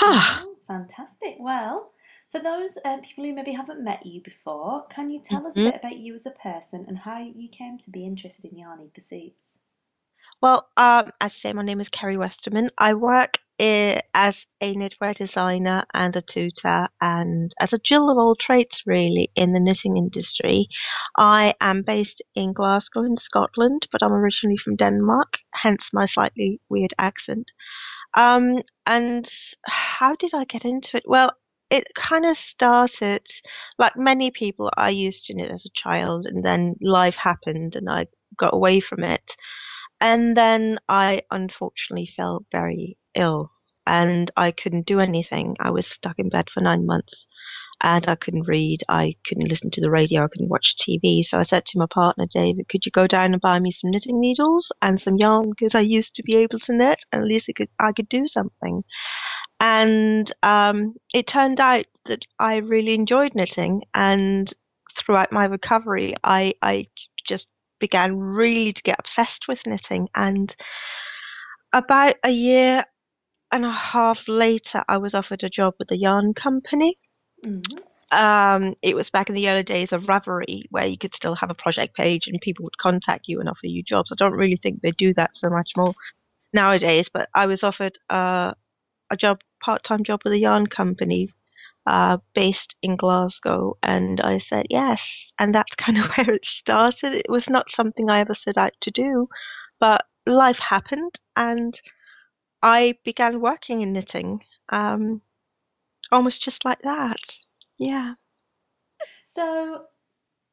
Oh, 0.00 0.56
fantastic. 0.66 1.36
Well, 1.38 1.92
for 2.32 2.40
those 2.40 2.78
um, 2.84 3.02
people 3.02 3.24
who 3.24 3.34
maybe 3.34 3.52
haven't 3.52 3.84
met 3.84 4.06
you 4.06 4.22
before, 4.22 4.86
can 4.88 5.10
you 5.10 5.20
tell 5.20 5.46
us 5.46 5.58
a 5.58 5.60
Mhm. 5.60 5.64
bit 5.64 5.74
about 5.76 5.98
you 5.98 6.14
as 6.14 6.24
a 6.26 6.30
person 6.30 6.86
and 6.88 6.98
how 6.98 7.18
you 7.18 7.48
came 7.50 7.78
to 7.80 7.90
be 7.90 8.06
interested 8.06 8.46
in 8.50 8.56
yarny 8.58 8.92
pursuits? 8.94 9.60
Well, 10.40 10.68
um, 10.76 11.12
as 11.20 11.32
I 11.34 11.36
say, 11.40 11.52
my 11.52 11.62
name 11.62 11.80
is 11.80 11.88
Karie 11.90 12.16
Westermann. 12.16 12.70
I 12.78 12.94
work 12.94 13.34
as 13.58 14.36
a 14.60 14.74
knitwear 14.74 15.14
designer 15.14 15.84
and 15.94 16.14
a 16.16 16.22
tutor 16.22 16.88
and 17.00 17.52
as 17.60 17.72
a 17.72 17.78
jill 17.78 18.10
of 18.10 18.18
all 18.18 18.34
trades 18.34 18.82
really 18.86 19.30
in 19.36 19.52
the 19.52 19.60
knitting 19.60 19.96
industry. 19.96 20.68
I 21.16 21.54
am 21.60 21.82
based 21.82 22.22
in 22.34 22.52
Glasgow 22.54 23.02
in 23.04 23.16
Scotland, 23.18 23.86
but 23.92 24.02
I'm 24.02 24.12
originally 24.12 24.56
from 24.58 24.76
Denmark, 24.76 25.38
hence 25.52 25.88
my 25.92 26.06
slightly 26.06 26.60
weird 26.68 26.92
accent. 26.98 27.50
Um, 28.16 28.62
and 28.86 29.28
how 29.66 30.16
did 30.16 30.32
I 30.34 30.44
get 30.44 30.64
into 30.64 30.96
it? 30.96 31.04
Well, 31.06 31.32
it 31.70 31.86
kind 31.94 32.24
of 32.24 32.38
started 32.38 33.26
like 33.78 33.96
many 33.96 34.30
people. 34.30 34.70
I 34.76 34.90
used 34.90 35.26
to 35.26 35.34
knit 35.34 35.50
as 35.50 35.66
a 35.66 35.78
child, 35.78 36.26
and 36.26 36.44
then 36.44 36.76
life 36.80 37.16
happened, 37.16 37.76
and 37.76 37.88
I 37.90 38.06
got 38.38 38.54
away 38.54 38.80
from 38.80 39.04
it. 39.04 39.24
And 40.00 40.36
then 40.36 40.78
I 40.88 41.22
unfortunately 41.30 42.12
fell 42.16 42.44
very 42.52 42.96
ill, 43.14 43.50
and 43.86 44.30
I 44.36 44.52
couldn't 44.52 44.86
do 44.86 45.00
anything. 45.00 45.56
I 45.60 45.70
was 45.70 45.86
stuck 45.86 46.18
in 46.18 46.28
bed 46.28 46.48
for 46.52 46.60
nine 46.60 46.86
months, 46.86 47.26
and 47.82 48.08
I 48.08 48.14
couldn't 48.14 48.48
read. 48.48 48.82
I 48.88 49.14
couldn't 49.26 49.48
listen 49.48 49.70
to 49.72 49.80
the 49.80 49.90
radio. 49.90 50.24
I 50.24 50.28
couldn't 50.28 50.48
watch 50.48 50.76
TV. 50.80 51.22
So 51.24 51.38
I 51.38 51.42
said 51.42 51.66
to 51.66 51.78
my 51.78 51.86
partner, 51.92 52.26
David, 52.32 52.68
could 52.68 52.86
you 52.86 52.92
go 52.92 53.06
down 53.06 53.32
and 53.32 53.40
buy 53.40 53.58
me 53.58 53.72
some 53.72 53.90
knitting 53.90 54.20
needles 54.20 54.72
and 54.82 55.00
some 55.00 55.16
yarn 55.16 55.50
because 55.50 55.74
I 55.74 55.80
used 55.80 56.14
to 56.16 56.22
be 56.22 56.36
able 56.36 56.58
to 56.60 56.72
knit, 56.72 57.04
and 57.12 57.22
at 57.22 57.28
least 57.28 57.48
I 57.48 57.52
could 57.52 57.68
I 57.78 57.92
could 57.92 58.08
do 58.08 58.26
something. 58.28 58.82
And 59.60 60.32
um, 60.42 60.94
it 61.14 61.26
turned 61.26 61.60
out 61.60 61.86
that 62.06 62.24
I 62.38 62.56
really 62.56 62.94
enjoyed 62.94 63.34
knitting, 63.34 63.82
and 63.94 64.52
throughout 64.98 65.32
my 65.32 65.44
recovery, 65.46 66.14
I 66.24 66.54
I 66.62 66.86
just 67.28 67.48
began 67.78 68.16
really 68.18 68.72
to 68.72 68.82
get 68.82 68.98
obsessed 68.98 69.46
with 69.48 69.66
knitting. 69.66 70.08
And 70.14 70.54
about 71.72 72.16
a 72.24 72.30
year 72.30 72.84
and 73.52 73.64
a 73.64 73.70
half 73.70 74.22
later, 74.28 74.82
I 74.88 74.96
was 74.98 75.14
offered 75.14 75.44
a 75.44 75.50
job 75.50 75.74
with 75.78 75.90
a 75.90 75.96
yarn 75.96 76.34
company. 76.34 76.98
Mm. 77.44 77.62
Um, 78.12 78.74
it 78.82 78.94
was 78.94 79.10
back 79.10 79.28
in 79.28 79.34
the 79.34 79.48
early 79.48 79.64
days 79.64 79.88
of 79.92 80.02
Ravelry, 80.04 80.64
where 80.70 80.86
you 80.86 80.96
could 80.96 81.14
still 81.14 81.34
have 81.34 81.50
a 81.50 81.54
project 81.54 81.96
page 81.96 82.26
and 82.26 82.40
people 82.40 82.64
would 82.64 82.78
contact 82.78 83.26
you 83.26 83.40
and 83.40 83.48
offer 83.48 83.66
you 83.66 83.82
jobs. 83.82 84.12
I 84.12 84.16
don't 84.16 84.32
really 84.32 84.58
think 84.62 84.80
they 84.80 84.92
do 84.92 85.12
that 85.14 85.36
so 85.36 85.50
much 85.50 85.70
more 85.76 85.92
nowadays, 86.52 87.08
but 87.12 87.28
I 87.34 87.46
was 87.46 87.64
offered 87.64 87.98
uh, 88.08 88.54
a 89.10 89.16
job, 89.16 89.40
part-time 89.64 90.04
job 90.04 90.20
with 90.24 90.34
a 90.34 90.38
yarn 90.38 90.66
company 90.68 91.30
uh, 91.86 92.18
based 92.34 92.74
in 92.82 92.96
Glasgow, 92.96 93.76
and 93.82 94.20
I 94.20 94.38
said 94.38 94.66
yes, 94.70 95.32
and 95.38 95.54
that's 95.54 95.74
kind 95.76 95.98
of 95.98 96.10
where 96.16 96.34
it 96.34 96.44
started. 96.44 97.12
It 97.12 97.30
was 97.30 97.48
not 97.48 97.70
something 97.70 98.10
I 98.10 98.20
ever 98.20 98.34
set 98.34 98.56
out 98.56 98.72
to 98.82 98.90
do, 98.90 99.28
but 99.80 100.04
life 100.26 100.58
happened, 100.58 101.18
and 101.36 101.78
I 102.62 102.94
began 103.04 103.40
working 103.40 103.82
in 103.82 103.92
knitting, 103.92 104.40
um, 104.70 105.22
almost 106.12 106.42
just 106.42 106.64
like 106.64 106.80
that. 106.82 107.16
Yeah. 107.78 108.14
So, 109.24 109.86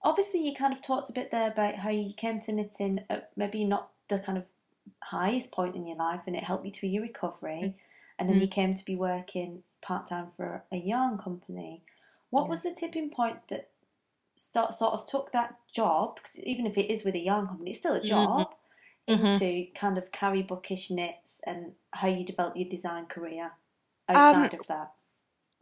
obviously, 0.04 0.48
you 0.48 0.56
kind 0.56 0.74
of 0.74 0.82
talked 0.82 1.10
a 1.10 1.13
bit 1.13 1.32
there 1.32 1.52
about 1.52 1.76
how 1.76 1.89
you 1.89 2.13
came 2.13 2.39
to 2.42 2.52
knitting 2.54 3.06
at 3.10 3.32
maybe 3.38 3.66
not 3.66 3.92
the 4.10 4.20
kind 4.20 4.38
of 4.38 4.46
highest 5.04 5.52
point 5.52 5.76
in 5.76 5.88
your 5.88 5.98
life 5.98 6.22
and 6.28 6.36
it 6.36 6.44
helped 6.44 6.66
you 6.66 6.72
through 6.72 6.89
your 6.89 7.04
recovery. 7.04 7.78
And 8.20 8.30
then 8.30 8.38
Mm. 8.38 8.42
you 8.42 8.48
came 8.48 8.76
to 8.76 8.86
be 8.86 8.96
working 8.96 9.63
part 9.82 10.08
time 10.08 10.30
for 10.30 10.63
a 10.72 10.78
yarn 10.78 11.18
company. 11.18 11.84
What 12.32 12.50
Yeah. 12.50 12.50
was 12.50 12.63
the 12.63 12.74
tipping 12.74 13.12
point 13.12 13.39
that 13.50 13.72
start, 14.36 14.74
sort 14.74 14.94
of 14.94 15.06
took 15.08 15.32
that 15.34 15.56
job, 15.74 16.20
'cause 16.22 16.39
even 16.39 16.66
if 16.68 16.78
it 16.78 16.92
is 16.92 17.04
with 17.06 17.16
a 17.16 17.20
yarn 17.20 17.48
company, 17.48 17.72
it's 17.72 17.80
still 17.80 17.96
a 17.96 18.04
Mhm. 18.04 18.04
job, 18.04 18.56
Mhm. 19.10 19.42
into 19.42 19.68
kind 19.76 19.98
of 19.98 20.12
Karie 20.12 20.44
Bookish 20.44 20.92
knits 20.92 21.42
and 21.46 21.76
how 21.92 22.08
you 22.08 22.26
develop 22.26 22.58
your 22.58 22.70
design 22.70 23.06
career 23.08 23.54
Um, 24.16 24.48
outside 24.48 24.54
of 24.54 24.68
that? 24.68 24.94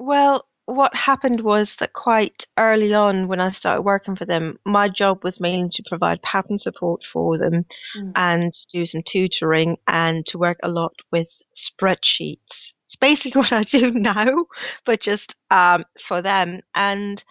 Well, 0.03 0.47
what 0.65 0.95
happened 0.95 1.41
was 1.41 1.75
that 1.79 1.93
quite 1.93 2.47
early 2.57 2.91
on, 2.91 3.27
when 3.27 3.39
I 3.39 3.51
started 3.51 3.83
working 3.83 4.15
for 4.15 4.25
them, 4.25 4.57
my 4.65 4.89
job 4.89 5.23
was 5.23 5.39
mainly 5.39 5.69
to 5.73 5.83
provide 5.87 6.23
pattern 6.23 6.57
support 6.57 7.01
for 7.13 7.37
them 7.37 7.65
Mm. 7.95 8.11
and 8.15 8.53
do 8.73 8.87
some 8.87 9.03
tutoring 9.03 9.77
and 9.87 10.25
to 10.25 10.39
work 10.39 10.57
a 10.63 10.69
lot 10.69 10.93
with 11.11 11.27
spreadsheets. 11.55 12.73
It's 12.87 12.95
basically 12.99 13.39
what 13.41 13.51
I 13.51 13.61
do 13.63 13.91
now, 13.91 14.47
but 14.85 15.01
just 15.01 15.35
um, 15.51 15.85
for 16.07 16.19
them. 16.23 16.61
And 16.73 17.23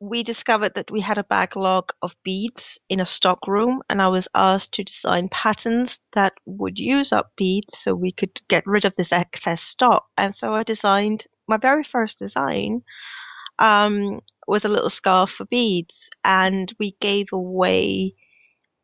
we 0.00 0.22
discovered 0.22 0.72
that 0.76 0.90
we 0.90 1.02
had 1.02 1.18
a 1.18 1.24
backlog 1.24 1.92
of 2.00 2.12
beads 2.24 2.78
in 2.88 3.00
a 3.00 3.06
stock 3.06 3.46
room, 3.46 3.82
and 3.90 4.00
I 4.00 4.08
was 4.08 4.28
asked 4.34 4.72
to 4.74 4.84
design 4.84 5.28
patterns 5.28 5.98
that 6.14 6.32
would 6.46 6.78
use 6.78 7.12
up 7.12 7.32
beads 7.36 7.78
so 7.80 7.94
we 7.94 8.12
could 8.12 8.40
get 8.48 8.66
rid 8.66 8.86
of 8.86 8.94
this 8.96 9.12
excess 9.12 9.60
stock. 9.60 10.06
And 10.16 10.34
so 10.34 10.54
I 10.54 10.62
designed 10.62 11.26
my 11.48 11.56
very 11.56 11.84
first 11.84 12.18
design 12.18 12.82
um, 13.58 14.20
was 14.46 14.64
a 14.64 14.68
little 14.68 14.90
scarf 14.90 15.30
for 15.36 15.44
beads, 15.46 16.08
and 16.24 16.72
we 16.78 16.96
gave 17.00 17.26
away 17.32 18.14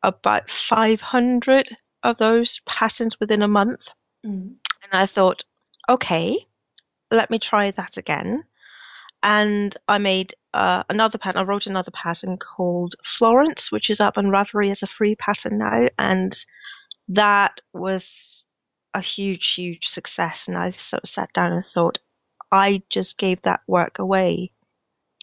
about 0.03 0.49
500 0.69 1.77
of 2.03 2.17
those 2.17 2.59
patterns 2.67 3.19
within 3.19 3.41
a 3.41 3.47
month. 3.47 3.81
Mm. 4.25 4.55
And 4.83 4.91
I 4.93 5.07
thought, 5.07 5.43
okay, 5.89 6.37
let 7.11 7.31
me 7.31 7.39
try 7.39 7.71
that 7.71 7.97
again. 7.97 8.43
And 9.23 9.75
I 9.87 9.97
made 9.97 10.35
uh, 10.53 10.83
another 10.89 11.17
pattern. 11.17 11.41
I 11.41 11.45
wrote 11.45 11.65
another 11.65 11.91
pattern 11.91 12.37
called 12.37 12.95
Florence, 13.17 13.71
which 13.71 13.89
is 13.89 13.99
up 13.99 14.17
on 14.17 14.27
Ravelry 14.27 14.71
as 14.71 14.83
a 14.83 14.87
free 14.87 15.15
pattern 15.15 15.57
now. 15.57 15.87
And 15.97 16.37
that 17.07 17.59
was 17.73 18.07
a 18.93 19.01
huge, 19.01 19.53
huge 19.55 19.87
success. 19.87 20.41
And 20.47 20.57
I 20.57 20.73
sort 20.77 21.03
of 21.03 21.09
sat 21.09 21.33
down 21.33 21.53
and 21.53 21.65
thought, 21.73 21.97
I 22.55 22.81
just 22.89 23.17
gave 23.17 23.41
that 23.43 23.61
work 23.67 23.99
away 23.99 24.51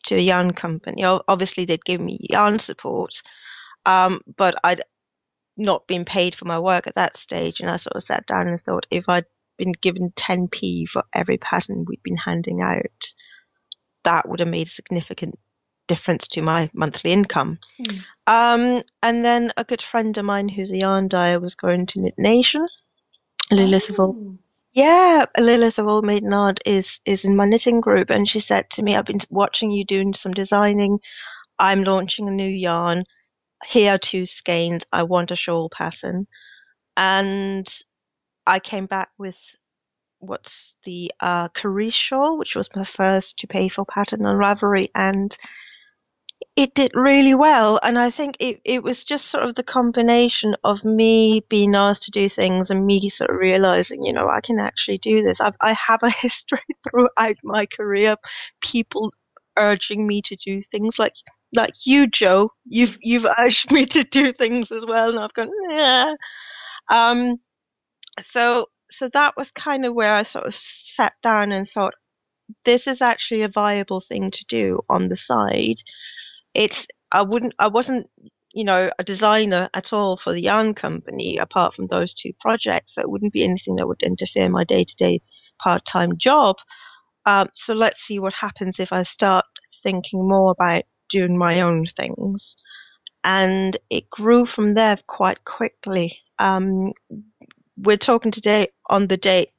to 0.04 0.16
a 0.16 0.20
yarn 0.20 0.52
company. 0.52 1.04
Obviously, 1.04 1.64
they'd 1.64 1.84
give 1.84 2.00
me 2.00 2.18
yarn 2.20 2.58
support, 2.58 3.14
um, 3.86 4.20
but 4.36 4.54
I'd 4.62 4.82
not 5.56 5.86
been 5.86 6.04
paid 6.04 6.34
for 6.34 6.44
my 6.44 6.58
work 6.58 6.86
at 6.86 6.94
that 6.94 7.18
stage. 7.18 7.60
And 7.60 7.70
I 7.70 7.76
sort 7.76 7.96
of 7.96 8.04
sat 8.04 8.26
down 8.26 8.48
and 8.48 8.62
thought, 8.62 8.86
if 8.90 9.08
I'd 9.08 9.26
been 9.58 9.72
given 9.72 10.12
10p 10.16 10.88
for 10.88 11.04
every 11.14 11.38
pattern 11.38 11.84
we'd 11.86 12.02
been 12.02 12.16
handing 12.16 12.60
out, 12.60 13.08
that 14.04 14.28
would 14.28 14.40
have 14.40 14.48
made 14.48 14.68
a 14.68 14.72
significant 14.72 15.38
difference 15.88 16.26
to 16.28 16.42
my 16.42 16.70
monthly 16.72 17.12
income. 17.12 17.58
Mm. 17.80 18.02
Um, 18.26 18.82
and 19.02 19.24
then 19.24 19.52
a 19.56 19.64
good 19.64 19.82
friend 19.82 20.16
of 20.16 20.24
mine 20.24 20.48
who's 20.48 20.70
a 20.70 20.78
yarn 20.78 21.08
dyer 21.08 21.40
was 21.40 21.54
going 21.54 21.86
to 21.88 22.00
Knit 22.00 22.14
Nation. 22.18 22.66
Lilith 23.50 23.90
Oh. 23.98 24.38
Yeah, 24.72 25.26
Lilith 25.38 25.78
of 25.78 25.86
Old 25.86 26.04
Maiden 26.06 26.32
Aunt 26.32 26.60
is 26.66 26.98
is 27.06 27.24
in 27.24 27.36
my 27.36 27.44
knitting 27.46 27.80
group, 27.80 28.10
and 28.10 28.28
she 28.28 28.40
said 28.40 28.70
to 28.70 28.82
me, 28.82 28.96
"I've 28.96 29.06
been 29.06 29.20
watching 29.30 29.70
you 29.70 29.84
doing 29.84 30.14
some 30.14 30.32
designing. 30.32 30.98
I'm 31.58 31.84
launching 31.84 32.28
a 32.28 32.32
new 32.32 32.48
yarn. 32.48 33.04
Here 33.66 33.92
are 33.94 33.98
two 33.98 34.26
skeins. 34.26 34.82
I 34.92 35.04
want 35.04 35.30
a 35.30 35.36
shawl 35.36 35.70
pattern." 35.70 36.26
And 36.96 37.68
I 38.46 38.60
came 38.60 38.86
back 38.86 39.10
with 39.18 39.36
what's 40.20 40.74
the 40.84 41.12
uh, 41.20 41.48
Carice 41.50 41.94
shawl, 41.94 42.38
which 42.38 42.54
was 42.54 42.68
my 42.74 42.84
first 42.84 43.38
to 43.38 43.46
pay 43.46 43.68
for 43.68 43.84
pattern 43.86 44.26
on 44.26 44.36
Ravelry, 44.38 44.90
and 44.94 45.36
it 46.56 46.74
did 46.74 46.92
really 46.94 47.34
well. 47.34 47.78
And 47.82 47.98
I 47.98 48.10
think 48.10 48.36
it, 48.40 48.60
it 48.64 48.82
was 48.82 49.04
just 49.04 49.30
sort 49.30 49.44
of 49.44 49.54
the 49.54 49.62
combination 49.62 50.56
of 50.64 50.84
me 50.84 51.44
being 51.48 51.74
asked 51.74 52.04
to 52.04 52.10
do 52.10 52.28
things 52.28 52.70
and 52.70 52.86
me 52.86 53.08
sort 53.10 53.30
of 53.30 53.36
realizing, 53.36 54.04
you 54.04 54.12
know, 54.12 54.28
I 54.28 54.40
can 54.40 54.58
actually 54.58 54.98
do 54.98 55.22
this. 55.22 55.40
I've, 55.40 55.56
I 55.60 55.74
have 55.88 56.00
a 56.02 56.10
history 56.20 56.60
throughout 56.90 57.36
my 57.44 57.66
career, 57.66 58.16
people 58.62 59.12
urging 59.58 60.06
me 60.06 60.22
to 60.22 60.36
do 60.44 60.62
things 60.70 60.98
like 60.98 61.14
like 61.54 61.74
you, 61.84 62.06
Jo, 62.06 62.50
you've 62.64 62.96
you've 63.02 63.26
urged 63.38 63.70
me 63.70 63.86
to 63.86 64.04
do 64.04 64.32
things 64.32 64.72
as 64.72 64.84
well, 64.86 65.10
and 65.10 65.18
I've 65.18 65.34
gone, 65.34 65.50
yeah. 65.70 66.14
Um, 66.90 67.38
so 68.22 68.66
so 68.90 69.08
that 69.14 69.34
was 69.36 69.50
kind 69.52 69.84
of 69.86 69.94
where 69.94 70.14
I 70.14 70.22
sort 70.22 70.46
of 70.46 70.54
sat 70.54 71.14
down 71.22 71.52
and 71.52 71.68
thought, 71.68 71.94
this 72.64 72.86
is 72.86 73.02
actually 73.02 73.42
a 73.42 73.48
viable 73.48 74.02
thing 74.08 74.30
to 74.30 74.44
do 74.48 74.80
on 74.90 75.08
the 75.08 75.16
side. 75.16 75.76
It's 76.54 76.86
I 77.10 77.22
wouldn't 77.22 77.54
I 77.58 77.68
wasn't 77.68 78.08
you 78.54 78.64
know 78.64 78.90
a 78.98 79.04
designer 79.04 79.70
at 79.74 79.92
all 79.92 80.18
for 80.22 80.32
the 80.32 80.42
yarn 80.42 80.74
company 80.74 81.38
apart 81.38 81.74
from 81.74 81.86
those 81.86 82.14
two 82.14 82.32
projects. 82.40 82.94
So 82.94 83.00
it 83.02 83.10
wouldn't 83.10 83.32
be 83.32 83.44
anything 83.44 83.76
that 83.76 83.88
would 83.88 84.02
interfere 84.02 84.48
my 84.48 84.64
day 84.64 84.84
to 84.84 84.96
day 84.96 85.20
part 85.62 85.84
time 85.86 86.18
job. 86.18 86.56
Um, 87.26 87.48
so 87.54 87.72
let's 87.74 88.04
see 88.04 88.18
what 88.18 88.34
happens 88.34 88.76
if 88.80 88.92
I 88.92 89.04
start 89.04 89.44
thinking 89.82 90.28
more 90.28 90.50
about 90.52 90.84
doing 91.10 91.38
my 91.38 91.60
own 91.60 91.86
things. 91.96 92.56
And 93.24 93.78
it 93.90 94.10
grew 94.10 94.46
from 94.46 94.74
there 94.74 94.98
quite 95.06 95.44
quickly. 95.44 96.18
Um, 96.40 96.92
we're 97.76 97.96
talking 97.96 98.32
today 98.32 98.68
on 98.90 99.06
the 99.06 99.16
date 99.16 99.50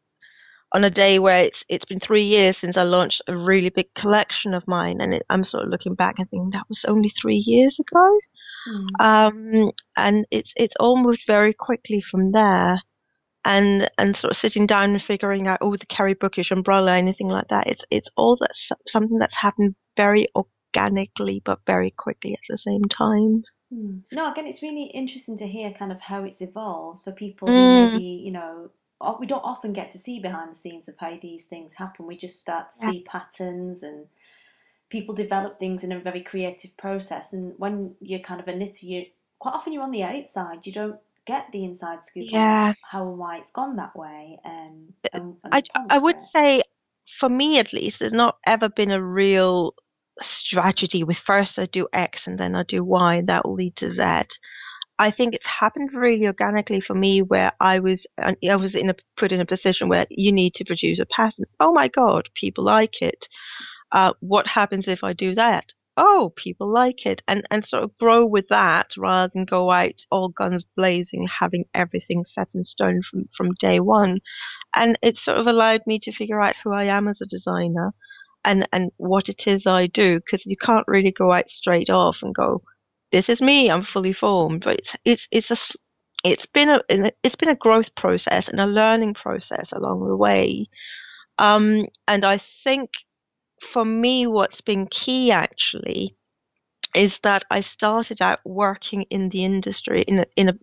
on 0.73 0.83
a 0.83 0.89
day 0.89 1.19
where 1.19 1.43
it's 1.43 1.63
it's 1.69 1.86
been 1.86 1.99
three 1.99 2.23
years 2.25 2.57
since 2.57 2.77
I 2.77 2.83
launched 2.83 3.21
a 3.27 3.38
really 3.38 3.69
big 3.69 3.93
collection 3.95 4.53
of 4.53 4.67
mine, 4.67 5.01
and 5.01 5.13
it, 5.15 5.23
I'm 5.29 5.43
sort 5.43 5.63
of 5.63 5.69
looking 5.69 5.95
back 5.95 6.19
and 6.19 6.29
thinking 6.29 6.51
that 6.51 6.69
was 6.69 6.86
only 6.88 7.09
three 7.21 7.38
years 7.45 7.79
ago. 7.79 8.19
Mm. 8.67 8.88
Um, 8.99 9.71
and 9.97 10.25
it's 10.31 10.53
it's 10.55 10.75
all 10.79 10.97
moved 10.97 11.23
very 11.27 11.53
quickly 11.53 12.01
from 12.12 12.31
there, 12.31 12.81
and 13.45 13.89
and 13.97 14.15
sort 14.15 14.31
of 14.31 14.38
sitting 14.38 14.67
down 14.67 14.91
and 14.91 15.03
figuring 15.03 15.47
out 15.47 15.59
oh 15.62 15.75
the 15.77 15.86
Karie 15.88 16.13
Bookish 16.15 16.51
umbrella 16.51 16.95
anything 16.95 17.27
like 17.29 17.47
that. 17.49 17.67
It's 17.67 17.83
it's 17.91 18.09
all 18.17 18.38
that's 18.39 18.69
something 18.88 19.17
that's 19.19 19.36
happened 19.36 19.75
very 19.97 20.27
organically 20.36 21.41
but 21.45 21.59
very 21.67 21.91
quickly 21.91 22.33
at 22.33 22.39
the 22.49 22.57
same 22.57 22.86
time. 22.86 23.43
Hmm. 23.71 23.99
No, 24.12 24.31
again, 24.31 24.47
it's 24.47 24.62
really 24.62 24.86
interesting 24.93 25.38
to 25.38 25.47
hear 25.47 25.71
kind 25.73 25.91
of 25.91 25.99
how 25.99 26.23
it's 26.23 26.41
evolved 26.41 27.03
for 27.03 27.12
people 27.12 27.49
Mm. 27.49 27.57
who 27.57 27.67
maybe, 27.73 28.01
you 28.25 28.31
know, 28.31 28.71
we 29.20 29.28
don't 29.28 29.44
often 29.44 29.74
get 29.74 29.92
to 29.92 29.98
see 30.00 30.20
behind 30.20 30.52
the 30.52 30.56
scenes 30.56 30.88
of 30.88 30.96
how 30.98 31.18
these 31.22 31.46
things 31.46 31.74
happen. 31.76 32.06
We 32.08 32.18
just 32.18 32.39
start 32.39 32.70
to 32.70 32.76
Yeah. 32.82 32.92
see 32.92 33.04
patterns 33.04 33.84
and 33.84 34.08
people 34.89 35.16
develop 35.16 35.60
things 35.60 35.84
in 35.84 35.92
a 35.92 36.00
very 36.00 36.22
creative 36.22 36.76
process. 36.78 37.34
And 37.34 37.54
when 37.58 37.96
you're 38.00 38.20
kind 38.20 38.39
of 38.39 38.48
a 38.48 38.56
knitter, 38.56 38.86
you 38.86 39.06
quite 39.39 39.56
often 39.56 39.74
you're 39.74 39.84
on 39.84 39.92
the 39.92 40.04
outside. 40.04 40.66
You 40.66 40.74
don't 40.74 41.00
get 41.26 41.48
the 41.52 41.63
inside 41.66 42.06
scoop 42.06 42.28
Yeah. 42.32 42.70
on 42.70 42.76
how 42.92 43.08
and 43.10 43.18
why 43.18 43.38
it's 43.38 43.52
gone 43.52 43.76
that 43.78 43.96
way. 43.96 44.39
Um, 44.46 44.94
and, 45.13 45.36
and 45.44 45.54
I, 45.54 45.63
I 45.89 46.00
would 46.00 46.16
it. 46.16 46.30
say, 46.34 46.63
for 47.20 47.30
me 47.30 47.60
at 47.60 47.74
least, 47.74 48.00
there's 48.00 48.13
not 48.13 48.38
ever 48.46 48.70
been 48.70 48.92
a 48.92 49.04
real 49.04 49.74
strategy 50.22 51.04
with 51.04 51.18
first 51.18 51.58
I 51.58 51.66
do 51.66 51.88
X 51.92 52.28
and 52.28 52.38
then 52.39 52.56
I 52.56 52.63
do 52.63 52.84
Y 52.84 53.16
and 53.16 53.30
that 53.30 53.46
will 53.46 53.56
lead 53.56 53.76
to 53.78 53.89
Z. 53.89 54.04
I 54.99 55.12
think 55.12 55.34
it's 55.34 55.47
happened 55.47 55.89
really 55.93 56.27
organically 56.27 56.79
for 56.79 56.93
me 56.93 57.21
where 57.21 57.51
I 57.60 57.79
was 57.79 58.06
I 58.19 58.56
was 58.56 58.75
in 58.75 58.89
a 58.89 58.95
put 59.17 59.32
in 59.32 59.41
a 59.41 59.45
position 59.45 59.89
where 59.89 60.06
you 60.10 60.32
need 60.32 60.53
to 60.56 60.65
produce 60.65 60.99
a 60.99 61.06
pattern. 61.06 61.45
Oh 61.60 61.73
my 61.73 61.88
god, 61.88 62.29
people 62.36 62.63
like 62.63 63.01
it. 63.01 63.27
Uh, 63.91 64.13
what 64.19 64.47
happens 64.47 64.88
if 64.88 65.03
I 65.03 65.13
do 65.13 65.36
that? 65.36 65.73
Oh, 65.97 66.34
people 66.36 66.71
like 66.71 67.06
it, 67.06 67.21
and 67.27 67.43
and 67.51 67.65
sort 67.65 67.84
of 67.84 67.97
grow 67.97 68.25
with 68.25 68.47
that 68.49 68.91
rather 68.97 69.32
than 69.34 69.45
go 69.45 69.71
out 69.71 70.06
all 70.12 70.29
guns 70.29 70.63
blazing, 70.75 71.27
having 71.39 71.65
everything 71.73 72.25
set 72.25 72.49
in 72.56 72.63
stone 72.63 73.01
from 73.10 73.29
from 73.36 73.53
day 73.60 73.79
one. 73.79 74.19
And 74.75 74.97
it 75.03 75.17
sort 75.17 75.38
of 75.38 75.47
allowed 75.47 75.82
me 75.86 75.99
to 75.99 76.12
figure 76.12 76.41
out 76.41 76.56
who 76.63 76.71
I 76.71 76.86
am 76.86 77.08
as 77.08 77.21
a 77.21 77.25
designer, 77.27 77.93
and 78.45 78.67
and 78.71 78.91
what 78.97 79.29
it 79.29 79.47
is 79.47 79.67
I 79.67 79.88
do, 79.88 80.19
because 80.19 80.45
you 80.45 80.58
can't 80.58 80.88
really 80.88 81.12
go 81.12 81.32
out 81.32 81.49
straight 81.51 81.89
off 81.89 82.17
and 82.23 82.34
go, 82.34 82.63
this 83.13 83.30
is 83.30 83.41
me, 83.41 83.71
I'm 83.71 83.86
fully 83.86 84.13
formed. 84.13 84.63
But 84.65 84.80
it's 84.82 84.95
it's 85.06 85.28
it's 85.32 85.52
a 85.52 85.58
it's 86.26 86.47
been 86.47 86.69
a 86.69 86.82
it's 87.23 87.38
been 87.38 87.49
a 87.49 87.56
growth 87.56 87.95
process 87.95 88.49
and 88.49 88.60
a 88.62 88.67
learning 88.67 89.15
process 89.15 89.71
along 89.73 90.08
the 90.08 90.17
way. 90.17 90.67
Um, 91.39 91.88
and 92.08 92.26
I 92.26 92.41
think 92.65 92.91
for 93.73 93.86
me, 93.86 94.28
what's 94.28 94.62
been 94.62 94.88
key 94.88 95.32
actually 95.32 96.17
is 96.95 97.19
that 97.23 97.45
I 97.52 97.62
started 97.62 98.21
out 98.21 98.39
working 98.45 99.04
in 99.12 99.30
the 99.30 99.45
industry 99.45 100.04
in 100.08 100.19
a, 100.19 100.26
in 100.38 100.49
a 100.49 100.54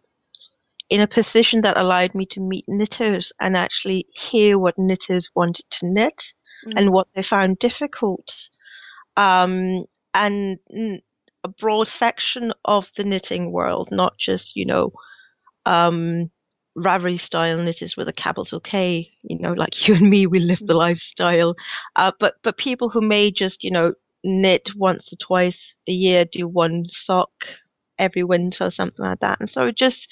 in 0.90 1.00
a 1.00 1.08
position 1.08 1.62
that 1.62 1.78
allowed 1.78 2.14
me 2.14 2.26
to 2.26 2.40
meet 2.40 2.66
knitters 2.68 3.32
and 3.40 3.56
actually 3.56 4.06
hear 4.30 4.58
what 4.58 4.78
knitters 4.78 5.30
wanted 5.36 5.66
to 5.70 5.86
knit 5.86 6.34
Mm. 6.66 6.72
and 6.76 6.92
what 6.92 7.08
they 7.14 7.22
found 7.22 7.58
difficult. 7.58 8.28
Um, 9.16 9.84
and 10.14 10.58
a 11.44 11.48
broad 11.48 11.88
section 11.88 12.52
of 12.64 12.86
the 12.96 13.04
knitting 13.04 13.52
world, 13.52 13.88
not 13.90 14.18
just, 14.18 14.56
you 14.56 14.66
know, 14.66 14.92
um, 15.66 16.30
Ravelry 16.76 17.20
style 17.20 17.58
knitters 17.58 17.96
with 17.96 18.08
a 18.08 18.12
capital 18.12 18.60
K, 18.60 19.10
you 19.22 19.38
know, 19.38 19.52
like 19.52 19.72
you 19.88 19.94
and 19.94 20.08
me, 20.08 20.26
we 20.26 20.38
live 20.40 20.60
the 20.60 20.74
lifestyle. 20.74 21.54
Uh, 21.96 22.12
but, 22.20 22.34
but 22.42 22.58
people 22.58 22.88
who 22.90 23.00
may 23.00 23.30
just, 23.30 23.64
you 23.64 23.70
know, 23.70 23.94
knit 24.22 24.70
once 24.76 25.12
or 25.12 25.16
twice 25.16 25.72
a 25.88 25.92
year, 25.92 26.24
do 26.24 26.46
one 26.46 26.84
sock 26.88 27.30
every 27.98 28.22
winter 28.24 28.66
or 28.66 28.70
something 28.70 29.04
like 29.04 29.20
that. 29.20 29.40
And 29.40 29.50
so 29.50 29.70
just 29.70 30.08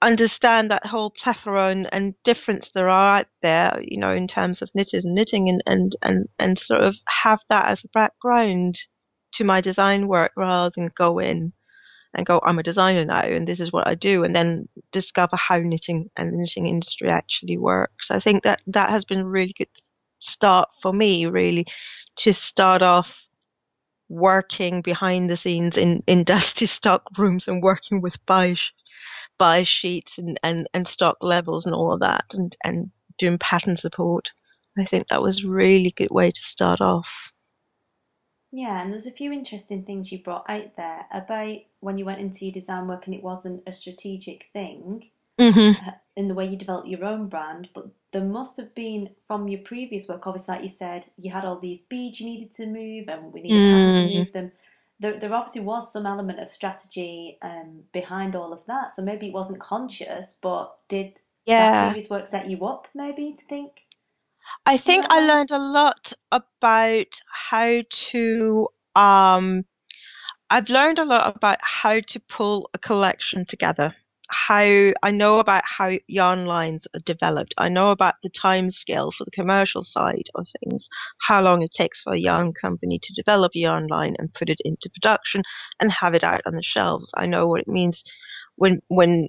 understand 0.00 0.70
that 0.70 0.86
whole 0.86 1.10
plethora 1.10 1.68
and, 1.68 1.88
and 1.92 2.14
difference 2.24 2.70
there 2.72 2.88
are 2.88 3.18
out 3.18 3.26
there, 3.42 3.80
you 3.82 3.98
know, 3.98 4.12
in 4.12 4.28
terms 4.28 4.62
of 4.62 4.70
knitters 4.74 5.04
and 5.04 5.14
knitting 5.14 5.48
and, 5.48 5.62
and, 5.66 5.96
and, 6.02 6.28
and 6.38 6.58
sort 6.58 6.82
of 6.82 6.94
have 7.22 7.40
that 7.48 7.68
as 7.68 7.82
a 7.84 7.88
background 7.88 8.78
to 9.34 9.44
my 9.44 9.60
design 9.60 10.08
work 10.08 10.32
rather 10.36 10.72
than 10.74 10.90
go 10.96 11.18
in 11.18 11.52
and 12.14 12.26
go, 12.26 12.40
I'm 12.44 12.58
a 12.58 12.62
designer 12.62 13.04
now 13.04 13.22
and 13.22 13.46
this 13.46 13.60
is 13.60 13.72
what 13.72 13.86
I 13.86 13.94
do 13.94 14.24
and 14.24 14.34
then 14.34 14.68
discover 14.92 15.36
how 15.36 15.58
knitting 15.58 16.10
and 16.16 16.32
the 16.32 16.36
knitting 16.38 16.66
industry 16.66 17.08
actually 17.08 17.58
works. 17.58 18.10
I 18.10 18.20
think 18.20 18.44
that 18.44 18.60
that 18.66 18.90
has 18.90 19.04
been 19.04 19.20
a 19.20 19.28
really 19.28 19.54
good 19.56 19.68
start 20.20 20.68
for 20.82 20.92
me 20.92 21.26
really 21.26 21.66
to 22.16 22.32
start 22.32 22.82
off 22.82 23.06
working 24.08 24.82
behind 24.82 25.28
the 25.28 25.36
scenes 25.36 25.76
in, 25.76 26.02
in 26.06 26.24
dusty 26.24 26.66
stock 26.66 27.02
rooms 27.18 27.46
and 27.46 27.62
working 27.62 28.00
with 28.00 28.14
buy, 28.26 28.56
buy 29.38 29.62
sheets 29.62 30.18
and, 30.18 30.40
and, 30.42 30.68
and 30.74 30.88
stock 30.88 31.16
levels 31.20 31.66
and 31.66 31.74
all 31.74 31.92
of 31.92 32.00
that 32.00 32.24
and, 32.32 32.56
and 32.64 32.90
doing 33.18 33.38
pattern 33.38 33.76
support. 33.76 34.28
I 34.78 34.86
think 34.86 35.08
that 35.08 35.22
was 35.22 35.44
a 35.44 35.48
really 35.48 35.92
good 35.96 36.10
way 36.10 36.30
to 36.30 36.40
start 36.48 36.80
off. 36.80 37.06
Yeah, 38.50 38.80
and 38.80 38.90
there 38.90 38.96
was 38.96 39.06
a 39.06 39.10
few 39.12 39.32
interesting 39.32 39.84
things 39.84 40.10
you 40.10 40.22
brought 40.22 40.48
out 40.48 40.76
there 40.76 41.06
about 41.12 41.58
when 41.80 41.98
you 41.98 42.04
went 42.04 42.20
into 42.20 42.46
your 42.46 42.52
design 42.52 42.86
work 42.88 43.06
and 43.06 43.14
it 43.14 43.22
wasn't 43.22 43.62
a 43.66 43.74
strategic 43.74 44.46
thing 44.52 45.10
Mm-hmm. 45.38 45.84
uh, 45.86 45.92
in 46.16 46.28
the 46.28 46.34
way 46.34 46.46
you 46.46 46.56
developed 46.56 46.88
your 46.88 47.04
own 47.04 47.28
brand, 47.28 47.68
but 47.74 47.88
there 48.12 48.24
must 48.24 48.56
have 48.58 48.74
been 48.74 49.10
from 49.26 49.48
your 49.48 49.60
previous 49.62 50.08
work, 50.08 50.26
obviously, 50.26 50.54
like 50.54 50.64
you 50.64 50.70
said, 50.70 51.06
you 51.18 51.30
had 51.32 51.44
all 51.44 51.58
these 51.60 51.82
beads 51.82 52.20
you 52.20 52.26
needed 52.26 52.52
to 52.54 52.66
move 52.66 53.08
and 53.08 53.32
we 53.32 53.42
needed 53.42 53.66
pattern 53.66 53.92
to 53.94 54.06
Mm. 54.06 54.08
move 54.08 54.32
them. 54.32 54.52
There, 55.00 55.18
there 55.20 55.34
obviously 55.34 55.62
was 55.62 55.92
some 55.92 56.06
element 56.06 56.40
of 56.40 56.50
strategy 56.50 57.38
um, 57.42 57.84
behind 57.92 58.36
all 58.36 58.52
of 58.52 58.66
that, 58.66 58.92
so 58.92 59.02
maybe 59.02 59.28
it 59.28 59.34
wasn't 59.34 59.60
conscious, 59.60 60.36
but 60.42 60.76
did 60.88 61.20
that 61.56 61.76
Yeah. 61.76 61.78
previous 61.78 62.10
work 62.10 62.28
set 62.28 62.50
you 62.50 62.64
up 62.66 62.88
maybe 62.94 63.34
to 63.34 63.44
think? 63.46 63.82
I 64.68 64.76
think 64.76 65.06
I 65.08 65.20
learned 65.20 65.50
a 65.50 65.58
lot 65.58 66.12
about 66.30 67.06
how 67.48 67.80
to 68.10 68.68
um 68.94 69.64
I've 70.50 70.68
learned 70.68 70.98
a 70.98 71.06
lot 71.06 71.34
about 71.34 71.56
how 71.62 72.00
to 72.00 72.20
pull 72.28 72.68
a 72.74 72.78
collection 72.78 73.46
together. 73.46 73.94
How 74.28 74.92
I 75.02 75.10
know 75.10 75.38
about 75.38 75.64
how 75.64 75.92
yarn 76.06 76.44
lines 76.44 76.86
are 76.94 77.00
developed. 77.06 77.54
I 77.56 77.70
know 77.70 77.92
about 77.92 78.16
the 78.22 78.28
time 78.28 78.70
scale 78.70 79.10
for 79.16 79.24
the 79.24 79.30
commercial 79.30 79.84
side 79.84 80.28
of 80.34 80.46
things, 80.60 80.86
how 81.26 81.40
long 81.40 81.62
it 81.62 81.72
takes 81.72 82.02
for 82.02 82.12
a 82.12 82.18
yarn 82.18 82.52
company 82.52 83.00
to 83.02 83.14
develop 83.14 83.52
a 83.56 83.60
yarn 83.60 83.86
line 83.86 84.16
and 84.18 84.34
put 84.34 84.50
it 84.50 84.60
into 84.66 84.90
production 84.90 85.44
and 85.80 85.90
have 85.90 86.12
it 86.12 86.24
out 86.24 86.42
on 86.44 86.56
the 86.56 86.62
shelves. 86.62 87.10
I 87.16 87.24
know 87.24 87.48
what 87.48 87.62
it 87.62 87.68
means 87.68 88.04
when 88.56 88.82
when 88.88 89.28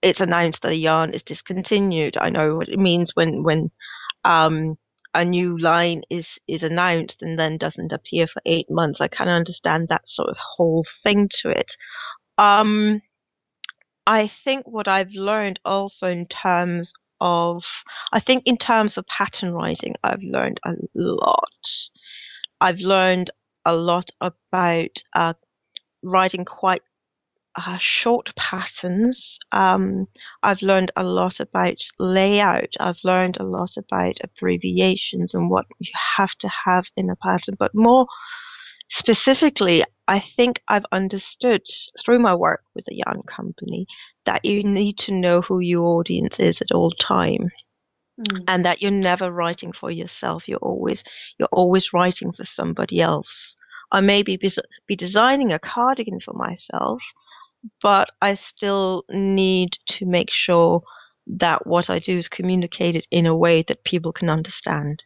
it's 0.00 0.20
announced 0.20 0.62
that 0.62 0.72
a 0.72 0.76
yarn 0.76 1.12
is 1.12 1.22
discontinued. 1.22 2.16
I 2.16 2.30
know 2.30 2.56
what 2.56 2.70
it 2.70 2.78
means 2.78 3.10
when 3.14 3.42
when 3.42 3.70
um 4.28 4.78
a 5.14 5.24
new 5.24 5.58
line 5.58 6.02
is 6.10 6.28
is 6.46 6.62
announced 6.62 7.16
and 7.22 7.38
then 7.38 7.58
doesn't 7.58 7.92
appear 7.92 8.28
for 8.28 8.42
eight 8.46 8.70
months. 8.70 9.00
I 9.00 9.08
kind 9.08 9.30
of 9.30 9.34
understand 9.34 9.88
that 9.88 10.08
sort 10.08 10.28
of 10.28 10.36
whole 10.36 10.84
thing 11.02 11.28
to 11.40 11.50
it. 11.50 11.72
Um, 12.36 13.02
I 14.06 14.30
think 14.44 14.66
what 14.66 14.86
I've 14.88 15.12
learned 15.12 15.60
also 15.64 16.06
in 16.08 16.26
terms 16.26 16.92
of, 17.20 17.64
I 18.12 18.20
think 18.20 18.44
in 18.46 18.56
terms 18.56 18.96
of 18.96 19.06
pattern 19.06 19.52
writing, 19.52 19.96
I've 20.04 20.22
learned 20.22 20.60
a 20.64 20.72
lot. 20.94 21.42
I've 22.60 22.78
learned 22.78 23.30
a 23.64 23.74
lot 23.74 24.10
about 24.20 25.02
uh, 25.14 25.34
writing 26.02 26.44
quite 26.44 26.82
uh, 27.58 27.78
short 27.80 28.30
patterns. 28.36 29.38
Um, 29.52 30.06
I've 30.42 30.62
learned 30.62 30.92
a 30.96 31.04
lot 31.04 31.40
about 31.40 31.78
layout. 31.98 32.70
I've 32.80 32.98
learned 33.04 33.38
a 33.40 33.44
lot 33.44 33.76
about 33.76 34.18
abbreviations 34.24 35.34
and 35.34 35.50
what 35.50 35.66
you 35.80 35.92
have 36.16 36.32
to 36.40 36.50
have 36.66 36.84
in 36.96 37.10
a 37.10 37.16
pattern. 37.16 37.56
But 37.58 37.74
more 37.74 38.06
specifically, 38.90 39.84
I 40.08 40.24
think 40.36 40.62
I've 40.68 40.86
understood 40.92 41.62
through 42.04 42.20
my 42.20 42.34
work 42.34 42.62
with 42.74 42.86
the 42.86 43.02
yarn 43.06 43.22
company 43.24 43.86
that 44.26 44.44
you 44.44 44.64
need 44.64 44.98
to 45.00 45.12
know 45.12 45.42
who 45.42 45.60
your 45.60 45.98
audience 46.00 46.40
is 46.40 46.60
at 46.62 46.72
all 46.74 46.92
time 46.92 47.50
Mm. 48.20 48.44
and 48.48 48.64
that 48.64 48.82
you're 48.82 48.90
never 48.90 49.30
writing 49.30 49.72
for 49.72 49.92
yourself. 49.92 50.48
You're 50.48 50.58
always 50.58 51.04
you're 51.38 51.48
always 51.52 51.92
writing 51.92 52.32
for 52.32 52.44
somebody 52.44 53.00
else. 53.00 53.56
I 53.92 54.00
may 54.00 54.22
be 54.24 54.38
be 54.88 54.96
designing 54.96 55.52
a 55.52 55.60
cardigan 55.60 56.20
for 56.20 56.34
myself, 56.34 57.00
but 57.82 58.10
I 58.22 58.34
still 58.36 59.04
need 59.10 59.70
to 59.88 60.06
make 60.06 60.30
sure 60.30 60.82
that 61.26 61.66
what 61.66 61.90
I 61.90 61.98
do 61.98 62.16
is 62.18 62.28
communicated 62.28 63.06
in 63.10 63.26
a 63.26 63.36
way 63.36 63.64
that 63.68 63.84
people 63.84 64.12
can 64.12 64.30
understand. 64.30 65.02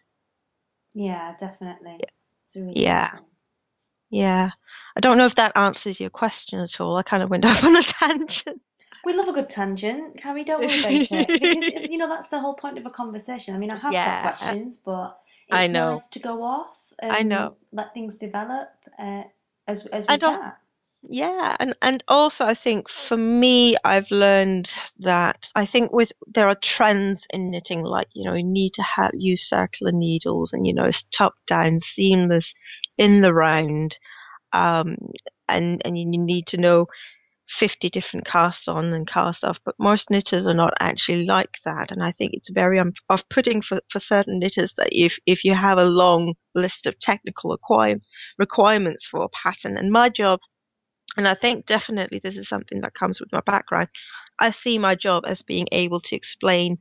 Yeah, 0.95 1.35
definitely. 1.39 1.99
It's 2.45 2.57
really 2.57 2.79
Yeah. 2.81 3.11
Yeah. 4.11 4.51
I 4.97 5.01
don't 5.01 5.17
know 5.17 5.27
if 5.27 5.37
that 5.37 5.53
answers 5.57 5.99
your 5.99 6.11
question 6.11 6.61
at 6.61 6.81
all. 6.81 6.97
I 6.97 7.03
kind 7.03 7.23
of 7.23 7.31
went 7.31 7.45
off 7.47 7.65
on 7.65 7.77
a 7.77 7.83
tangent. 7.83 8.61
We 9.05 9.15
love 9.15 9.27
a 9.27 9.33
good 9.33 9.49
tangent, 9.49 10.17
Karie. 10.19 10.45
Don't 10.45 10.61
worry 10.61 10.79
about 10.79 10.93
it. 10.93 11.29
Because, 11.41 11.91
you 11.91 11.99
know, 11.99 12.09
that's 12.09 12.29
the 12.29 12.39
whole 12.39 12.55
point 12.55 12.79
of 12.79 12.87
a 12.87 12.91
conversation. 12.91 13.55
I 13.55 13.59
mean, 13.59 13.71
I 13.71 13.77
have 13.79 13.93
Yeah. 13.93 14.05
set 14.35 14.39
questions, 14.39 14.79
but 14.79 15.19
I 15.51 15.65
it's 15.65 15.73
know. 15.73 15.93
nice 15.95 16.09
to 16.11 16.19
go 16.21 16.43
off 16.45 16.93
and 17.01 17.11
I 17.11 17.23
know. 17.23 17.57
let 17.73 17.95
things 17.95 18.17
develop 18.17 18.69
uh, 18.99 19.23
as, 19.67 19.87
as 19.87 20.07
I 20.09 20.15
we 20.15 20.19
don't- 20.19 20.41
chat. 20.41 20.59
Yeah, 21.09 21.57
and 21.59 21.75
and 21.83 22.03
also 22.09 22.45
I 22.47 22.55
think 22.55 22.87
for 23.09 23.17
me 23.17 23.77
I've 23.85 24.11
learned 24.11 24.71
that 25.01 25.49
I 25.55 25.67
think 25.67 25.93
with 25.93 26.13
there 26.33 26.49
are 26.49 26.55
trends 26.55 27.27
in 27.31 27.51
knitting 27.51 27.83
like 27.83 28.07
you 28.15 28.25
know 28.25 28.35
you 28.35 28.45
need 28.45 28.75
to 28.75 28.83
have 28.83 29.11
use 29.15 29.49
circular 29.49 29.91
needles 29.93 30.53
and 30.53 30.65
you 30.67 30.73
know 30.73 30.91
top 31.17 31.35
down 31.49 31.81
seamless 31.81 32.55
in 32.99 33.21
the 33.21 33.33
round 33.35 33.97
um 34.53 34.97
and 35.49 35.83
and 35.85 35.99
you 35.99 36.07
need 36.07 36.47
to 36.49 36.59
know 36.59 36.87
50 37.59 37.91
different 37.91 38.27
cast 38.27 38.69
on 38.69 38.93
and 38.93 39.07
cast 39.09 39.45
off 39.45 39.59
but 39.65 39.75
most 39.79 40.11
knitters 40.11 40.47
are 40.47 40.55
not 40.55 40.75
actually 40.81 41.27
like 41.27 41.51
that 41.65 41.91
and 41.93 42.03
I 42.03 42.13
think 42.13 42.33
it's 42.35 42.51
very 42.51 42.81
off-putting 43.11 43.63
for, 43.63 43.81
for 43.91 44.01
certain 44.01 44.39
knitters 44.41 44.75
that 44.79 44.89
if 44.93 45.19
if 45.27 45.45
you 45.45 45.55
have 45.55 45.79
a 45.79 45.85
long 45.85 46.35
list 46.55 46.87
of 46.87 46.99
technical 47.01 47.51
require, 47.51 47.97
requirements 48.39 49.07
for 49.11 49.23
a 49.25 49.29
pattern 49.45 49.77
and 49.77 49.93
my 49.93 50.09
job 50.09 50.41
and 51.17 51.29
I 51.29 51.35
think 51.35 51.67
definitely 51.67 52.21
this 52.23 52.37
is 52.37 52.49
something 52.49 52.81
that 52.81 52.95
comes 52.95 53.21
with 53.21 53.33
my 53.33 53.41
background. 53.41 53.89
I 54.39 54.53
see 54.53 54.79
my 54.79 54.95
job 54.95 55.25
as 55.27 55.43
being 55.43 55.69
able 55.73 56.01
to 56.01 56.17
explain 56.17 56.79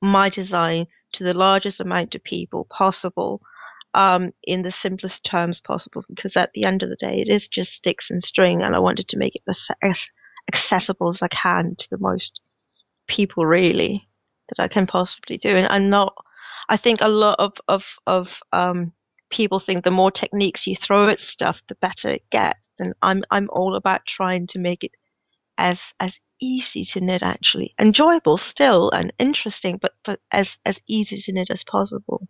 my 0.00 0.30
design 0.30 0.86
to 1.12 1.24
the 1.24 1.34
largest 1.34 1.80
amount 1.80 2.14
of 2.14 2.24
people 2.24 2.66
possible 2.70 3.40
um, 3.94 4.32
in 4.44 4.62
the 4.62 4.70
simplest 4.70 5.24
terms 5.24 5.60
possible 5.60 6.04
because 6.08 6.36
at 6.36 6.50
the 6.54 6.64
end 6.64 6.82
of 6.82 6.90
the 6.90 6.96
day 6.96 7.20
it 7.20 7.28
is 7.28 7.48
just 7.48 7.72
sticks 7.72 8.10
and 8.10 8.22
string 8.22 8.62
and 8.62 8.74
I 8.74 8.78
wanted 8.78 9.08
to 9.08 9.16
make 9.16 9.34
it 9.34 9.42
as, 9.82 10.06
accessible 10.52 11.08
as 11.10 11.22
I 11.22 11.28
can 11.28 11.74
to 11.78 11.90
the 11.90 11.98
most 11.98 12.40
people 13.06 13.46
really 13.46 14.08
that 14.48 14.62
I 14.62 14.68
can 14.68 14.86
possibly 14.86 15.38
do 15.38 15.56
and 15.56 15.66
I'm 15.68 15.90
not 15.90 16.14
I 16.68 16.76
think 16.76 17.00
a 17.00 17.08
lot 17.08 17.36
of 17.38 17.52
of, 17.66 17.82
of 18.06 18.28
um, 18.52 18.92
people 19.30 19.60
think 19.60 19.84
the 19.84 19.90
more 19.90 20.10
techniques 20.10 20.66
you 20.66 20.76
throw 20.76 21.08
at 21.08 21.20
stuff 21.20 21.56
the 21.68 21.74
better 21.76 22.10
it 22.10 22.28
gets. 22.30 22.66
And 22.78 22.94
I'm 23.02 23.24
I'm 23.30 23.48
all 23.50 23.74
about 23.74 24.06
trying 24.06 24.46
to 24.48 24.58
make 24.58 24.84
it 24.84 24.92
as 25.56 25.78
as 26.00 26.14
easy 26.40 26.84
to 26.84 27.00
knit 27.00 27.22
actually. 27.22 27.74
Enjoyable 27.78 28.38
still 28.38 28.90
and 28.90 29.12
interesting 29.18 29.78
but 29.80 29.92
but 30.04 30.20
as 30.32 30.48
as 30.64 30.76
easy 30.88 31.20
to 31.22 31.32
knit 31.32 31.50
as 31.50 31.64
possible. 31.64 32.28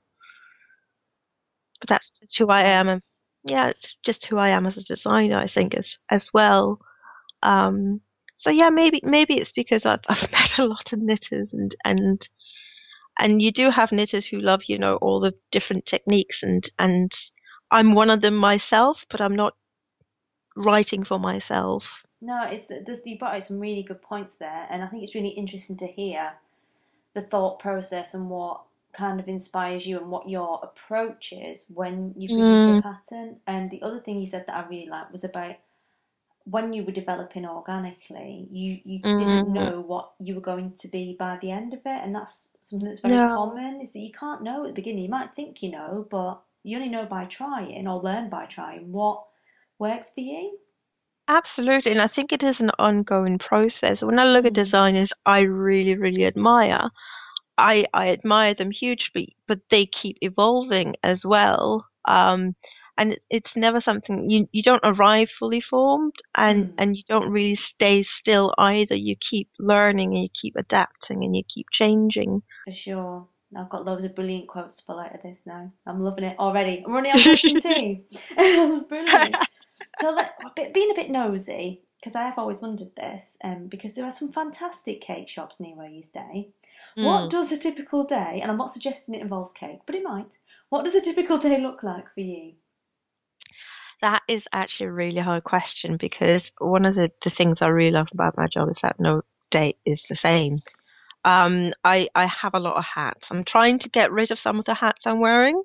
But 1.80 1.88
that's 1.88 2.10
just 2.20 2.38
who 2.38 2.48
I 2.48 2.64
am 2.64 2.88
and 2.88 3.02
yeah 3.44 3.68
it's 3.68 3.94
just 4.04 4.26
who 4.26 4.36
I 4.38 4.50
am 4.50 4.66
as 4.66 4.76
a 4.76 4.82
designer 4.82 5.38
I 5.38 5.48
think 5.48 5.74
as 5.74 5.86
as 6.10 6.28
well. 6.32 6.80
Um 7.42 8.00
so 8.38 8.50
yeah 8.50 8.70
maybe 8.70 9.00
maybe 9.04 9.34
it's 9.34 9.52
because 9.52 9.84
I've, 9.84 10.00
I've 10.08 10.30
met 10.32 10.58
a 10.58 10.64
lot 10.64 10.92
of 10.92 11.00
knitters 11.00 11.50
and 11.52 11.74
and 11.84 12.28
and 13.18 13.42
you 13.42 13.52
do 13.52 13.70
have 13.70 13.92
knitters 13.92 14.26
who 14.26 14.40
love 14.40 14.62
you 14.68 14.78
know 14.78 14.96
all 14.96 15.20
the 15.20 15.34
different 15.52 15.86
techniques 15.86 16.42
and 16.42 16.70
and 16.78 17.12
I'm 17.70 17.94
one 17.94 18.10
of 18.10 18.22
them 18.22 18.36
myself 18.36 18.98
but 19.10 19.20
I'm 19.20 19.36
not 19.36 19.54
writing 20.56 21.04
for 21.04 21.18
myself 21.18 21.84
No, 22.20 22.44
it's 22.44 22.66
there's 22.68 23.06
you 23.06 23.18
brought 23.18 23.36
out 23.36 23.44
some 23.44 23.60
really 23.60 23.82
good 23.82 24.02
points 24.02 24.36
there, 24.36 24.66
and 24.70 24.82
I 24.82 24.88
think 24.88 25.02
it's 25.04 25.14
really 25.14 25.28
interesting 25.30 25.76
to 25.78 25.86
hear 25.86 26.32
the 27.14 27.22
thought 27.22 27.58
process 27.60 28.14
and 28.14 28.30
what 28.30 28.62
kind 28.92 29.20
of 29.20 29.28
inspires 29.28 29.86
you 29.86 29.98
and 29.98 30.10
what 30.10 30.28
your 30.28 30.60
approach 30.62 31.32
is 31.32 31.66
when 31.74 32.14
you 32.16 32.30
produce 32.30 32.66
Mm. 32.66 32.68
your 32.68 32.76
pattern. 32.78 33.40
And 33.46 33.70
the 33.70 33.82
other 33.82 34.00
thing 34.00 34.20
you 34.20 34.26
said 34.26 34.46
that 34.46 34.56
I 34.56 34.68
really 34.68 34.88
liked 34.88 35.12
was 35.12 35.24
about 35.24 35.56
when 36.50 36.72
you 36.72 36.84
were 36.84 36.92
developing 36.92 37.46
organically, 37.46 38.48
you 38.50 38.80
you 38.84 39.04
didn't 39.16 39.46
Mm. 39.46 39.52
know 39.52 39.80
what 39.80 40.12
you 40.20 40.34
were 40.34 40.40
going 40.40 40.72
to 40.80 40.88
be 40.88 41.16
by 41.18 41.38
the 41.40 41.50
end 41.50 41.74
of 41.74 41.80
it, 41.80 42.02
and 42.04 42.14
that's 42.14 42.56
something 42.60 42.88
that's 42.88 43.00
very 43.00 43.20
No. 43.20 43.38
common. 43.38 43.80
Is 43.80 43.92
that 43.92 44.00
you 44.00 44.12
can't 44.12 44.42
know 44.42 44.62
at 44.64 44.68
the 44.68 44.74
beginning. 44.74 45.04
You 45.04 45.10
might 45.10 45.34
think 45.34 45.62
you 45.62 45.70
know, 45.70 46.06
but 46.10 46.42
you 46.64 46.76
only 46.76 46.88
know 46.90 47.06
by 47.06 47.24
trying 47.26 47.86
or 47.88 48.00
learn 48.02 48.28
by 48.30 48.46
trying 48.46 48.92
what 48.92 49.24
works 49.78 50.12
for 50.12 50.20
you. 50.20 50.58
Absolutely, 51.28 51.92
and 51.92 52.02
I 52.02 52.08
think 52.08 52.32
it 52.32 52.42
is 52.42 52.60
an 52.60 52.70
ongoing 52.78 53.38
process. 53.38 54.02
When 54.02 54.18
I 54.18 54.24
look 54.24 54.44
at 54.44 54.52
Mm. 54.52 54.54
designers 54.54 55.12
I 55.24 55.40
really, 55.40 55.94
really 55.96 56.24
admire, 56.26 56.90
I 57.58 57.86
I 57.94 58.10
admire 58.10 58.54
them 58.54 58.70
hugely, 58.70 59.36
but 59.46 59.60
they 59.70 59.86
keep 59.86 60.18
evolving 60.22 60.96
as 61.02 61.24
well. 61.24 61.86
Um, 62.04 62.54
and 62.98 63.18
it's 63.30 63.56
never 63.56 63.80
something 63.80 64.28
you 64.28 64.48
you 64.52 64.62
don't 64.62 64.84
arrive 64.84 65.30
fully 65.38 65.60
formed, 65.60 66.14
and 66.36 66.66
Mm. 66.66 66.74
and 66.78 66.96
you 66.96 67.02
don't 67.08 67.30
really 67.30 67.56
stay 67.56 68.02
still 68.02 68.52
either. 68.58 68.94
You 68.94 69.16
keep 69.16 69.48
learning 69.58 70.14
and 70.14 70.22
you 70.24 70.28
keep 70.40 70.56
adapting 70.56 71.24
and 71.24 71.34
you 71.36 71.42
keep 71.48 71.66
changing. 71.72 72.42
For 72.66 72.72
sure. 72.72 73.28
I've 73.56 73.70
got 73.70 73.86
loads 73.86 74.04
of 74.04 74.14
brilliant 74.14 74.46
quotes 74.48 74.80
for 74.80 75.02
of 75.02 75.22
this 75.22 75.40
now. 75.46 75.72
I'm 75.86 76.02
loving 76.02 76.24
it 76.24 76.38
already. 76.38 76.82
I'm 76.84 76.92
running 76.92 77.12
out 77.12 77.18
of 77.18 77.24
question 77.24 77.60
two. 77.62 78.04
Brilliant. 78.88 79.36
So, 80.00 80.10
like, 80.10 80.30
being 80.74 80.90
a 80.90 80.94
bit 80.94 81.10
nosy, 81.10 81.82
because 81.98 82.14
I 82.14 82.24
have 82.24 82.38
always 82.38 82.60
wondered 82.60 82.94
this, 82.94 83.38
um, 83.42 83.68
because 83.68 83.94
there 83.94 84.04
are 84.04 84.12
some 84.12 84.30
fantastic 84.32 85.00
cake 85.00 85.28
shops 85.28 85.60
near 85.60 85.76
where 85.76 85.88
you 85.88 86.02
stay. 86.02 86.50
What 86.96 87.24
Mm. 87.26 87.30
does 87.30 87.52
a 87.52 87.56
typical 87.56 88.04
day, 88.04 88.40
and 88.42 88.50
I'm 88.50 88.58
not 88.58 88.70
suggesting 88.70 89.14
it 89.14 89.22
involves 89.22 89.52
cake, 89.52 89.80
but 89.86 89.94
it 89.94 90.02
might. 90.02 90.38
What 90.68 90.84
does 90.84 90.94
a 90.94 91.00
typical 91.00 91.38
day 91.38 91.60
look 91.60 91.82
like 91.82 92.12
for 92.12 92.20
you? 92.20 92.54
That 94.00 94.22
is 94.28 94.42
actually 94.52 94.86
a 94.86 94.92
really 94.92 95.20
hard 95.20 95.44
question 95.44 95.96
because 95.96 96.42
one 96.58 96.84
of 96.84 96.94
the, 96.94 97.10
the 97.24 97.30
things 97.30 97.58
I 97.60 97.68
really 97.68 97.90
love 97.90 98.08
about 98.12 98.36
my 98.36 98.46
job 98.46 98.70
is 98.70 98.78
that 98.82 99.00
no 99.00 99.22
day 99.50 99.76
is 99.84 100.02
the 100.08 100.16
same. 100.16 100.58
Um, 101.24 101.72
I, 101.84 102.08
I 102.14 102.26
have 102.26 102.54
a 102.54 102.60
lot 102.60 102.76
of 102.76 102.84
hats. 102.84 103.24
I'm 103.30 103.44
trying 103.44 103.80
to 103.80 103.88
get 103.88 104.12
rid 104.12 104.30
of 104.30 104.38
some 104.38 104.58
of 104.58 104.64
the 104.64 104.74
hats 104.74 105.00
I'm 105.04 105.20
wearing. 105.20 105.62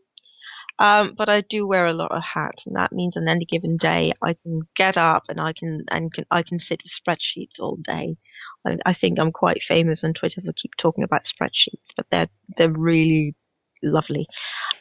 Um, 0.80 1.14
but 1.16 1.30
I 1.30 1.42
do 1.42 1.68
wear 1.68 1.86
a 1.86 1.94
lot 1.94 2.12
of 2.12 2.24
hats, 2.24 2.66
and 2.66 2.76
that 2.76 2.92
means 2.92 3.16
on 3.16 3.28
any 3.28 3.46
given 3.46 3.78
day 3.78 4.12
I 4.24 4.34
can 4.34 4.62
get 4.76 4.98
up 4.98 5.24
and 5.30 5.40
I 5.40 5.54
can 5.54 5.86
and 5.90 6.12
can 6.12 6.26
I 6.32 6.42
can 6.42 6.60
sit 6.60 6.82
with 6.84 6.92
spreadsheets 6.92 7.60
all 7.60 7.78
day. 7.78 8.18
I, 8.66 8.78
I 8.86 8.94
think 8.94 9.20
I'm 9.20 9.32
quite 9.32 9.62
famous 9.68 10.04
on 10.04 10.14
Twitter 10.14 10.42
for 10.42 10.52
keep 10.54 10.72
talking 10.78 11.04
about 11.04 11.26
spreadsheets, 11.26 11.94
but 11.96 12.08
they're 12.10 12.30
they're 12.58 12.72
really 12.72 13.36
lovely. 13.84 14.26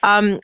Um, 0.02 0.40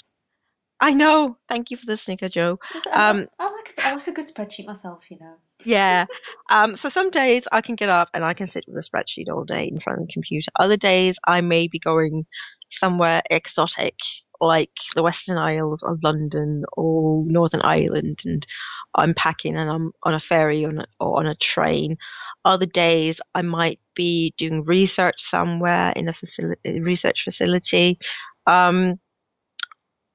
I 0.80 0.92
know. 0.92 1.36
Thank 1.48 1.70
you 1.70 1.76
for 1.76 1.86
the 1.86 1.96
snicker, 1.96 2.28
Jo. 2.28 2.58
I, 2.92 3.10
Um, 3.10 3.26
I 3.38 3.50
like 3.50 3.74
I 3.78 3.94
like 3.94 4.06
a 4.06 4.12
good 4.12 4.26
spreadsheet 4.26 4.66
myself, 4.66 5.02
you 5.10 5.18
know. 5.20 5.34
Yeah. 5.64 6.06
Um, 6.50 6.78
so 6.78 6.88
some 6.88 7.10
days 7.10 7.42
I 7.52 7.60
can 7.60 7.74
get 7.74 7.90
up 7.90 8.08
and 8.14 8.24
I 8.24 8.32
can 8.32 8.50
sit 8.50 8.64
with 8.66 8.82
a 8.82 8.88
spreadsheet 8.88 9.28
all 9.30 9.44
day 9.44 9.68
in 9.68 9.78
front 9.80 10.00
of 10.00 10.06
the 10.06 10.12
computer. 10.14 10.50
Other 10.58 10.78
days 10.78 11.16
I 11.26 11.42
may 11.42 11.68
be 11.68 11.78
going 11.78 12.24
somewhere 12.70 13.22
exotic, 13.28 13.92
like 14.40 14.70
the 14.94 15.02
Western 15.02 15.36
Isles 15.36 15.82
or 15.82 15.98
London 16.02 16.64
or 16.72 17.22
Northern 17.26 17.60
Ireland, 17.60 18.20
and 18.24 18.46
I'm 18.94 19.12
packing 19.12 19.58
and 19.58 19.70
I'm 19.70 19.92
on 20.04 20.14
a 20.14 20.20
ferry 20.20 20.64
on 20.64 20.78
a, 20.78 20.86
or 21.00 21.18
on 21.18 21.26
a 21.26 21.34
train. 21.34 21.98
Other 22.46 22.64
days 22.64 23.20
I 23.34 23.42
might 23.42 23.78
be 23.94 24.32
doing 24.38 24.64
research 24.64 25.16
somewhere 25.18 25.92
in 25.96 26.08
a 26.08 26.14
facility, 26.14 26.80
research 26.80 27.24
facility. 27.24 27.98
Um, 28.46 28.98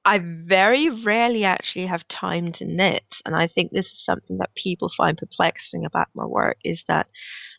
I 0.06 0.18
very 0.18 0.88
rarely 0.88 1.44
actually 1.44 1.86
have 1.86 2.08
time 2.08 2.52
to 2.52 2.64
knit, 2.64 3.04
and 3.26 3.36
I 3.36 3.46
think 3.48 3.70
this 3.72 3.86
is 3.92 4.02
something 4.04 4.38
that 4.38 4.54
people 4.54 4.90
find 4.96 5.16
perplexing 5.18 5.84
about 5.84 6.08
my 6.14 6.24
work 6.24 6.58
is 6.64 6.84
that 6.88 7.08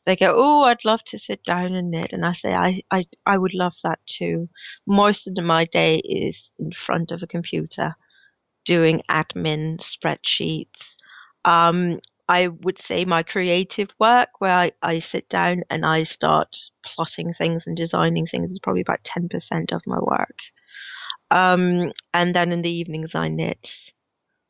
they 0.06 0.16
go, 0.16 0.34
"Oh, 0.36 0.64
I'd 0.64 0.86
love 0.86 1.04
to 1.06 1.20
sit 1.20 1.44
down 1.44 1.74
and 1.74 1.92
knit," 1.92 2.14
and 2.14 2.26
I 2.26 2.34
say, 2.34 2.54
"I, 2.56 2.82
I, 2.92 3.06
I 3.26 3.38
would 3.38 3.54
love 3.54 3.74
that 3.84 4.00
too." 4.08 4.50
Most 4.88 5.28
of 5.28 5.36
my 5.44 5.66
day 5.66 5.98
is 6.00 6.50
in 6.60 6.72
front 6.86 7.12
of 7.12 7.24
a 7.24 7.28
computer, 7.28 7.96
doing 8.66 9.04
admin 9.10 9.80
spreadsheets. 9.80 10.70
Um, 11.46 12.00
I 12.30 12.48
would 12.50 12.82
say 12.82 13.06
my 13.06 13.24
creative 13.24 13.90
work, 14.00 14.30
where 14.40 14.52
I, 14.54 14.72
I 14.82 15.00
sit 15.00 15.30
down 15.30 15.64
and 15.70 15.86
I 15.86 16.04
start 16.04 16.50
plotting 16.86 17.34
things 17.36 17.64
and 17.68 17.78
designing 17.78 18.28
things, 18.28 18.52
is 18.52 18.60
probably 18.60 18.82
about 18.82 19.04
ten 19.04 19.30
percent 19.30 19.72
of 19.72 19.82
my 19.88 20.00
work. 20.00 20.38
Um, 21.36 21.92
and 22.14 22.34
then 22.34 22.54
in 22.54 22.62
the 22.62 22.70
evenings 22.70 23.14
I 23.14 23.28
knit. 23.28 23.70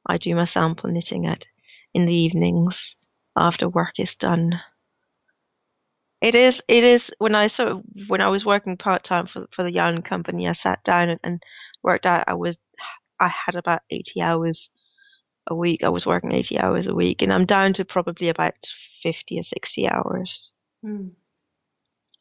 I 0.05 0.19
do 0.19 0.35
my 0.35 0.45
sample 0.45 0.91
knitting 0.91 1.25
at 1.25 1.43
in 1.95 2.05
the 2.05 2.13
evenings 2.13 2.95
after 3.35 3.67
work 3.67 3.93
is 3.97 4.13
done. 4.15 4.61
It 6.21 6.35
is. 6.35 6.61
It 6.67 6.83
is. 6.83 7.09
When 7.17 7.33
I 7.33 7.47
sort 7.47 7.69
of 7.69 7.81
when 8.07 8.21
I 8.21 8.29
was 8.29 8.45
working 8.45 8.77
part 8.77 9.03
time 9.03 9.25
for 9.25 9.47
for 9.55 9.63
the 9.63 9.73
yarn 9.73 10.03
company, 10.03 10.47
I 10.47 10.53
sat 10.53 10.83
down 10.83 11.09
and, 11.09 11.19
and 11.23 11.43
worked 11.81 12.05
out. 12.05 12.25
I 12.27 12.35
was 12.35 12.55
I 13.19 13.29
had 13.29 13.55
about 13.55 13.81
eighty 13.89 14.21
hours 14.21 14.69
a 15.47 15.55
week. 15.55 15.83
I 15.83 15.89
was 15.89 16.05
working 16.05 16.33
eighty 16.33 16.59
hours 16.59 16.85
a 16.85 16.93
week, 16.93 17.23
and 17.23 17.33
I'm 17.33 17.47
down 17.47 17.73
to 17.73 17.85
probably 17.85 18.29
about 18.29 18.53
fifty 19.01 19.39
or 19.39 19.43
sixty 19.43 19.89
hours. 19.89 20.51
Mm. 20.85 21.13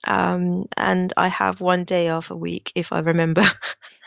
Um, 0.07 0.67
and 0.77 1.13
I 1.19 1.29
have 1.29 1.61
one 1.61 1.85
day 1.85 2.09
off 2.09 2.31
a 2.31 2.37
week 2.37 2.73
if 2.75 2.87
I 2.93 3.01
remember. 3.01 3.43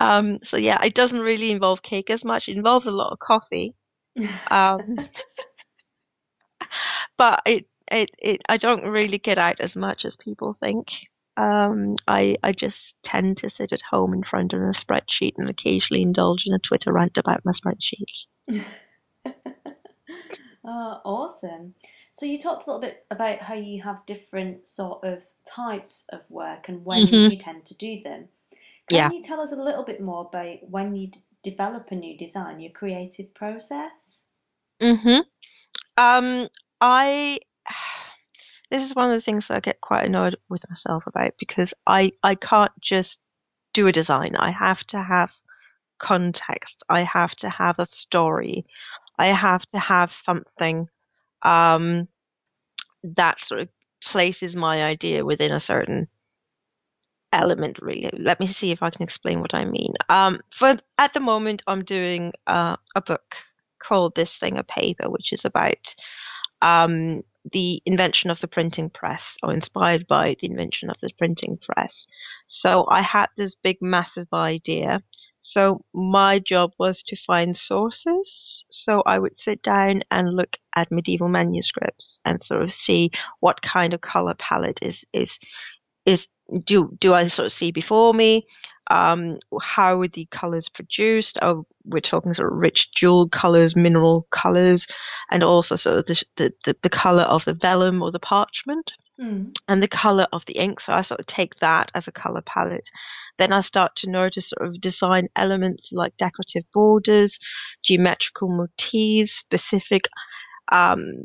um, 0.00 0.38
so 0.44 0.56
yeah, 0.56 0.82
it 0.82 0.94
doesn't 0.94 1.20
really 1.20 1.50
involve 1.50 1.82
cake 1.82 2.10
as 2.10 2.24
much. 2.24 2.48
It 2.48 2.56
involves 2.56 2.86
a 2.86 2.90
lot 2.92 3.12
of 3.12 3.18
coffee. 3.18 3.74
Um, 4.50 4.98
but 7.18 7.42
it, 7.46 7.66
it, 7.90 8.10
it, 8.18 8.40
I 8.48 8.56
don't 8.56 8.88
really 8.88 9.18
get 9.18 9.38
out 9.38 9.60
as 9.60 9.74
much 9.76 10.04
as 10.04 10.16
people 10.16 10.56
think. 10.60 10.88
Um, 11.36 11.96
I, 12.06 12.36
I 12.42 12.52
just 12.52 12.94
tend 13.04 13.38
to 13.38 13.50
sit 13.50 13.72
at 13.72 13.80
home 13.90 14.14
in 14.14 14.22
front 14.22 14.52
of 14.52 14.60
a 14.60 14.72
spreadsheet 14.72 15.32
and 15.36 15.48
occasionally 15.48 16.02
indulge 16.02 16.44
in 16.46 16.54
a 16.54 16.58
Twitter 16.60 16.92
rant 16.92 17.16
about 17.18 17.44
my 17.44 17.52
spreadsheets. 17.52 18.26
oh, 20.64 21.00
awesome. 21.04 21.74
So 22.12 22.26
you 22.26 22.38
talked 22.38 22.66
a 22.66 22.66
little 22.66 22.80
bit 22.80 23.04
about 23.10 23.40
how 23.40 23.54
you 23.54 23.82
have 23.82 24.06
different 24.06 24.68
sort 24.68 25.04
of 25.04 25.24
types 25.46 26.06
of 26.10 26.20
work 26.30 26.68
and 26.68 26.84
when 26.84 27.02
Mhm. 27.04 27.26
you 27.26 27.36
tend 27.36 27.64
to 27.66 27.76
do 27.76 28.00
them. 28.02 28.28
Can 28.88 29.04
Yeah. 29.04 29.10
you 29.10 29.22
tell 29.22 29.40
us 29.40 29.52
a 29.52 29.62
little 29.62 29.84
bit 29.84 30.00
more 30.00 30.24
about 30.26 30.70
when 30.70 30.96
you 30.96 31.08
d- 31.08 31.20
develop 31.42 31.90
a 31.90 31.96
new 31.96 32.16
design, 32.16 32.60
your 32.60 32.72
creative 32.72 33.34
process? 33.34 34.26
hmm 34.80 35.18
Um, 35.98 36.48
I 36.80 37.40
this 38.70 38.82
is 38.84 38.94
one 38.94 39.10
of 39.10 39.16
the 39.18 39.24
things 39.24 39.48
that 39.48 39.56
I 39.56 39.60
get 39.60 39.80
quite 39.80 40.06
annoyed 40.06 40.36
with 40.48 40.62
myself 40.70 41.04
about 41.06 41.34
because 41.38 41.72
I 41.86 42.12
I 42.22 42.34
can't 42.34 42.72
just 42.82 43.18
do 43.74 43.86
a 43.88 43.92
design. 43.92 44.36
I 44.36 44.50
have 44.52 44.80
to 44.88 45.02
have 45.02 45.30
context. 46.00 46.82
I 46.88 47.04
have 47.04 47.32
to 47.36 47.50
have 47.50 47.78
a 47.78 47.88
story. 47.90 48.66
I 49.18 49.28
have 49.28 49.62
to 49.74 49.80
have 49.80 50.12
something 50.12 50.88
um 51.42 52.08
that 53.16 53.40
sort 53.40 53.60
of 53.60 53.68
places 54.02 54.54
my 54.56 54.82
idea 54.82 55.24
within 55.24 55.52
a 55.52 55.60
certain 55.60 56.08
element 57.34 57.78
really. 57.80 58.10
Let 58.18 58.40
me 58.40 58.52
see 58.52 58.70
if 58.70 58.82
I 58.82 58.90
can 58.90 59.02
explain 59.02 59.40
what 59.40 59.54
I 59.54 59.64
mean. 59.64 59.94
Um 60.08 60.40
for 60.58 60.78
at 60.98 61.14
the 61.14 61.20
moment 61.20 61.62
I'm 61.66 61.84
doing 61.84 62.32
uh, 62.46 62.76
a 62.94 63.00
book 63.00 63.34
called 63.86 64.14
This 64.14 64.36
Thing 64.38 64.58
a 64.58 64.64
Paper, 64.64 65.10
which 65.10 65.32
is 65.32 65.44
about 65.44 65.76
um, 66.62 67.22
the 67.52 67.82
invention 67.84 68.30
of 68.30 68.40
the 68.40 68.48
printing 68.48 68.90
press, 68.90 69.22
or 69.42 69.52
inspired 69.52 70.06
by 70.06 70.36
the 70.40 70.46
invention 70.46 70.90
of 70.90 70.96
the 71.02 71.10
printing 71.18 71.58
press. 71.58 72.06
So 72.46 72.86
I 72.88 73.02
had 73.02 73.26
this 73.36 73.54
big, 73.62 73.78
massive 73.80 74.28
idea. 74.32 75.02
So 75.42 75.84
my 75.92 76.38
job 76.38 76.70
was 76.78 77.02
to 77.08 77.16
find 77.26 77.54
sources. 77.54 78.64
So 78.70 79.02
I 79.04 79.18
would 79.18 79.38
sit 79.38 79.62
down 79.62 80.02
and 80.10 80.34
look 80.34 80.56
at 80.74 80.90
medieval 80.90 81.28
manuscripts 81.28 82.18
and 82.24 82.42
sort 82.42 82.62
of 82.62 82.72
see 82.72 83.10
what 83.40 83.60
kind 83.60 83.92
of 83.92 84.00
color 84.00 84.34
palette 84.38 84.78
is 84.80 85.04
is 85.12 85.30
is 86.06 86.26
do 86.64 86.96
do 87.00 87.14
I 87.14 87.28
sort 87.28 87.46
of 87.46 87.52
see 87.52 87.70
before 87.70 88.14
me? 88.14 88.46
Um, 88.90 89.38
how 89.62 89.96
were 89.96 90.08
the 90.08 90.26
colors 90.30 90.68
produced? 90.68 91.38
Oh, 91.40 91.66
we're 91.86 92.00
talking 92.00 92.34
sort 92.34 92.52
of 92.52 92.58
rich 92.58 92.88
jewel 92.94 93.28
colors, 93.28 93.74
mineral 93.74 94.26
colors, 94.30 94.86
and 95.30 95.42
also 95.42 95.76
sort 95.76 95.98
of 95.98 96.06
the 96.06 96.22
the, 96.36 96.52
the, 96.64 96.76
the 96.82 96.90
color 96.90 97.22
of 97.22 97.44
the 97.44 97.54
vellum 97.54 98.02
or 98.02 98.10
the 98.12 98.18
parchment 98.18 98.90
Mm. 99.20 99.54
and 99.68 99.80
the 99.80 99.86
color 99.86 100.26
of 100.32 100.42
the 100.46 100.54
ink. 100.54 100.80
So 100.80 100.92
I 100.92 101.02
sort 101.02 101.20
of 101.20 101.26
take 101.26 101.52
that 101.60 101.88
as 101.94 102.08
a 102.08 102.12
color 102.12 102.42
palette. 102.42 102.88
Then 103.38 103.52
I 103.52 103.60
start 103.60 103.94
to 103.96 104.10
notice 104.10 104.50
sort 104.50 104.66
of 104.66 104.80
design 104.80 105.28
elements 105.36 105.90
like 105.92 106.16
decorative 106.16 106.64
borders, 106.72 107.38
geometrical 107.84 108.48
motifs, 108.48 109.34
specific 109.34 110.08
um, 110.72 111.24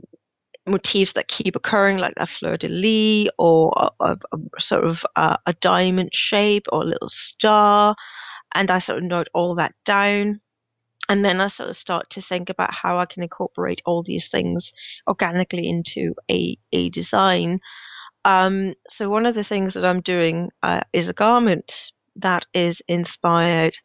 motifs 0.70 1.14
that 1.14 1.28
keep 1.28 1.56
occurring, 1.56 1.98
like 1.98 2.14
a 2.18 2.28
fleur 2.28 2.58
de 2.58 2.68
lis 2.68 3.30
or 3.38 3.74
a, 3.78 3.90
a, 4.00 4.18
a 4.34 4.62
sort 4.62 4.86
of 4.86 4.98
uh, 5.16 5.38
a 5.46 5.54
diamond 5.62 6.12
shape 6.14 6.66
or 6.72 6.82
a 6.82 6.86
little 6.86 7.10
star. 7.10 7.96
And 8.54 8.72
I 8.72 8.80
sort 8.80 9.00
of 9.00 9.04
note 9.04 9.28
all 9.34 9.56
that 9.56 9.74
down. 9.86 10.42
And 11.08 11.26
then 11.26 11.42
I 11.42 11.48
sort 11.48 11.70
of 11.70 11.78
start 11.78 12.10
to 12.12 12.22
think 12.22 12.50
about 12.50 12.74
how 12.74 13.00
I 13.00 13.06
can 13.06 13.24
incorporate 13.24 13.82
all 13.86 14.04
these 14.04 14.30
things 14.30 14.72
organically 15.08 15.68
into 15.68 16.14
a, 16.30 16.58
a 16.72 16.90
design. 16.90 17.60
Um, 18.26 18.76
so 18.90 19.10
one 19.10 19.26
of 19.26 19.34
the 19.34 19.44
things 19.44 19.74
that 19.74 19.86
I'm 19.86 20.02
doing 20.02 20.50
uh, 20.62 20.82
is 20.94 21.08
a 21.08 21.14
garment 21.14 21.74
that 22.18 22.46
is 22.54 22.82
inspired 22.88 23.76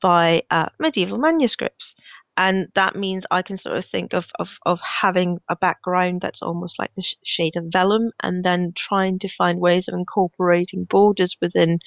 by 0.00 0.42
uh, 0.50 0.68
medieval 0.78 1.18
manuscripts. 1.18 1.94
And 2.36 2.68
that 2.74 2.96
means 2.96 3.24
I 3.30 3.42
can 3.42 3.58
sort 3.58 3.76
of 3.76 3.84
think 3.84 4.14
of, 4.14 4.24
of, 4.38 4.48
of 4.64 4.80
having 4.80 5.38
a 5.48 5.56
background 5.56 6.22
that's 6.22 6.40
almost 6.40 6.78
like 6.78 6.90
the 6.96 7.02
sh- 7.02 7.14
shade 7.24 7.56
of 7.56 7.66
vellum 7.70 8.10
and 8.22 8.44
then 8.44 8.72
trying 8.74 9.18
to 9.20 9.28
find 9.36 9.60
ways 9.60 9.86
of 9.86 9.94
incorporating 9.94 10.84
borders 10.84 11.36
within 11.42 11.78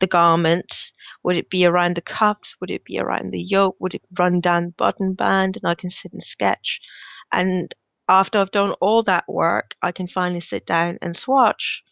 the 0.00 0.08
garment. 0.08 0.74
Would 1.22 1.36
it 1.36 1.48
be 1.48 1.64
around 1.64 1.96
the 1.96 2.02
cuffs? 2.02 2.56
Would 2.60 2.70
it 2.70 2.84
be 2.84 2.98
around 2.98 3.30
the 3.30 3.40
yoke? 3.40 3.76
Would 3.78 3.94
it 3.94 4.02
run 4.18 4.40
down 4.40 4.66
the 4.66 4.74
button 4.76 5.14
band? 5.14 5.56
And 5.56 5.70
I 5.70 5.76
can 5.76 5.90
sit 5.90 6.12
and 6.12 6.24
sketch. 6.24 6.80
And 7.30 7.72
after 8.08 8.38
I've 8.38 8.50
done 8.50 8.72
all 8.80 9.04
that 9.04 9.24
work, 9.28 9.74
I 9.80 9.92
can 9.92 10.08
finally 10.08 10.40
sit 10.40 10.66
down 10.66 10.98
and 11.00 11.16
swatch. 11.16 11.82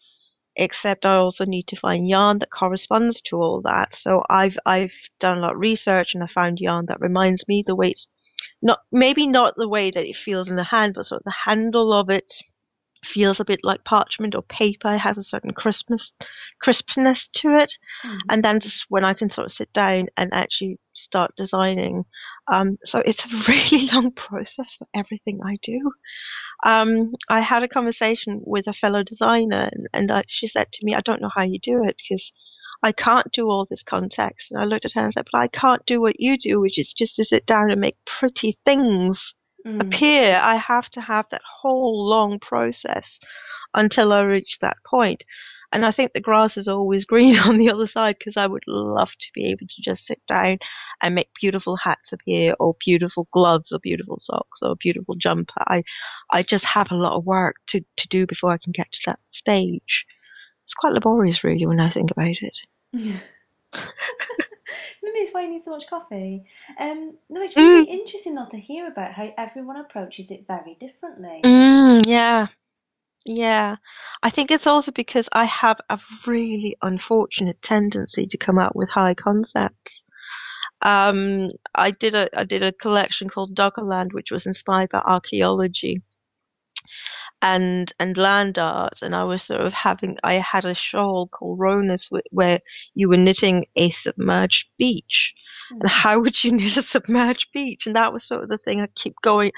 Except 0.55 1.05
I 1.05 1.15
also 1.15 1.45
need 1.45 1.67
to 1.67 1.75
find 1.79 2.07
yarn 2.07 2.39
that 2.39 2.51
corresponds 2.51 3.21
to 3.23 3.37
all 3.37 3.61
that. 3.63 3.95
So 3.95 4.23
I've 4.29 4.57
I've 4.65 4.93
done 5.19 5.37
a 5.37 5.41
lot 5.41 5.53
of 5.53 5.59
research 5.59 6.13
and 6.13 6.23
I 6.23 6.27
found 6.27 6.59
yarn 6.59 6.85
that 6.87 7.01
reminds 7.01 7.47
me 7.47 7.63
the 7.65 7.75
it's 7.75 8.07
not 8.61 8.79
maybe 8.91 9.27
not 9.27 9.55
the 9.57 9.67
way 9.67 9.91
that 9.91 10.05
it 10.05 10.15
feels 10.15 10.49
in 10.49 10.55
the 10.55 10.63
hand, 10.63 10.93
but 10.95 11.05
sort 11.05 11.21
of 11.21 11.25
the 11.25 11.35
handle 11.45 11.93
of 11.93 12.09
it 12.09 12.33
feels 13.05 13.39
a 13.39 13.45
bit 13.45 13.59
like 13.63 13.83
parchment 13.83 14.35
or 14.35 14.41
paper. 14.43 14.95
It 14.95 14.99
has 14.99 15.17
a 15.17 15.23
certain 15.23 15.51
crispness 15.51 16.11
crispness 16.61 17.27
to 17.33 17.57
it. 17.57 17.73
Mhm. 18.05 18.19
And 18.29 18.43
then 18.43 18.59
just 18.59 18.85
when 18.89 19.03
I 19.03 19.13
can 19.13 19.29
sort 19.29 19.47
of 19.47 19.53
sit 19.53 19.71
down 19.73 20.07
and 20.17 20.33
actually 20.33 20.79
start 20.93 21.35
designing. 21.35 22.05
Um, 22.51 22.77
so 22.85 22.99
it's 22.99 23.23
a 23.25 23.29
really 23.47 23.89
long 23.91 24.11
process 24.11 24.67
for 24.77 24.87
everything 24.95 25.39
I 25.43 25.57
do. 25.63 25.91
Um, 26.65 27.13
I 27.29 27.41
had 27.41 27.63
a 27.63 27.67
conversation 27.67 28.41
with 28.45 28.67
a 28.67 28.73
fellow 28.73 29.03
designer 29.03 29.69
and, 29.71 29.87
and 29.93 30.11
I, 30.11 30.23
she 30.27 30.47
said 30.47 30.71
to 30.71 30.85
me, 30.85 30.95
I 30.95 31.01
don't 31.01 31.21
know 31.21 31.31
how 31.33 31.43
you 31.43 31.59
do 31.59 31.83
it 31.83 31.97
because 31.97 32.31
I 32.83 32.91
can't 32.91 33.31
do 33.31 33.47
all 33.49 33.65
this 33.69 33.83
context. 33.83 34.51
And 34.51 34.59
I 34.61 34.65
looked 34.65 34.85
at 34.85 34.91
her 34.93 35.01
and 35.01 35.13
said, 35.13 35.27
but 35.31 35.39
I 35.39 35.47
can't 35.47 35.85
do 35.85 36.01
what 36.01 36.19
you 36.19 36.37
do, 36.37 36.59
which 36.59 36.77
is 36.77 36.93
just 36.93 37.15
to 37.15 37.25
sit 37.25 37.45
down 37.45 37.71
and 37.71 37.79
make 37.79 37.97
pretty 38.05 38.59
things 38.65 39.33
Mm. 39.65 39.81
appear. 39.81 40.39
I 40.41 40.57
have 40.57 40.89
to 40.91 41.01
have 41.01 41.25
that 41.31 41.41
whole 41.61 42.07
long 42.07 42.39
process 42.39 43.19
until 43.73 44.11
I 44.11 44.21
reach 44.21 44.57
that 44.61 44.77
point. 44.85 45.23
And 45.71 45.85
I 45.85 45.91
think 45.91 46.13
the 46.13 46.19
grass 46.19 46.57
is 46.57 46.67
always 46.67 47.05
green 47.13 47.37
on 47.37 47.57
the 47.57 47.71
other 47.71 47.87
side 47.87 48.17
because 48.19 48.37
I 48.37 48.45
would 48.45 48.63
love 48.67 49.09
to 49.09 49.27
be 49.33 49.45
able 49.47 49.67
to 49.67 49.81
just 49.81 50.05
sit 50.05 50.21
down 50.27 50.59
and 51.01 51.15
make 51.15 51.29
beautiful 51.39 51.77
hats 51.77 52.11
appear 52.11 52.55
or 52.59 52.75
beautiful 52.83 53.27
gloves 53.31 53.71
or 53.71 53.79
beautiful 53.79 54.19
socks 54.19 54.59
or 54.61 54.71
a 54.71 54.75
beautiful 54.75 55.15
jumper. 55.15 55.63
I, 55.67 55.83
I 56.29 56.43
just 56.43 56.65
have 56.65 56.91
a 56.91 56.95
lot 56.95 57.17
of 57.17 57.25
work 57.25 57.55
to, 57.67 57.79
to 57.97 58.07
do 58.09 58.27
before 58.27 58.51
I 58.51 58.57
can 58.57 58.71
get 58.71 58.91
to 58.91 58.99
that 59.07 59.19
stage. 59.31 60.05
It's 60.65 60.75
quite 60.75 60.93
laborious 60.93 61.43
really 61.43 61.65
when 61.65 61.79
I 61.79 61.91
think 61.91 62.11
about 62.11 62.27
it. 62.27 62.57
Maybe 65.03 65.19
it's 65.19 65.33
why 65.33 65.43
you 65.43 65.51
need 65.51 65.61
so 65.61 65.71
much 65.71 65.89
coffee. 65.89 66.45
Um, 66.79 67.15
no, 67.29 67.41
it's 67.41 67.55
really 67.55 67.89
interesting 67.89 68.35
though 68.35 68.47
to 68.49 68.59
hear 68.59 68.87
about 68.87 69.13
how 69.13 69.33
everyone 69.37 69.77
approaches 69.77 70.31
it 70.31 70.45
very 70.47 70.75
differently. 70.79 71.41
Mm, 71.43 72.05
yeah. 72.07 72.47
Yeah. 73.25 73.77
I 74.21 74.29
think 74.29 74.51
it's 74.51 74.67
also 74.67 74.91
because 74.91 75.27
I 75.31 75.45
have 75.45 75.79
a 75.89 75.99
really 76.25 76.77
unfortunate 76.81 77.61
tendency 77.61 78.25
to 78.25 78.37
come 78.37 78.57
up 78.57 78.75
with 78.75 78.89
high 78.89 79.13
concepts. 79.13 80.01
Um, 80.81 81.51
I 81.73 81.91
did 81.91 82.13
a 82.13 82.27
I 82.37 82.43
did 82.43 82.61
a 82.61 82.73
collection 82.73 83.29
called 83.29 83.55
Doggerland, 83.55 84.13
which 84.13 84.31
was 84.31 84.45
inspired 84.45 84.89
by 84.89 84.99
archaeology 84.99 86.01
and 87.43 87.93
and 87.99 88.17
land 88.17 88.57
art, 88.57 88.99
and 89.01 89.13
I 89.13 89.25
was 89.25 89.43
sort 89.43 89.61
of 89.61 89.73
having 89.73 90.17
I 90.23 90.35
had 90.35 90.63
a 90.63 90.73
shawl 90.73 91.27
called 91.27 91.59
Ronas 91.59 92.07
where 92.31 92.61
you 92.95 93.09
were 93.09 93.17
knitting 93.17 93.65
a 93.75 93.91
submerged 93.91 94.65
beach. 94.79 95.33
And 95.71 95.81
mm. 95.81 95.89
how 95.89 96.19
would 96.21 96.41
you 96.41 96.51
knit 96.55 96.77
a 96.77 96.83
submerged 96.83 97.47
beach? 97.53 97.83
And 97.85 97.95
that 97.97 98.13
was 98.13 98.25
sort 98.25 98.43
of 98.43 98.49
the 98.49 98.57
thing 98.57 98.79
I 98.79 98.87
keep 98.95 99.15
going, 99.21 99.51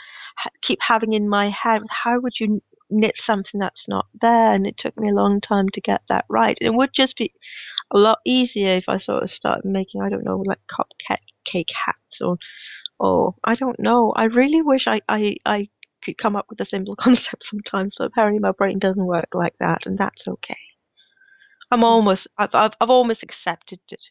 keep 0.63 0.79
having 0.81 1.13
in 1.13 1.29
my 1.29 1.49
head. 1.51 1.83
How 1.89 2.19
would 2.19 2.39
you 2.39 2.63
knit 2.89 3.17
something 3.17 3.59
that's 3.59 3.87
not 3.87 4.07
there? 4.19 4.53
And 4.53 4.65
it 4.65 4.77
took 4.77 4.97
me 4.97 5.09
a 5.09 5.13
long 5.13 5.39
time 5.39 5.69
to 5.69 5.81
get 5.81 6.01
that 6.09 6.25
right. 6.27 6.57
And 6.59 6.73
it 6.73 6.75
would 6.75 6.91
just 6.93 7.15
be 7.17 7.33
a 7.93 7.99
lot 7.99 8.17
easier 8.25 8.75
if 8.75 8.85
I 8.87 8.97
sort 8.97 9.21
of 9.21 9.29
started 9.29 9.65
making, 9.65 10.01
I 10.01 10.09
don't 10.09 10.25
know, 10.25 10.41
like 10.43 10.59
cupcake 10.67 11.19
cake 11.45 11.69
hats 11.85 12.19
or 12.19 12.37
or 12.99 13.35
I 13.43 13.55
don't 13.55 13.79
know. 13.79 14.13
I 14.15 14.25
really 14.25 14.61
wish 14.61 14.87
I, 14.87 15.01
I, 15.09 15.35
I 15.45 15.69
could 16.05 16.17
come 16.17 16.35
up 16.35 16.47
with 16.49 16.61
a 16.61 16.65
simple 16.65 16.95
concept 17.05 17.45
sometimes, 17.45 17.95
but 17.97 18.05
apparently 18.05 18.39
my 18.39 18.51
brain 18.53 18.79
doesn't 18.79 19.05
work 19.05 19.29
like 19.33 19.55
that, 19.59 19.85
and 19.87 19.97
that's 19.97 20.27
okay. 20.27 20.57
I'm 21.69 21.83
almost, 21.83 22.27
I've, 22.39 22.55
I've, 22.55 22.73
I've 22.81 22.89
almost 22.89 23.21
accepted 23.21 23.79
it. 23.91 24.01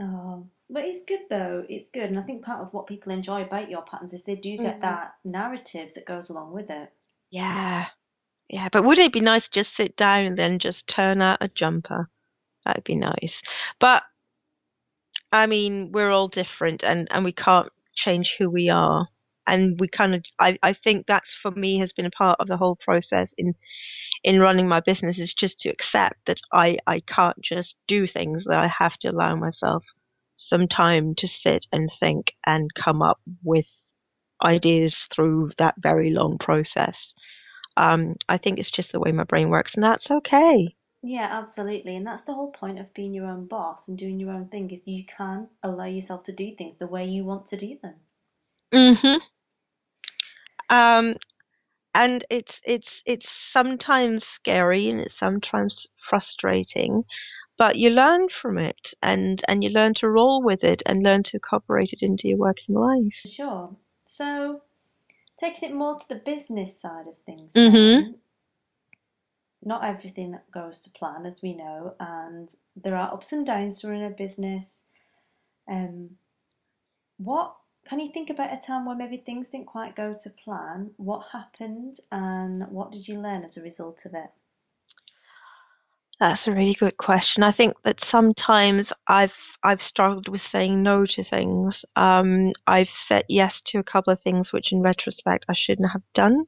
Oh, 0.00 0.48
but 0.68 0.84
it's 0.84 1.04
good 1.04 1.28
though. 1.30 1.64
It's 1.68 1.88
good, 1.90 2.10
and 2.10 2.18
I 2.18 2.22
think 2.22 2.44
part 2.44 2.60
of 2.62 2.74
what 2.74 2.88
people 2.88 3.12
enjoy 3.12 3.42
about 3.42 3.70
your 3.70 3.82
patterns 3.82 4.12
is 4.12 4.24
they 4.24 4.34
do 4.34 4.58
get 4.58 4.80
Mhm. 4.80 4.80
that 4.80 5.14
narrative 5.24 5.94
that 5.94 6.04
goes 6.04 6.30
along 6.30 6.52
with 6.52 6.68
it. 6.68 6.92
Yeah, 7.30 7.86
yeah. 8.48 8.68
But 8.72 8.84
wouldn't 8.84 9.06
it 9.06 9.12
be 9.14 9.20
nice 9.20 9.44
to 9.48 9.50
just 9.64 9.76
sit 9.76 9.96
down 9.96 10.26
and 10.26 10.38
then 10.38 10.58
just 10.60 10.88
turn 10.88 11.22
out 11.22 11.38
a 11.42 11.48
jumper? 11.48 12.10
That'd 12.64 12.84
be 12.84 12.96
nice. 12.96 13.40
But 13.80 14.04
I 15.32 15.46
mean, 15.46 15.90
we're 15.90 16.10
all 16.10 16.28
different, 16.28 16.82
and 16.84 17.08
and 17.10 17.24
we 17.24 17.32
can't 17.32 17.72
change 17.94 18.36
who 18.38 18.50
we 18.50 18.68
are. 18.68 19.08
And 19.48 19.80
we 19.80 19.88
kind 19.88 20.14
of, 20.14 20.24
I, 20.40 20.58
I 20.62 20.74
think 20.74 21.06
that's 21.08 21.34
for 21.42 21.52
me 21.52 21.80
has 21.80 21.92
been 21.92 22.06
a 22.06 22.12
part 22.12 22.40
of 22.40 22.48
the 22.48 22.58
whole 22.58 22.76
process 22.76 23.32
in 23.38 23.54
in 24.24 24.40
running 24.40 24.68
my 24.68 24.80
business 24.80 25.18
is 25.18 25.34
just 25.34 25.60
to 25.60 25.70
accept 25.70 26.16
that 26.26 26.40
I 26.52 26.78
I 26.86 27.00
can't 27.00 27.40
just 27.42 27.76
do 27.88 28.06
things. 28.06 28.44
That 28.44 28.58
I 28.58 28.68
have 28.68 28.96
to 29.00 29.08
allow 29.10 29.36
myself 29.36 29.84
some 30.36 30.68
time 30.68 31.14
to 31.16 31.28
sit 31.28 31.66
and 31.72 31.90
think 32.00 32.32
and 32.46 32.70
come 32.74 33.02
up 33.02 33.20
with 33.44 33.66
ideas 34.44 34.96
through 35.14 35.52
that 35.58 35.74
very 35.78 36.10
long 36.10 36.38
process. 36.38 37.14
Um, 37.76 38.16
I 38.28 38.38
think 38.38 38.58
it's 38.58 38.70
just 38.72 38.92
the 38.92 39.00
way 39.00 39.12
my 39.12 39.24
brain 39.24 39.50
works, 39.50 39.74
and 39.74 39.84
that's 39.84 40.10
okay. 40.10 40.76
Yeah, 41.02 41.26
absolutely. 41.32 41.96
And 41.96 42.06
that's 42.06 42.22
the 42.22 42.34
whole 42.34 42.52
point 42.52 42.78
of 42.78 42.94
being 42.94 43.12
your 43.12 43.26
own 43.26 43.46
boss 43.46 43.88
and 43.88 43.98
doing 43.98 44.20
your 44.20 44.30
own 44.30 44.48
thing 44.48 44.70
is 44.70 44.86
you 44.86 45.04
can 45.04 45.48
allow 45.62 45.86
yourself 45.86 46.22
to 46.24 46.32
do 46.32 46.54
things 46.54 46.76
the 46.76 46.86
way 46.86 47.04
you 47.04 47.24
want 47.24 47.46
to 47.48 47.56
do 47.56 47.76
them. 47.82 47.96
Mhm. 48.72 49.20
Um, 50.70 51.16
and 51.94 52.24
it's 52.30 52.60
it's 52.64 53.02
it's 53.06 53.28
sometimes 53.52 54.24
scary 54.24 54.88
and 54.90 55.00
it's 55.00 55.18
sometimes 55.18 55.86
frustrating, 56.10 57.04
but 57.58 57.76
you 57.76 57.90
learn 57.90 58.28
from 58.28 58.58
it 58.58 58.94
and 59.02 59.42
and 59.48 59.62
you 59.64 59.70
learn 59.70 59.94
to 59.94 60.08
roll 60.08 60.42
with 60.42 60.64
it 60.64 60.82
and 60.86 61.02
learn 61.02 61.24
to 61.24 61.36
incorporate 61.36 61.92
it 61.92 62.02
into 62.02 62.28
your 62.28 62.38
working 62.38 62.74
life. 62.74 63.14
Sure. 63.24 63.76
So, 64.06 64.62
taking 65.38 65.70
it 65.70 65.74
more 65.74 65.98
to 65.98 66.08
the 66.08 66.16
business 66.16 66.80
side 66.80 67.08
of 67.08 67.18
things, 67.20 67.56
Mm-hmm. 67.56 68.12
not 69.62 69.84
everything 69.84 70.32
that 70.32 70.50
goes 70.50 70.82
to 70.82 70.90
plan, 70.90 71.26
as 71.26 71.42
we 71.42 71.54
know, 71.54 71.94
and 72.00 72.54
there 72.76 72.96
are 72.96 73.12
ups 73.12 73.32
and 73.32 73.46
downs 73.46 73.80
to 73.80 73.88
run 73.88 74.02
a 74.02 74.10
business. 74.10 74.84
Um, 75.68 76.18
what 77.18 77.57
can 77.88 78.00
you 78.00 78.10
think 78.12 78.30
about 78.30 78.52
a 78.52 78.60
time 78.64 78.84
where 78.84 78.96
maybe 78.96 79.16
things 79.16 79.50
didn't 79.50 79.66
quite 79.66 79.96
go 79.96 80.14
to 80.20 80.30
plan? 80.30 80.90
What 80.96 81.26
happened, 81.32 81.96
and 82.12 82.68
what 82.70 82.92
did 82.92 83.08
you 83.08 83.20
learn 83.20 83.44
as 83.44 83.56
a 83.56 83.62
result 83.62 84.04
of 84.04 84.14
it? 84.14 84.30
That's 86.20 86.48
a 86.48 86.52
really 86.52 86.74
good 86.74 86.96
question. 86.96 87.44
I 87.44 87.52
think 87.52 87.74
that 87.84 88.04
sometimes 88.04 88.92
I've 89.06 89.32
I've 89.62 89.82
struggled 89.82 90.28
with 90.28 90.42
saying 90.42 90.82
no 90.82 91.06
to 91.06 91.24
things. 91.24 91.84
Um, 91.94 92.52
I've 92.66 92.90
said 93.06 93.24
yes 93.28 93.60
to 93.66 93.78
a 93.78 93.84
couple 93.84 94.12
of 94.12 94.20
things 94.22 94.52
which, 94.52 94.72
in 94.72 94.82
retrospect, 94.82 95.46
I 95.48 95.54
shouldn't 95.54 95.92
have 95.92 96.02
done. 96.14 96.44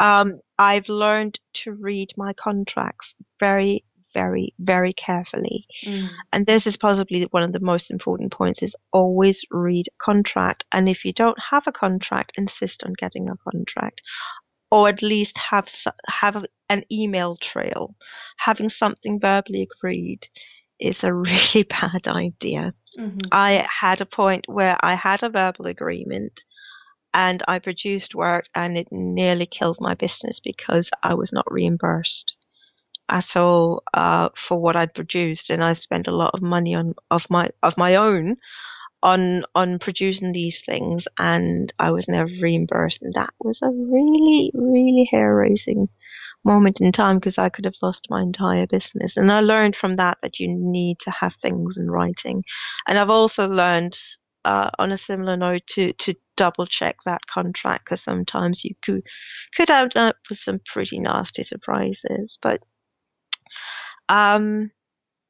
Um, 0.00 0.40
I've 0.58 0.88
learned 0.88 1.38
to 1.64 1.72
read 1.72 2.12
my 2.16 2.32
contracts 2.32 3.14
very, 3.38 3.84
very, 4.14 4.54
very 4.58 4.92
carefully. 4.92 5.66
Mm. 5.86 6.08
And 6.32 6.46
this 6.46 6.66
is 6.66 6.76
possibly 6.76 7.22
one 7.30 7.42
of 7.42 7.52
the 7.52 7.60
most 7.60 7.90
important 7.90 8.32
points 8.32 8.62
is 8.62 8.74
always 8.92 9.44
read 9.50 9.86
contract. 10.00 10.64
And 10.72 10.88
if 10.88 11.04
you 11.04 11.12
don't 11.12 11.38
have 11.50 11.64
a 11.66 11.72
contract, 11.72 12.32
insist 12.36 12.82
on 12.84 12.94
getting 12.98 13.28
a 13.28 13.36
contract. 13.50 14.00
Or 14.70 14.88
at 14.88 15.02
least 15.02 15.36
have 15.36 15.68
have 16.08 16.44
an 16.68 16.84
email 16.90 17.36
trail. 17.36 17.94
Having 18.38 18.70
something 18.70 19.20
verbally 19.20 19.68
agreed 19.70 20.26
is 20.80 20.96
a 21.02 21.12
really 21.28 21.64
bad 21.68 22.08
idea. 22.08 22.74
Mhm. 22.98 23.28
I 23.32 23.66
had 23.68 24.00
a 24.00 24.06
point 24.06 24.44
where 24.48 24.76
I 24.80 24.94
had 24.94 25.22
a 25.22 25.28
verbal 25.28 25.66
agreement 25.66 26.40
and 27.12 27.42
I 27.46 27.60
produced 27.60 28.14
work 28.14 28.46
and 28.54 28.76
it 28.76 28.88
nearly 28.90 29.46
killed 29.46 29.78
my 29.80 29.94
business 29.94 30.40
because 30.42 30.90
I 31.02 31.14
was 31.14 31.32
not 31.32 31.46
reimbursed 31.50 32.34
at 33.08 33.36
all 33.36 33.82
uh, 33.92 34.28
for 34.48 34.60
what 34.60 34.76
I'd 34.76 34.94
produced 34.94 35.50
and 35.50 35.62
I 35.62 35.74
spent 35.74 36.06
a 36.06 36.16
lot 36.16 36.32
of 36.34 36.42
money 36.42 36.74
on 36.74 36.94
of 37.10 37.22
my 37.30 37.50
of 37.62 37.76
my 37.76 37.96
own 37.96 38.36
on 39.02 39.44
on 39.54 39.78
producing 39.78 40.32
these 40.32 40.62
things 40.64 41.06
and 41.18 41.72
I 41.78 41.90
was 41.90 42.08
never 42.08 42.30
reimbursed 42.40 43.02
and 43.02 43.12
that 43.14 43.34
was 43.40 43.60
a 43.62 43.68
really 43.68 44.50
really 44.54 45.08
hair 45.10 45.34
raising 45.34 45.88
moment 46.44 46.80
in 46.80 46.92
time 46.92 47.18
because 47.18 47.38
I 47.38 47.48
could 47.48 47.64
have 47.64 47.74
lost 47.82 48.06
my 48.10 48.22
entire 48.22 48.66
business. 48.66 49.16
And 49.16 49.32
I 49.32 49.40
learned 49.40 49.76
from 49.76 49.96
that 49.96 50.18
that 50.22 50.38
you 50.38 50.48
need 50.48 50.98
to 51.00 51.10
have 51.10 51.32
things 51.40 51.76
in 51.78 51.90
writing. 51.90 52.44
And 52.86 52.98
I've 52.98 53.10
also 53.10 53.48
learned 53.48 53.96
uh, 54.44 54.70
on 54.78 54.92
a 54.92 54.98
similar 54.98 55.36
note 55.36 55.62
to 55.68 55.92
to 55.94 56.14
double 56.36 56.66
check 56.66 56.96
that 57.04 57.22
contract 57.32 57.86
because 57.86 58.02
sometimes 58.02 58.62
you 58.64 58.74
could 58.84 59.02
could 59.56 59.70
end 59.70 59.96
up 59.96 60.16
with 60.28 60.38
some 60.38 60.60
pretty 60.66 60.98
nasty 60.98 61.44
surprises 61.44 62.36
but 62.42 62.60
um 64.08 64.70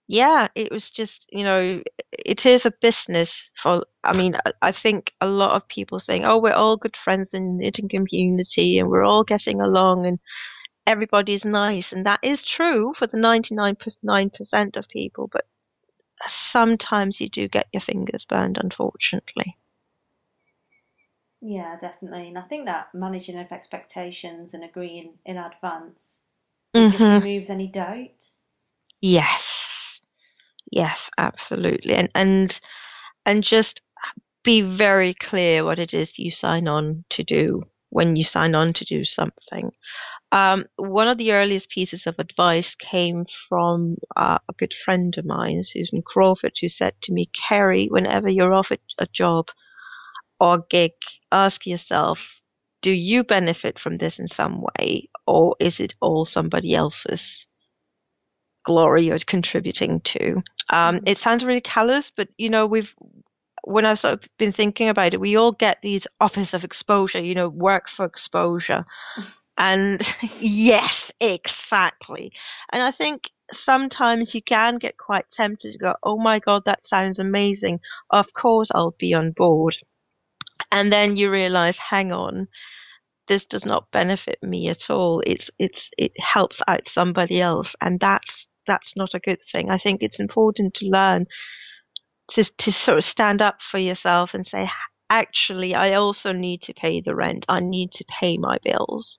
yeah, 0.07 0.49
it 0.55 0.71
was 0.71 0.91
just, 0.91 1.27
you 1.31 1.45
know, 1.45 1.83
it 2.13 2.45
is 2.45 2.67
a 2.67 2.75
business 2.83 3.33
for, 3.63 3.87
I 4.03 4.17
mean, 4.17 4.37
I, 4.61 4.73
think 4.73 5.13
a 5.21 5.27
lot 5.27 5.57
of 5.57 5.67
people 5.69 5.99
saying, 5.99 6.27
oh, 6.27 6.39
we're 6.39 6.53
all 6.53 6.77
good 6.77 6.97
friends 7.03 7.33
in 7.33 7.57
the 7.57 7.65
knitting 7.65 7.89
community 7.89 8.79
and 8.79 8.91
we're 8.91 9.05
all 9.05 9.25
getting 9.25 9.63
along 9.63 10.05
and 10.05 10.19
everybody's 10.87 11.45
nice. 11.45 11.91
And 11.91 12.05
that 12.05 12.21
is 12.23 12.45
true 12.45 12.93
for 12.99 13.07
the 13.07 13.17
99% 13.17 14.77
of 14.77 14.89
people, 14.89 15.31
but 15.33 15.47
sometimes 16.53 17.19
you 17.19 17.31
do 17.31 17.49
get 17.49 17.69
your 17.73 17.83
fingers 17.83 18.27
burned, 18.29 18.59
unfortunately. 18.63 19.57
Yeah, 21.41 21.77
definitely. 21.81 22.29
And 22.29 22.39
I 22.39 22.43
think 22.43 22.67
that 22.67 22.89
managing 22.95 23.39
of 23.39 23.51
expectations 23.53 24.53
and 24.53 24.65
agreeing 24.65 25.15
in 25.25 25.39
advance, 25.39 26.21
it 26.75 26.91
just 26.91 27.03
removes 27.03 27.49
any 27.49 27.69
doubt. 27.69 28.25
Yes. 29.07 29.43
Yes, 30.73 30.99
absolutely. 31.19 31.93
And, 31.93 32.09
and, 32.15 32.59
and 33.27 33.45
just 33.45 33.83
be 34.43 34.63
very 34.63 35.13
clear 35.13 35.63
what 35.63 35.79
it 35.79 35.93
is 35.93 36.19
you 36.19 36.31
sign 36.31 36.69
on 36.69 37.05
to 37.11 37.23
do 37.23 37.65
when 37.91 38.17
you 38.17 38.25
sign 38.25 38.55
on 38.55 38.73
to 38.73 38.85
do 38.87 39.05
something. 39.05 39.73
Um, 40.33 40.65
one 40.77 41.07
of 41.07 41.19
the 41.19 41.33
earliest 41.33 41.69
pieces 41.69 42.07
of 42.07 42.15
advice 42.19 42.75
came 42.77 43.27
from 43.47 43.97
uh, 44.17 44.39
a 44.49 44.55
good 44.59 44.75
friend 44.87 45.15
of 45.19 45.27
mine, 45.27 45.65
Susan 45.67 46.01
Crawford, 46.01 46.55
who 46.63 46.71
said 46.71 46.95
to 47.03 47.13
me, 47.13 47.31
Karie, 47.49 47.89
whenever 47.91 48.31
you're 48.31 48.55
offered 48.55 48.81
a 48.99 49.07
job 49.13 49.49
or 50.41 50.65
gig, 50.71 50.93
ask 51.31 51.67
yourself, 51.67 52.19
do 52.81 52.91
you 52.91 53.23
benefit 53.23 53.79
from 53.79 53.99
this 53.99 54.19
in 54.19 54.29
some 54.29 54.63
way, 54.79 55.11
or 55.27 55.57
is 55.61 55.79
it 55.79 55.95
all 56.01 56.25
somebody 56.25 56.75
else's 56.75 57.47
glory 58.65 59.05
you're 59.07 59.19
contributing 59.21 60.01
to? 60.03 60.43
Um, 60.71 61.01
Mhm. 61.01 61.05
it 61.07 61.19
sounds 61.19 61.45
really 61.45 61.61
callous, 61.61 62.11
but 62.17 62.29
you 62.39 62.51
know, 62.51 62.67
we've 62.67 62.91
when 63.65 63.87
I've 63.87 64.01
sort 64.01 64.15
of 64.15 64.21
been 64.39 64.53
thinking 64.53 64.89
about 64.89 65.15
it, 65.15 65.21
we 65.21 65.37
all 65.37 65.53
get 65.53 65.79
these 65.83 66.07
offers 66.21 66.55
of 66.55 66.65
exposure, 66.65 67.21
you 67.21 67.35
know, 67.35 67.49
work 67.49 67.89
for 67.89 68.05
exposure. 68.07 68.85
And 69.59 70.03
yes, 70.41 71.13
exactly. 71.21 72.33
And 72.73 72.83
I 72.83 72.91
think 72.93 73.31
sometimes 73.53 74.35
you 74.35 74.43
can 74.43 74.79
get 74.79 74.97
quite 74.99 75.31
tempted 75.31 75.73
to 75.73 75.79
go, 75.79 75.95
oh 76.03 76.19
my 76.19 76.41
God, 76.41 76.63
that 76.67 76.83
sounds 76.85 77.19
amazing. 77.19 77.81
Of 78.11 78.33
course 78.33 78.71
I'll 78.75 78.97
be 78.99 79.15
on 79.15 79.33
board. 79.33 79.77
And 80.73 80.93
then 80.93 81.17
you 81.17 81.31
realize, 81.31 81.77
hang 81.79 82.13
on, 82.13 82.49
this 83.29 83.45
does 83.47 83.65
not 83.65 83.91
benefit 83.93 84.43
me 84.43 84.69
at 84.69 84.91
all. 84.91 85.23
It's, 85.27 85.51
it's, 85.59 85.91
it 85.99 86.13
helps 86.21 86.61
out 86.69 86.89
somebody 86.89 87.41
else. 87.41 87.75
And 87.81 88.01
that's, 88.01 88.47
that's 88.67 88.97
not 88.97 89.15
a 89.15 89.21
good 89.21 89.41
thing. 89.51 89.71
I 89.71 89.79
think 89.79 90.03
it's 90.03 90.21
important 90.21 90.75
to 90.75 90.87
learn 90.87 91.27
to, 92.33 92.45
to 92.45 92.73
sort 92.73 92.99
of 92.99 93.05
stand 93.05 93.43
up 93.43 93.59
for 93.71 93.79
yourself 93.79 94.31
and 94.35 94.47
say, 94.47 94.69
actually, 95.11 95.75
I 95.75 95.95
also 95.95 96.33
need 96.33 96.63
to 96.63 96.75
pay 96.75 97.01
the 97.01 97.15
rent. 97.15 97.45
I 97.49 97.61
need 97.61 97.93
to 97.93 98.05
pay 98.21 98.39
my 98.39 98.59
bills 98.63 99.19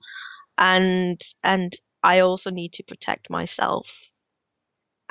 and, 0.58 1.22
and 1.44 1.74
I 2.04 2.20
also 2.20 2.50
need 2.50 2.74
to 2.74 2.84
protect 2.84 3.30
myself. 3.30 3.86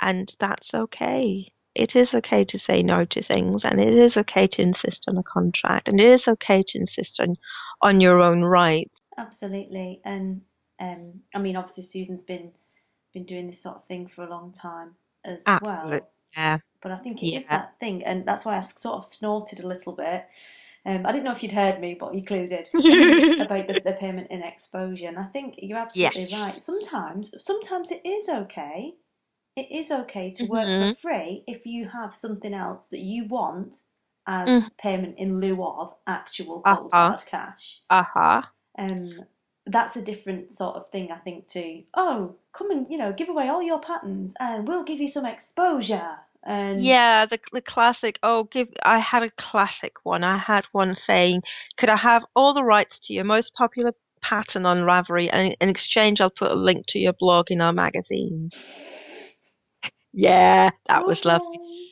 And 0.00 0.34
that's 0.40 0.74
okay. 0.74 1.52
It 1.74 1.96
is 1.96 2.14
okay 2.14 2.44
to 2.44 2.58
say 2.58 2.82
no 2.82 3.04
to 3.04 3.22
things 3.22 3.62
and 3.64 3.80
it 3.80 3.92
is 3.92 4.16
okay 4.16 4.46
to 4.46 4.62
insist 4.62 5.04
on 5.08 5.16
a 5.16 5.22
contract 5.22 5.88
and 5.88 6.00
it 6.00 6.12
is 6.12 6.28
okay 6.28 6.62
to 6.68 6.78
insist 6.78 7.20
on, 7.20 7.36
on 7.82 8.00
your 8.00 8.20
own 8.20 8.42
right. 8.42 8.90
Absolutely. 9.16 10.00
And 10.04 10.42
um, 10.80 11.20
I 11.34 11.38
mean, 11.38 11.56
obviously, 11.56 11.84
Susan's 11.84 12.24
been 12.24 12.52
been 13.14 13.24
doing 13.24 13.46
this 13.46 13.62
sort 13.62 13.76
of 13.76 13.86
thing 13.86 14.08
for 14.08 14.24
a 14.24 14.30
long 14.30 14.52
time 14.52 14.96
as 15.24 15.44
Absolutely. 15.46 15.60
well. 15.62 16.10
Yeah. 16.36 16.58
But 16.82 16.92
I 16.92 16.96
think 16.98 17.22
it 17.22 17.28
is 17.34 17.46
Yeah. 17.46 17.58
that 17.58 17.80
thing, 17.80 18.04
and 18.04 18.26
that's 18.26 18.44
why 18.44 18.56
I 18.56 18.60
sort 18.60 18.96
of 18.96 19.04
snorted 19.04 19.60
a 19.60 19.66
little 19.68 19.94
bit. 19.94 20.26
Um, 20.86 21.06
I 21.06 21.12
didn't 21.12 21.24
know 21.24 21.32
if 21.32 21.42
you'd 21.42 21.52
heard 21.52 21.80
me, 21.80 21.94
but 21.94 22.14
you 22.14 22.24
clearly 22.24 22.48
did 22.48 22.70
about 23.38 23.66
the, 23.68 23.80
the 23.84 23.92
payment 23.94 24.30
in 24.30 24.42
exposure. 24.42 25.08
And 25.08 25.18
I 25.18 25.24
think 25.24 25.56
you're 25.58 25.78
absolutely 25.78 26.26
right. 26.26 26.60
Sometimes, 26.60 27.34
sometimes 27.42 27.90
it 27.92 28.04
is 28.06 28.28
okay. 28.28 28.94
It 29.56 29.70
is 29.72 29.90
okay 29.90 30.30
to 30.32 30.46
work 30.46 30.68
Mhm. 30.68 30.78
for 30.78 30.86
free 30.86 31.44
if 31.46 31.66
you 31.66 31.88
have 31.88 32.14
something 32.14 32.54
else 32.54 32.88
that 32.88 33.00
you 33.00 33.26
want 33.26 33.84
as 34.26 34.50
Mm. 34.50 34.70
payment 34.78 35.18
in 35.18 35.40
lieu 35.40 35.62
of 35.64 35.94
actual 36.06 36.62
cold 36.62 36.92
Uh-huh. 36.92 36.98
hard 36.98 37.24
cash. 37.26 37.82
Uh-huh. 37.90 38.42
Um, 38.78 39.26
that's 39.66 39.96
a 39.96 40.02
different 40.02 40.52
sort 40.52 40.76
of 40.76 40.88
thing, 40.90 41.10
I 41.10 41.18
think, 41.18 41.46
to, 41.48 41.82
oh, 41.94 42.36
come 42.52 42.70
and, 42.70 42.86
you 42.90 42.98
know, 42.98 43.12
give 43.12 43.28
away 43.28 43.48
all 43.48 43.62
your 43.62 43.80
patterns 43.80 44.34
and 44.38 44.68
we'll 44.68 44.84
give 44.84 45.00
you 45.00 45.08
some 45.08 45.26
exposure. 45.26 46.18
And 46.44 46.80
Yeah, 46.84 47.26
the 47.26 47.38
the 47.52 47.62
classic. 47.62 48.18
Oh, 48.22 48.44
give. 48.44 48.68
I 48.82 48.98
had 48.98 49.22
a 49.22 49.30
classic 49.30 49.94
one. 50.04 50.24
I 50.24 50.36
had 50.38 50.64
one 50.72 50.94
saying, 50.94 51.42
"Could 51.78 51.88
I 51.88 51.96
have 51.96 52.22
all 52.36 52.52
the 52.52 52.62
rights 52.64 52.98
to 53.00 53.14
your 53.14 53.24
most 53.24 53.54
popular 53.54 53.92
pattern 54.22 54.66
on 54.66 54.84
Ravelry, 54.84 55.30
and 55.32 55.56
in 55.60 55.68
exchange, 55.70 56.20
I'll 56.20 56.30
put 56.30 56.50
a 56.50 56.54
link 56.54 56.86
to 56.88 56.98
your 56.98 57.14
blog 57.14 57.50
in 57.50 57.60
our 57.62 57.72
magazine." 57.72 58.50
Yeah, 60.16 60.70
that 60.86 61.06
was 61.06 61.20
oh, 61.24 61.28
lovely. 61.28 61.83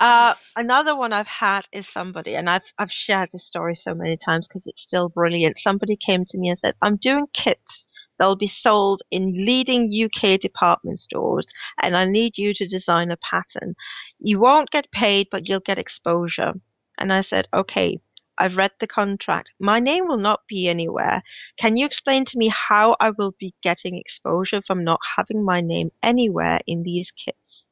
Uh, 0.00 0.34
another 0.56 0.96
one 0.96 1.12
I've 1.12 1.26
had 1.28 1.68
is 1.72 1.86
somebody, 1.88 2.34
and 2.34 2.50
I've 2.50 2.64
I've 2.78 2.90
shared 2.90 3.30
this 3.32 3.46
story 3.46 3.74
so 3.76 3.94
many 3.94 4.16
times 4.16 4.48
because 4.48 4.66
it's 4.66 4.82
still 4.82 5.10
brilliant. 5.10 5.58
Somebody 5.60 5.94
came 5.96 6.24
to 6.24 6.38
me 6.38 6.48
and 6.48 6.58
said, 6.58 6.74
"I'm 6.82 6.96
doing 6.96 7.26
kits. 7.34 7.86
They'll 8.18 8.34
be 8.34 8.48
sold 8.48 9.02
in 9.10 9.46
leading 9.46 9.92
UK 9.92 10.40
department 10.40 11.00
stores, 11.00 11.46
and 11.82 11.96
I 11.96 12.06
need 12.06 12.38
you 12.38 12.54
to 12.54 12.66
design 12.66 13.10
a 13.10 13.18
pattern. 13.18 13.76
You 14.18 14.40
won't 14.40 14.70
get 14.70 14.90
paid, 14.90 15.28
but 15.30 15.48
you'll 15.48 15.60
get 15.60 15.78
exposure." 15.78 16.54
And 16.98 17.12
I 17.12 17.20
said, 17.20 17.46
"Okay." 17.54 17.98
I've 18.38 18.56
read 18.56 18.72
the 18.80 18.86
contract. 18.86 19.50
My 19.60 19.80
name 19.80 20.08
will 20.08 20.16
not 20.16 20.40
be 20.48 20.68
anywhere. 20.68 21.22
Can 21.58 21.76
you 21.76 21.84
explain 21.86 22.24
to 22.26 22.38
me 22.38 22.48
how 22.48 22.96
I 22.98 23.10
will 23.10 23.34
be 23.38 23.54
getting 23.62 23.96
exposure 23.98 24.62
from 24.66 24.82
not 24.82 25.00
having 25.16 25.44
my 25.44 25.60
name 25.60 25.90
anywhere 26.02 26.60
in 26.66 26.82
these 26.84 27.10
kits? 27.12 27.66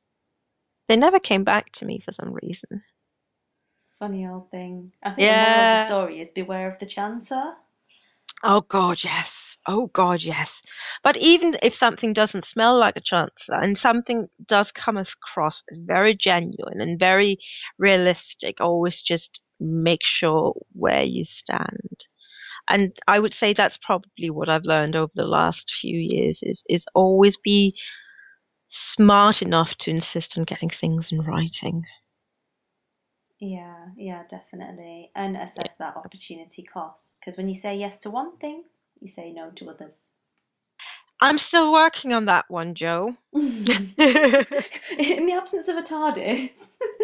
They 0.89 0.97
never 0.97 1.20
came 1.20 1.45
back 1.45 1.72
to 1.74 1.84
me 1.84 2.01
for 2.05 2.12
some 2.12 2.32
reason. 2.32 2.82
Funny 3.99 4.26
old 4.26 4.51
thing. 4.51 4.93
I 5.03 5.11
think 5.11 5.28
the 5.28 5.34
moral 5.34 5.64
of 5.64 5.70
the 5.70 5.76
story 5.76 6.20
is 6.20 6.30
beware 6.30 6.70
of 6.70 6.78
the 6.78 6.86
chancer. 6.86 7.57
Oh 8.43 8.62
God, 8.62 9.01
yes. 9.05 9.30
Oh 9.66 9.89
God, 9.89 10.22
yes. 10.22 10.51
But 11.05 11.16
even 11.18 11.59
if 11.62 11.74
something 11.74 12.12
doesn't 12.14 12.47
smell 12.47 12.78
like 12.78 12.97
a 12.97 13.01
chancellor 13.01 13.61
and 13.61 13.76
something 13.76 14.28
does 14.47 14.72
come 14.72 14.97
across 14.97 15.62
as 15.70 15.80
very 15.80 16.16
genuine 16.16 16.80
and 16.80 16.99
very 16.99 17.39
realistic, 17.78 18.61
always 18.61 19.03
just 19.03 19.41
make 19.61 20.01
sure 20.05 20.55
where 20.72 21.03
you 21.03 21.24
stand. 21.24 22.05
And 22.68 22.97
I 23.09 23.18
would 23.18 23.34
say 23.34 23.53
that's 23.53 23.78
probably 23.78 24.30
what 24.30 24.49
I've 24.49 24.64
learned 24.64 24.97
over 24.97 25.12
the 25.14 25.24
last 25.24 25.70
few 25.80 25.99
years 25.99 26.39
is 26.43 26.62
is 26.68 26.84
always 26.95 27.36
be 27.43 27.76
smart 28.71 29.43
enough 29.43 29.75
to 29.81 29.91
insist 29.91 30.37
on 30.37 30.45
getting 30.45 30.71
things 30.71 31.12
in 31.12 31.21
writing. 31.23 31.85
Yeah, 33.41 33.87
yeah, 33.97 34.25
definitely. 34.29 35.11
And 35.14 35.37
assess 35.37 35.77
that 35.79 35.97
opportunity 35.97 36.62
cost. 36.62 37.19
Because 37.21 37.37
when 37.37 37.49
you 37.49 37.55
say 37.55 37.77
yes 37.77 38.01
to 38.01 38.11
one 38.11 38.37
thing, 38.39 38.64
you 39.01 39.09
say 39.09 39.33
no 39.33 39.51
to 39.51 39.71
others. 39.71 40.11
I'm 41.21 41.39
still 41.39 41.73
working 41.73 42.12
on 42.12 42.27
that 42.27 42.45
one, 42.49 42.75
Jo. 42.75 43.16
In 43.35 43.95
the 43.97 45.35
absence 45.37 45.66
of 45.69 45.77
a 45.77 45.83
TARDIS, 45.83 46.69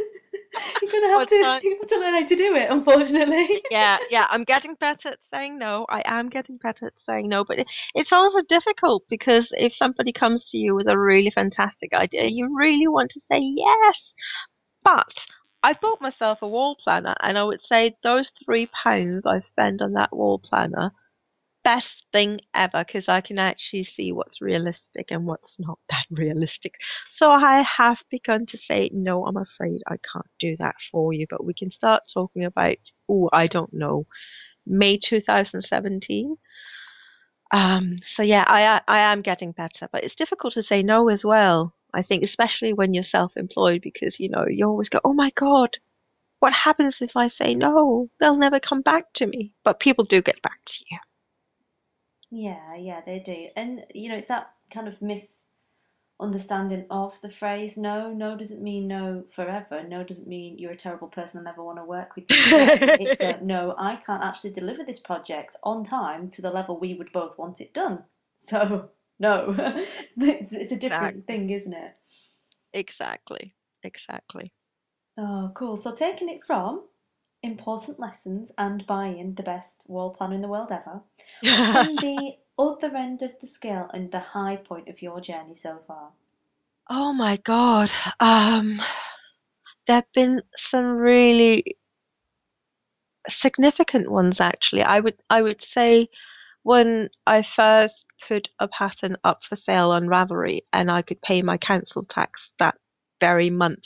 you're 0.83 0.93
gonna 0.93 1.19
have 1.19 1.29
to 1.29 1.43
time? 1.43 1.61
you 1.63 1.77
have 1.81 1.89
to 1.89 1.99
learn 1.99 2.15
how 2.15 2.27
to 2.27 2.37
do 2.37 2.55
it, 2.55 2.71
unfortunately. 2.71 3.63
yeah, 3.71 3.99
yeah, 4.11 4.27
I'm 4.31 4.45
getting 4.45 4.75
better 4.75 5.11
at 5.11 5.19
saying 5.33 5.59
no. 5.59 5.87
I 5.89 6.03
am 6.05 6.29
getting 6.29 6.59
better 6.59 6.87
at 6.87 6.95
saying 7.07 7.29
no, 7.29 7.45
but 7.45 7.59
it, 7.59 7.67
it's 7.95 8.13
also 8.13 8.43
difficult 8.49 9.05
because 9.09 9.49
if 9.53 9.75
somebody 9.75 10.13
comes 10.13 10.47
to 10.51 10.59
you 10.59 10.75
with 10.75 10.89
a 10.89 10.99
really 10.99 11.31
fantastic 11.31 11.93
idea, 11.93 12.27
you 12.27 12.57
really 12.57 12.89
want 12.89 13.11
to 13.13 13.21
say 13.31 13.41
yes. 13.41 14.13
But 14.83 15.13
I 15.63 15.73
bought 15.73 16.01
myself 16.01 16.43
a 16.43 16.49
wall 16.49 16.77
planner, 16.77 17.15
and 17.23 17.39
I 17.39 17.45
would 17.45 17.65
say 17.65 17.97
those 18.03 18.31
three 18.45 18.67
pounds 18.67 19.25
I 19.25 19.41
spend 19.41 19.81
on 19.81 19.95
that 19.95 20.15
wall 20.15 20.39
planner, 20.39 20.93
best 21.65 22.05
thing 22.13 22.41
ever 22.55 22.85
because 22.87 23.09
I 23.09 23.21
can 23.23 23.39
actually 23.39 23.85
see 23.85 24.13
what's 24.13 24.41
realistic 24.41 25.11
and 25.11 25.27
what's 25.27 25.59
not 25.59 25.79
that 25.91 26.05
realistic. 26.11 26.75
So 27.11 27.31
I 27.31 27.63
have 27.63 27.99
begun 28.11 28.47
to 28.47 28.59
say, 28.59 28.91
no, 28.93 29.27
I'm 29.27 29.37
afraid 29.37 29.81
I 29.89 29.97
can't 30.13 30.27
do 30.39 30.57
that 30.59 30.77
for 30.93 31.13
you, 31.13 31.27
but 31.29 31.45
we 31.45 31.55
can 31.55 31.71
start 31.71 32.03
talking 32.13 32.45
about, 32.45 32.77
oh, 33.09 33.31
I 33.33 33.47
don't 33.47 33.73
know, 33.73 34.07
May 34.67 34.99
2017. 34.99 36.37
Um, 37.53 37.99
so 38.07 38.23
yeah, 38.23 38.45
I 38.47 38.81
I 38.89 39.13
am 39.13 39.23
getting 39.23 39.53
better, 39.53 39.89
but 39.93 40.03
it's 40.05 40.15
difficult 40.17 40.55
to 40.55 40.63
say 40.63 40.83
no 40.83 41.09
as 41.09 41.25
well. 41.25 41.75
I 41.93 42.03
think, 42.03 42.25
especially 42.25 42.73
when 42.73 42.95
you're 42.95 43.05
self-employed, 43.05 43.83
because 43.83 44.19
you 44.19 44.29
know 44.29 44.47
you 44.49 44.67
always 44.67 44.89
go, 44.89 45.01
"Oh 45.05 45.13
my 45.13 45.31
God, 45.37 45.77
what 46.41 46.53
happens 46.53 47.01
if 47.01 47.17
I 47.17 47.29
say 47.29 47.55
no? 47.55 48.11
They'll 48.19 48.37
never 48.37 48.61
come 48.61 48.83
back 48.83 49.13
to 49.15 49.27
me." 49.27 49.55
But 49.65 49.81
people 49.81 50.05
do 50.05 50.23
get 50.23 50.43
back 50.43 50.65
to 50.67 50.75
you. 50.91 50.99
Yeah, 52.35 52.75
yeah, 52.75 53.01
they 53.01 53.21
do. 53.21 53.49
And 53.57 53.87
you 53.95 54.09
know, 54.11 54.17
it's 54.17 54.27
that 54.29 54.53
kind 54.71 54.89
of 54.89 55.01
misunderstanding 56.19 56.87
of 56.91 57.21
the 57.21 57.31
phrase 57.31 57.77
no. 57.79 58.13
No 58.13 58.37
doesn't 58.37 58.63
mean 58.63 58.89
no 58.89 59.25
forever. 59.35 59.83
No 59.87 60.05
doesn't 60.05 60.29
mean 60.29 60.59
you're 60.59 60.73
a 60.73 60.77
terrible 60.77 61.09
person 61.09 61.39
and 61.39 61.45
never 61.47 61.63
want 61.65 61.79
to 61.79 61.85
work 61.85 62.17
with 62.17 62.31
you. 62.31 62.51
It's 62.99 63.21
a 63.21 63.39
no, 63.43 63.75
I 63.79 63.97
can't 63.97 64.23
actually 64.25 64.51
deliver 64.53 64.85
this 64.85 65.01
project 65.01 65.57
on 65.63 65.85
time 65.85 66.29
to 66.31 66.43
the 66.43 66.51
level 66.51 66.79
we 66.79 66.95
would 66.95 67.13
both 67.13 67.39
want 67.39 67.61
it 67.61 67.75
done. 67.75 68.05
So, 68.37 68.91
no. 69.19 69.55
It's, 70.17 70.53
it's 70.53 70.73
a 70.73 70.77
different 70.79 71.27
Exactly. 71.27 71.27
thing, 71.27 71.51
isn't 71.51 71.73
it? 71.73 71.97
Exactly, 72.75 73.55
exactly. 73.83 74.53
Oh, 75.19 75.51
cool. 75.55 75.77
So, 75.77 75.93
taking 75.95 76.29
it 76.29 76.45
from 76.45 76.85
important 77.45 78.01
lessons 78.01 78.51
and 78.57 78.87
buying 78.87 79.35
the 79.35 79.43
best 79.43 79.83
wall 79.87 80.11
planner 80.11 80.35
in 80.35 80.43
the 80.43 80.49
world 80.49 80.73
ever, 80.73 81.03
what's 81.43 81.87
been 81.87 81.97
the 81.97 82.33
other 82.59 82.97
end 82.97 83.23
of 83.23 83.33
the 83.41 83.47
scale 83.47 83.89
and 83.93 84.11
the 84.11 84.19
high 84.19 84.57
point 84.57 84.89
of 84.89 85.03
your 85.03 85.21
journey 85.21 85.55
so 85.55 85.79
far? 85.87 86.11
Oh 86.89 87.13
my 87.13 87.37
God. 87.37 87.91
Um, 88.19 88.81
there 89.87 89.97
have 89.97 90.13
been 90.15 90.43
some 90.57 90.97
really 90.97 91.77
significant 93.29 94.11
ones 94.11 94.41
actually. 94.41 94.83
I 94.83 95.01
would 95.01 95.17
I 95.31 95.43
would 95.43 95.63
say 95.71 96.09
when 96.63 97.11
I 97.27 97.43
first 97.43 98.07
put 98.27 98.49
a 98.59 98.69
pattern 98.69 99.17
up 99.25 99.41
for 99.49 99.57
sale 99.57 99.91
on 99.91 100.07
Ravelry 100.07 100.61
and 100.73 100.91
I 100.91 101.03
could 101.03 101.21
pay 101.23 101.43
my 101.43 101.59
council 101.59 102.05
tax 102.09 102.51
that 102.59 102.77
very 103.21 103.51
month 103.51 103.85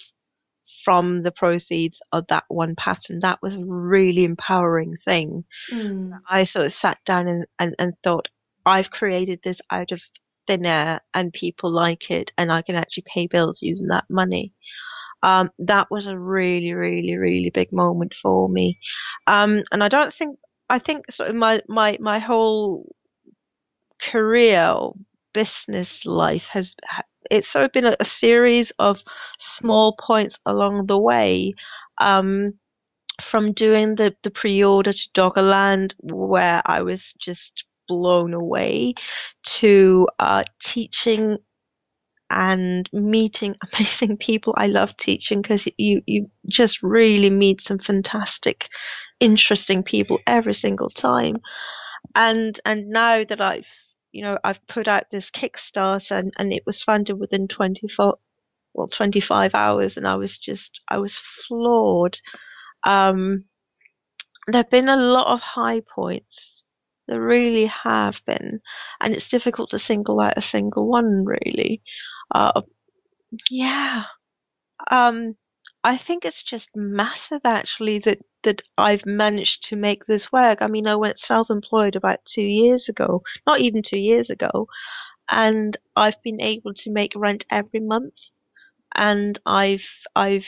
from 0.89 1.22
the 1.22 1.30
proceeds 1.30 1.99
of 2.12 2.24
that 2.30 2.45
one 2.49 2.74
pattern, 2.74 3.18
that 3.20 3.39
was 3.43 3.55
a 3.55 3.62
really 3.62 4.24
empowering 4.24 4.97
thing. 5.05 5.45
Mm. 5.70 6.18
I 6.30 6.45
sort 6.45 6.64
of 6.64 6.72
sat 6.72 6.97
down 7.05 7.28
and, 7.28 7.45
and, 7.59 7.74
and 7.78 7.93
thought, 8.03 8.28
I've 8.64 8.91
created 8.91 9.39
this 9.45 9.61
out 9.70 9.93
of 9.93 10.01
thin 10.47 10.64
air 10.64 11.03
and 11.12 11.30
people 11.30 11.70
like 11.70 12.11
it 12.11 12.32
and 12.39 12.51
I 12.51 12.62
can 12.62 12.74
actually 12.74 13.05
pay 13.14 13.26
bills 13.26 13.59
using 13.61 13.89
that 13.89 14.05
money. 14.09 14.55
Um, 15.22 15.51
that 15.59 15.89
was 15.91 16.07
a 16.07 16.18
really, 16.18 16.72
really, 16.72 17.18
really 17.18 17.51
big 17.51 17.70
moment 17.70 18.14
for 18.22 18.49
me. 18.49 18.78
Um, 19.26 19.64
and 19.70 19.84
I 19.84 19.89
don't 19.89 20.14
think, 20.18 20.39
I 20.70 20.78
think 20.78 21.12
sort 21.12 21.28
of 21.28 21.36
my, 21.36 21.61
my, 21.68 21.99
my 22.01 22.18
whole 22.18 22.95
career 24.01 24.72
or 24.74 24.95
business 25.34 26.07
life 26.07 26.45
has, 26.51 26.74
it's 27.31 27.49
sort 27.49 27.64
of 27.64 27.72
been 27.72 27.87
a, 27.87 27.97
a 28.01 28.05
series 28.05 28.72
of 28.79 28.99
small 29.41 29.97
points 29.97 30.39
along 30.47 30.87
the 30.87 30.99
way. 30.99 31.55
Um, 31.99 32.55
from 33.22 33.53
doing 33.53 33.97
the, 33.97 34.14
the 34.22 34.31
pre-order 34.31 34.93
to 34.93 35.09
Doggerland 35.14 35.93
where 36.01 36.62
I 36.64 36.83
was 36.83 37.03
just 37.18 37.64
blown 37.89 38.35
away 38.35 38.95
to 39.45 40.07
uh, 40.18 40.45
teaching 40.62 41.39
and 42.31 42.89
meeting 42.93 43.57
amazing 43.72 44.18
people. 44.18 44.55
I 44.57 44.66
love 44.66 44.97
teaching 44.99 45.43
because 45.43 45.66
you, 45.79 46.03
you 46.07 46.31
just 46.47 46.83
really 46.83 47.31
meet 47.31 47.62
some 47.62 47.79
fantastic, 47.79 48.68
interesting 49.20 49.83
people 49.83 50.18
every 50.26 50.55
single 50.55 50.91
time. 50.91 51.39
And, 52.14 52.61
and 52.64 52.89
now 52.89 53.24
that 53.24 53.41
I've, 53.41 53.64
you 54.12 54.22
know, 54.22 54.38
I've 54.44 54.66
put 54.68 54.88
out 54.88 55.04
this 55.11 55.30
Kickstarter 55.30 56.12
and, 56.12 56.32
and 56.38 56.52
it 56.52 56.64
was 56.66 56.82
funded 56.82 57.18
within 57.18 57.48
24, 57.48 58.16
well, 58.74 58.88
25 58.88 59.54
hours 59.54 59.96
and 59.96 60.06
I 60.06 60.16
was 60.16 60.38
just, 60.38 60.80
I 60.88 60.98
was 60.98 61.20
floored. 61.46 62.18
Um, 62.84 63.44
there 64.46 64.62
have 64.62 64.70
been 64.70 64.88
a 64.88 64.96
lot 64.96 65.32
of 65.32 65.40
high 65.40 65.82
points. 65.94 66.62
There 67.06 67.20
really 67.20 67.66
have 67.66 68.20
been. 68.26 68.61
And 69.00 69.14
it's 69.14 69.28
difficult 69.28 69.70
to 69.70 69.78
single 69.78 70.20
out 70.20 70.38
a 70.38 70.42
single 70.42 70.88
one, 70.88 71.24
really. 71.24 71.82
Uh, 72.34 72.62
yeah. 73.50 74.04
um, 74.90 75.36
I 75.83 75.97
think 75.99 76.24
it's 76.24 76.45
just 76.45 76.68
massive 76.76 77.41
actually 77.45 77.99
that 78.01 78.20
that 78.45 78.62
I've 78.76 79.05
managed 79.05 79.64
to 79.70 79.76
make 79.76 80.07
this 80.07 80.31
work. 80.31 80.62
I 80.62 80.68
mean, 80.68 80.87
I 80.87 80.95
went 80.95 81.18
self-employed 81.18 81.97
about 81.97 82.24
two 82.24 82.43
years 82.43 82.89
ago, 82.89 83.24
not 83.45 83.59
even 83.61 83.83
two 83.83 83.99
years 83.99 84.31
ago, 84.31 84.68
and 85.31 85.76
I've 85.97 86.22
been 86.22 86.41
able 86.41 86.74
to 86.74 86.91
make 86.91 87.12
rent 87.16 87.45
every 87.51 87.81
month, 87.81 88.14
and 88.95 89.39
I've 89.47 89.87
I've 90.16 90.47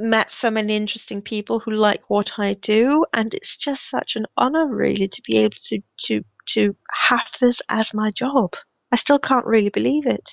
met 0.00 0.32
so 0.32 0.50
many 0.50 0.74
interesting 0.74 1.22
people 1.22 1.60
who 1.60 1.70
like 1.70 2.10
what 2.10 2.32
I 2.36 2.54
do, 2.54 3.04
and 3.12 3.32
it's 3.32 3.56
just 3.56 3.88
such 3.88 4.16
an 4.16 4.26
honor 4.36 4.66
really 4.66 5.06
to 5.06 5.22
be 5.24 5.36
able 5.38 5.56
to 5.68 5.80
to 6.06 6.24
to 6.46 6.74
have 7.08 7.26
this 7.40 7.60
as 7.68 7.94
my 7.94 8.10
job. 8.10 8.54
I 8.90 8.96
still 8.96 9.20
can't 9.20 9.46
really 9.46 9.68
believe 9.68 10.04
it. 10.06 10.30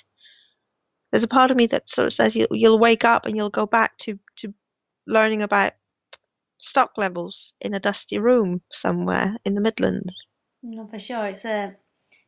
There's 1.16 1.24
a 1.24 1.30
part 1.30 1.49
of 1.49 1.55
me 1.55 1.66
that 1.68 1.89
sort 1.89 2.07
of 2.07 2.13
says 2.13 2.36
you'll, 2.36 2.49
you'll 2.51 2.78
wake 2.78 3.05
up 3.05 3.26
and 3.26 3.38
you'll 3.38 3.49
go 3.49 3.66
back 3.66 3.97
to 3.99 4.20
to 4.39 4.53
learning 5.07 5.43
about 5.43 5.72
stock 6.59 6.91
levels 6.97 7.53
in 7.61 7.74
a 7.74 7.80
dusty 7.80 8.18
room 8.18 8.61
somewhere 8.74 9.38
in 9.45 9.55
the 9.55 9.61
Midlands. 9.61 10.13
No, 10.61 10.86
for 10.88 10.99
sure. 10.99 11.28
It's 11.28 11.45
uh, 11.45 11.72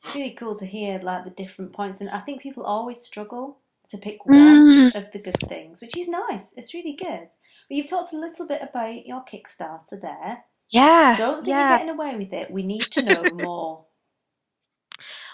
it's 0.06 0.16
really 0.16 0.32
cool 0.40 0.58
to 0.58 0.66
hear 0.66 1.00
like 1.04 1.26
the 1.26 1.32
different 1.32 1.74
points, 1.74 2.00
and 2.00 2.10
I 2.10 2.20
think 2.20 2.42
people 2.42 2.64
always 2.64 3.02
struggle 3.02 3.60
to 3.90 3.98
pick 3.98 4.26
one 4.26 4.38
Mm. 4.38 4.96
of 4.96 5.12
the 5.12 5.20
good 5.20 5.40
things, 5.50 5.82
which 5.82 5.98
is 5.98 6.08
nice. 6.08 6.54
It's 6.56 6.74
really 6.74 6.94
good. 6.98 7.28
But 7.68 7.76
you've 7.76 7.90
talked 7.90 8.14
a 8.14 8.18
little 8.18 8.48
bit 8.48 8.62
about 8.62 9.06
your 9.06 9.26
Kickstarter 9.26 10.00
there. 10.02 10.46
Yeah, 10.70 11.16
Don't 11.18 11.44
think 11.44 11.48
yeah. 11.48 11.70
you're 11.70 11.78
getting 11.80 11.94
away 11.94 12.16
with 12.16 12.32
it. 12.32 12.50
We 12.52 12.64
need 12.64 12.90
to 12.92 13.02
know 13.02 13.24
more. 13.34 13.86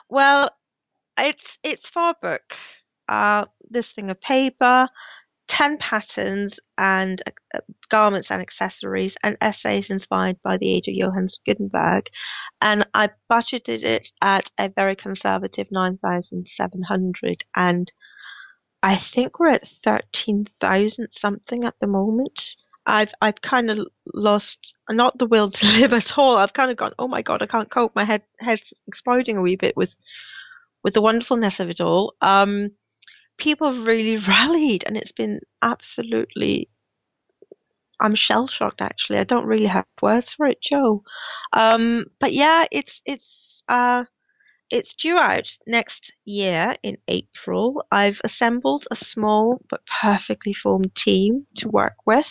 Well, 0.10 0.50
it's 1.18 1.58
it's 1.64 1.88
for 1.90 2.10
a 2.10 2.16
book. 2.22 2.42
Uh, 3.08 3.46
this 3.70 3.92
thing 3.92 4.10
of 4.10 4.20
paper, 4.22 4.88
ten 5.48 5.78
patterns 5.78 6.54
and 6.78 7.22
uh, 7.54 7.60
garments 7.90 8.30
and 8.32 8.42
accessories, 8.42 9.16
and 9.24 9.38
essays 9.42 9.90
inspired 9.90 10.38
by 10.44 10.58
the 10.58 10.74
age 10.74 10.88
of 10.88 10.96
Johannes 10.96 11.40
Gutenberg. 11.46 12.06
And 12.62 12.88
I 12.94 13.10
budgeted 13.32 13.84
it 13.84 14.08
at 14.22 14.50
a 14.58 14.70
very 14.70 14.96
conservative 14.96 15.68
nine 15.72 15.98
thousand 15.98 16.48
seven 16.50 16.84
hundred, 16.84 17.44
and 17.56 17.92
I 18.82 19.00
think 19.14 19.40
we're 19.40 19.52
at 19.52 19.68
thirteen 19.84 20.48
thousand 20.62 21.10
something 21.12 21.64
at 21.64 21.76
the 21.82 21.88
moment. 21.88 22.42
I've 22.86 23.12
I've 23.22 23.42
kind 23.42 23.70
of 23.70 23.88
lost 24.14 24.74
not 24.90 25.18
the 25.18 25.26
will 25.26 25.52
to 25.52 25.66
live 25.80 25.94
at 25.94 26.18
all. 26.18 26.38
I've 26.38 26.54
kind 26.54 26.72
of 26.72 26.78
gone, 26.78 26.94
oh 27.00 27.08
my 27.08 27.22
god, 27.22 27.42
I 27.42 27.48
can't 27.48 27.72
cope. 27.72 27.96
My 27.96 28.06
head 28.06 28.24
head's 28.40 28.74
exploding 28.88 29.38
a 29.38 29.42
wee 29.42 29.56
bit 29.56 29.76
with 29.78 29.90
with 30.84 30.94
the 30.94 31.02
wonderfulness 31.02 31.60
of 31.60 31.70
it 31.70 31.80
all. 31.80 32.16
Um, 32.22 32.72
people 33.38 33.74
have 33.74 33.86
really 33.86 34.18
rallied, 34.28 34.84
and 34.86 34.98
it's 34.98 35.12
been 35.12 35.40
absolutely. 35.62 36.70
I'm 38.02 38.16
shell 38.16 38.48
shocked 38.48 38.82
actually. 38.82 39.20
I 39.20 39.24
don't 39.24 39.46
really 39.46 39.68
have 39.68 39.86
words 40.02 40.34
for 40.34 40.48
it, 40.48 40.60
Jo. 40.62 41.04
Um, 41.54 42.06
but 42.20 42.34
yeah, 42.34 42.66
it's 42.72 43.02
it's 43.06 43.62
uh, 43.70 44.04
it's 44.74 44.96
due 44.96 45.18
out 45.18 45.56
next 45.68 46.12
year 46.26 46.76
in 46.82 46.98
April. 47.08 47.86
I've 47.92 48.20
assembled 48.24 48.88
a 48.90 48.96
small 48.96 49.62
but 49.70 49.82
perfectly 50.02 50.54
formed 50.54 50.96
team 50.96 51.46
to 51.58 51.70
work 51.70 51.94
with 52.08 52.26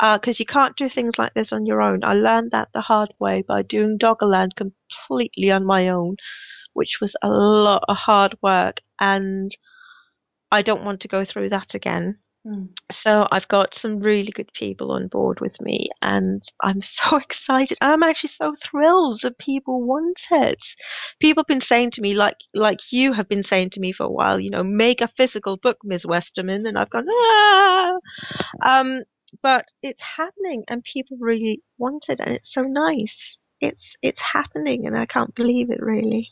because 0.00 0.38
you 0.38 0.46
can't 0.46 0.76
do 0.76 0.88
things 0.88 1.14
like 1.18 1.34
this 1.34 1.52
on 1.52 1.66
your 1.66 1.82
own. 1.82 2.04
I 2.04 2.14
learned 2.14 2.52
that 2.52 2.68
the 2.72 2.80
hard 2.80 3.12
way 3.18 3.42
by 3.42 3.62
doing 3.62 3.98
Doggerland 3.98 4.50
completely 4.54 5.50
on 5.50 5.66
my 5.66 5.88
own, 5.88 6.16
which 6.74 6.98
was 7.00 7.16
a 7.22 7.28
lot 7.28 7.82
of 7.88 7.96
hard 7.96 8.36
work, 8.40 8.80
and 9.00 9.50
I 10.54 10.62
don't 10.62 10.84
want 10.84 11.00
to 11.00 11.08
go 11.08 11.24
through 11.24 11.48
that 11.50 11.74
again. 11.74 12.18
Hmm. 12.46 12.66
So 12.92 13.26
I've 13.32 13.48
got 13.48 13.74
some 13.74 13.98
really 13.98 14.30
good 14.30 14.52
people 14.52 14.92
on 14.92 15.08
board 15.08 15.40
with 15.40 15.60
me, 15.60 15.88
and 16.00 16.42
I'm 16.62 16.80
so 16.98 17.16
excited. 17.16 17.76
I'm 17.80 18.04
actually 18.04 18.34
so 18.36 18.54
thrilled 18.62 19.20
that 19.22 19.38
people 19.38 19.82
want 19.82 20.20
it. 20.30 20.58
People 21.20 21.42
have 21.42 21.48
been 21.48 21.60
saying 21.60 21.90
to 21.92 22.00
me, 22.00 22.14
like 22.14 22.36
like 22.54 22.78
you 22.92 23.12
have 23.14 23.28
been 23.28 23.42
saying 23.42 23.70
to 23.70 23.80
me 23.80 23.92
for 23.92 24.04
a 24.04 24.10
while, 24.18 24.38
you 24.38 24.50
know, 24.50 24.62
make 24.62 25.00
a 25.00 25.12
physical 25.16 25.56
book, 25.56 25.78
Ms. 25.82 26.04
Westermann, 26.04 26.68
and 26.68 26.78
I've 26.78 26.90
gone 26.90 27.06
ah. 27.10 27.94
Um, 28.62 29.02
but 29.42 29.64
it's 29.82 30.02
happening, 30.02 30.62
and 30.68 30.84
people 30.84 31.16
really 31.18 31.62
want 31.78 32.04
it, 32.08 32.20
and 32.20 32.36
it's 32.36 32.52
so 32.54 32.62
nice. 32.62 33.38
It's 33.60 33.84
it's 34.02 34.20
happening, 34.20 34.86
and 34.86 34.96
I 34.96 35.06
can't 35.06 35.34
believe 35.34 35.70
it 35.70 35.82
really. 35.82 36.30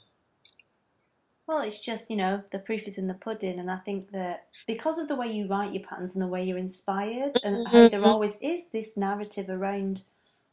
Well, 1.46 1.62
it's 1.62 1.80
just, 1.80 2.10
you 2.10 2.16
know, 2.16 2.42
the 2.52 2.58
proof 2.58 2.86
is 2.88 2.98
in 2.98 3.06
the 3.08 3.14
pudding, 3.14 3.58
and 3.58 3.70
I 3.70 3.78
think 3.78 4.10
that 4.12 4.48
because 4.66 4.98
of 4.98 5.08
the 5.08 5.16
way 5.16 5.28
you 5.28 5.46
write 5.48 5.72
your 5.74 5.82
patterns 5.82 6.14
and 6.14 6.22
the 6.22 6.28
way 6.28 6.44
you're 6.44 6.58
inspired, 6.58 7.38
and 7.42 7.66
how 7.66 7.86
there 7.86 8.04
always 8.04 8.36
is 8.40 8.62
this 8.72 8.96
narrative 8.96 9.48
around 9.50 10.02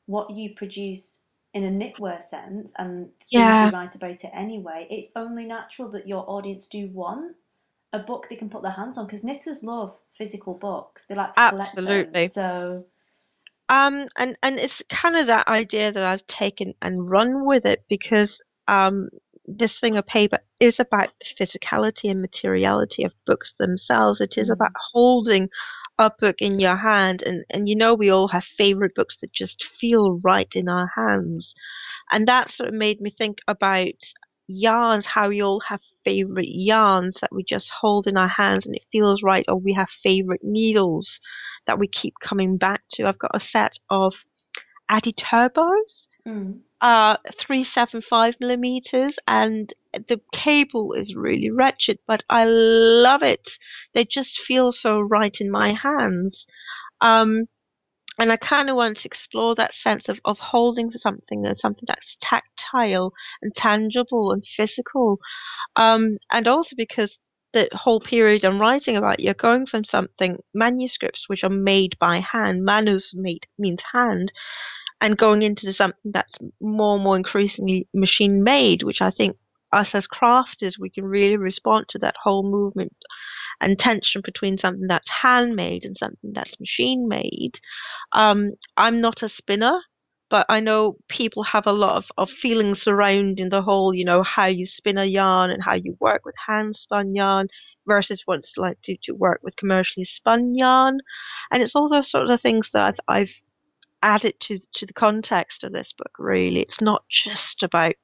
what 0.07 0.31
you 0.31 0.55
produce 0.55 1.23
in 1.53 1.63
a 1.63 1.69
knitwear 1.71 2.21
sense 2.21 2.73
and 2.77 3.09
things 3.33 3.61
Yeah. 3.61 3.65
you 3.65 3.71
write 3.71 3.95
about 3.95 4.23
it 4.23 4.31
anyway, 4.33 4.87
it's 4.89 5.11
only 5.15 5.45
natural 5.45 5.89
that 5.91 6.07
your 6.07 6.29
audience 6.29 6.67
do 6.67 6.87
want 6.89 7.35
a 7.93 7.99
book 7.99 8.27
they 8.29 8.35
can 8.35 8.49
put 8.49 8.61
their 8.63 8.71
hands 8.71 8.97
on 8.97 9.05
because 9.05 9.23
knitters 9.23 9.63
love 9.63 9.97
physical 10.13 10.53
books. 10.55 11.07
They 11.07 11.15
like 11.15 11.33
to 11.33 11.43
collect 11.43 11.83
them. 11.85 11.85
Absolutely. 11.85 12.27
So, 12.27 12.85
Um, 13.69 14.07
and 14.17 14.35
and 14.41 14.59
it's 14.59 14.81
kind 14.89 15.15
of 15.15 15.27
that 15.27 15.47
idea 15.47 15.91
that 15.91 16.03
I've 16.03 16.25
taken 16.27 16.73
and 16.81 17.09
run 17.09 17.45
with 17.45 17.65
it 17.65 17.83
because 17.87 18.41
um, 18.67 19.09
this 19.57 19.79
thing 19.79 19.97
of 19.97 20.05
paper 20.07 20.39
is 20.59 20.79
about 20.79 21.09
the 21.19 21.45
physicality 21.45 22.09
and 22.11 22.21
materiality 22.21 23.03
of 23.03 23.13
books 23.25 23.53
themselves. 23.59 24.21
It 24.21 24.37
is 24.37 24.49
Mm. 24.49 24.53
about 24.53 24.71
holding 24.93 25.49
a 25.99 26.09
book 26.19 26.37
in 26.41 26.59
your 26.59 26.77
hand, 26.77 27.21
and 27.23 27.43
and 27.49 27.67
you 27.69 27.75
know 27.75 27.93
we 27.95 28.09
all 28.09 28.27
have 28.29 28.45
favorite 28.57 28.95
books 28.95 29.17
that 29.21 29.33
just 29.33 29.65
feel 29.79 30.19
right 30.23 30.51
in 30.55 30.69
our 30.69 30.87
hands, 30.95 31.53
and 32.11 32.27
that 32.27 32.51
sort 32.51 32.69
of 32.69 32.75
made 32.75 33.01
me 33.01 33.09
think 33.11 33.39
about 33.47 33.93
yarns, 34.47 35.05
how 35.05 35.29
we 35.29 35.41
all 35.41 35.59
have 35.61 35.81
favorite 36.05 36.47
yarns 36.49 37.17
that 37.21 37.31
we 37.33 37.43
just 37.43 37.69
hold 37.69 38.07
in 38.07 38.17
our 38.17 38.27
hands 38.27 38.65
and 38.65 38.75
it 38.75 38.83
feels 38.91 39.21
right, 39.23 39.45
or 39.47 39.55
we 39.57 39.73
have 39.73 39.89
favorite 40.03 40.43
needles 40.43 41.19
that 41.67 41.79
we 41.79 41.87
keep 41.87 42.13
coming 42.21 42.57
back 42.57 42.81
to. 42.91 43.05
I've 43.07 43.19
got 43.19 43.35
a 43.35 43.39
set 43.39 43.73
of 43.89 44.13
Addi 44.89 45.13
Turbos, 45.13 46.07
mm, 46.27 46.59
uh, 46.81 47.17
375 47.39 48.35
millimeters, 48.39 49.17
and 49.27 49.73
the 49.93 50.19
cable 50.33 50.93
is 50.93 51.15
really 51.15 51.51
wretched, 51.51 51.99
but 52.07 52.23
I 52.29 52.45
love 52.45 53.21
it. 53.23 53.47
They 53.93 54.05
just 54.05 54.41
feel 54.41 54.71
so 54.71 54.99
right 54.99 55.35
in 55.39 55.51
my 55.51 55.73
hands. 55.73 56.45
Um, 57.01 57.47
and 58.17 58.33
I 58.33 58.37
kind 58.37 58.69
of 58.69 58.75
want 58.75 58.97
to 58.97 59.07
explore 59.07 59.55
that 59.55 59.73
sense 59.73 60.09
of, 60.09 60.19
of 60.25 60.37
holding 60.39 60.91
something 60.91 61.45
and 61.45 61.57
something 61.57 61.85
that's 61.87 62.17
tactile 62.21 63.13
and 63.41 63.55
tangible 63.55 64.31
and 64.31 64.43
physical. 64.57 65.19
Um, 65.77 66.17
and 66.29 66.45
also 66.47 66.75
because 66.75 67.17
the 67.53 67.67
whole 67.73 67.99
period 67.99 68.45
I'm 68.45 68.59
writing 68.59 68.97
about, 68.97 69.19
you're 69.19 69.33
going 69.33 69.65
from 69.65 69.83
something, 69.83 70.37
manuscripts 70.53 71.27
which 71.27 71.43
are 71.43 71.49
made 71.49 71.97
by 71.99 72.19
hand, 72.19 72.63
manus 72.63 73.13
made 73.15 73.45
means 73.57 73.81
hand, 73.91 74.31
and 75.01 75.17
going 75.17 75.41
into 75.41 75.71
something 75.73 76.11
that's 76.11 76.37
more 76.61 76.95
and 76.95 77.03
more 77.03 77.15
increasingly 77.15 77.87
machine 77.93 78.43
made, 78.43 78.83
which 78.83 79.01
I 79.01 79.11
think 79.11 79.37
us 79.71 79.93
as 79.93 80.07
crafters, 80.07 80.79
we 80.79 80.89
can 80.89 81.05
really 81.05 81.37
respond 81.37 81.87
to 81.89 81.99
that 81.99 82.15
whole 82.21 82.43
movement 82.43 82.95
and 83.61 83.77
tension 83.77 84.21
between 84.23 84.57
something 84.57 84.87
that's 84.87 85.09
handmade 85.09 85.85
and 85.85 85.95
something 85.97 86.31
that's 86.33 86.59
machine 86.59 87.07
made. 87.07 87.59
Um, 88.13 88.51
I'm 88.77 89.01
not 89.01 89.23
a 89.23 89.29
spinner, 89.29 89.79
but 90.29 90.45
I 90.49 90.59
know 90.59 90.97
people 91.07 91.43
have 91.43 91.65
a 91.65 91.73
lot 91.73 91.95
of, 91.95 92.05
of 92.17 92.29
feelings 92.29 92.81
surrounding 92.81 93.49
the 93.49 93.61
whole, 93.61 93.93
you 93.93 94.05
know, 94.05 94.23
how 94.23 94.45
you 94.45 94.65
spin 94.65 94.97
a 94.97 95.05
yarn 95.05 95.49
and 95.49 95.63
how 95.63 95.75
you 95.75 95.97
work 95.99 96.23
with 96.25 96.35
hand 96.47 96.75
spun 96.75 97.15
yarn 97.15 97.47
versus 97.87 98.21
what 98.25 98.39
it's 98.39 98.53
like 98.57 98.79
to, 98.83 98.95
to 99.03 99.13
work 99.13 99.41
with 99.43 99.55
commercially 99.55 100.05
spun 100.05 100.55
yarn. 100.55 100.99
And 101.51 101.63
it's 101.63 101.75
all 101.75 101.89
those 101.89 102.11
sort 102.11 102.29
of 102.29 102.41
things 102.41 102.69
that 102.73 102.83
I've, 102.85 102.99
I've 103.21 103.31
added 104.03 104.35
to, 104.41 104.59
to 104.75 104.85
the 104.85 104.93
context 104.93 105.63
of 105.63 105.73
this 105.73 105.93
book, 105.97 106.11
really. 106.19 106.61
It's 106.61 106.81
not 106.81 107.03
just 107.09 107.63
about 107.63 107.95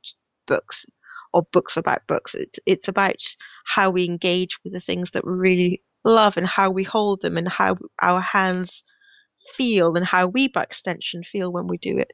books 0.48 0.86
or 1.34 1.44
books 1.52 1.78
about 1.78 2.02
books. 2.08 2.34
It's, 2.34 2.58
it's 2.66 2.88
about 2.88 3.18
how 3.66 3.92
we 3.92 4.06
engage 4.06 4.58
with 4.64 4.74
the 4.74 4.80
things 4.80 5.12
that 5.14 5.26
we 5.26 5.34
really 5.34 5.84
love 6.04 6.34
and 6.38 6.48
how 6.48 6.72
we 6.72 6.84
hold 6.84 7.22
them 7.22 7.38
and 7.38 7.48
how 7.48 7.78
our 8.02 8.22
hands 8.22 8.84
feel 9.58 9.96
and 9.96 10.06
how 10.06 10.28
we 10.28 10.48
by 10.48 10.64
extension 10.64 11.24
feel 11.24 11.52
when 11.52 11.68
we 11.68 11.78
do 11.78 11.98
it. 11.98 12.12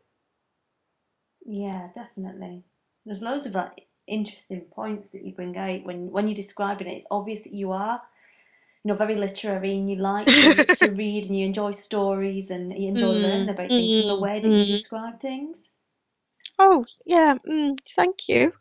yeah, 1.45 1.89
definitely. 1.93 2.63
There's 3.05 3.21
loads 3.21 3.45
of 3.45 3.53
like 3.55 3.87
interesting 4.07 4.61
points 4.71 5.11
that 5.11 5.23
you 5.25 5.33
bring 5.33 5.57
out 5.57 5.83
when 5.85 6.11
when 6.11 6.27
you're 6.27 6.35
describing 6.35 6.87
it. 6.87 6.97
It's 6.97 7.07
obvious 7.11 7.43
that 7.43 7.53
you 7.53 7.71
are, 7.71 8.01
you 8.83 8.89
know, 8.91 8.95
very 8.97 9.15
literary 9.15 9.73
and 9.75 9.89
you 9.89 9.97
like 9.97 10.35
to, 10.37 10.67
to 10.75 10.89
read 10.91 11.25
and 11.27 11.37
you 11.39 11.45
enjoy 11.45 11.71
stories 11.71 12.51
and 12.51 12.73
you 12.77 12.89
enjoy 12.89 13.13
Mm, 13.13 13.15
learning 13.15 13.49
about 13.49 13.75
things 13.75 13.95
from 13.95 14.07
the 14.07 14.15
mm, 14.15 14.19
way 14.19 14.39
that 14.41 14.53
you 14.53 14.65
mm. 14.65 14.65
describe 14.65 15.19
things. 15.21 15.71
Oh, 16.59 16.85
yeah, 17.05 17.35
mm, 17.47 17.77
thank 17.95 18.29
you. 18.29 18.53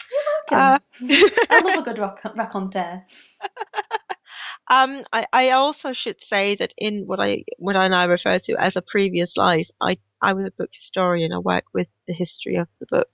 Welcome. 0.51 0.79
Uh, 0.79 0.79
I 1.51 1.61
love 1.61 1.77
a 1.77 1.83
good 1.83 1.99
raconteur. 1.99 3.05
Um, 4.71 5.05
I, 5.13 5.27
I 5.33 5.51
also 5.51 5.93
should 5.93 6.17
say 6.29 6.57
that 6.57 6.73
in 6.79 7.07
what 7.07 7.21
I 7.21 7.45
what 7.59 7.77
I 7.77 7.89
now 7.89 8.09
refer 8.09 8.39
to 8.41 8.57
as 8.59 8.77
a 8.77 8.83
previous 8.83 9.37
life, 9.37 9.69
I 9.83 9.99
I 10.23 10.33
was 10.35 10.47
a 10.47 10.53
book 10.53 10.71
historian. 10.73 11.33
I 11.33 11.39
worked 11.39 11.75
with 11.75 11.89
the 12.07 12.15
history 12.15 12.57
of 12.57 12.69
the 12.81 12.87
book. 12.91 13.11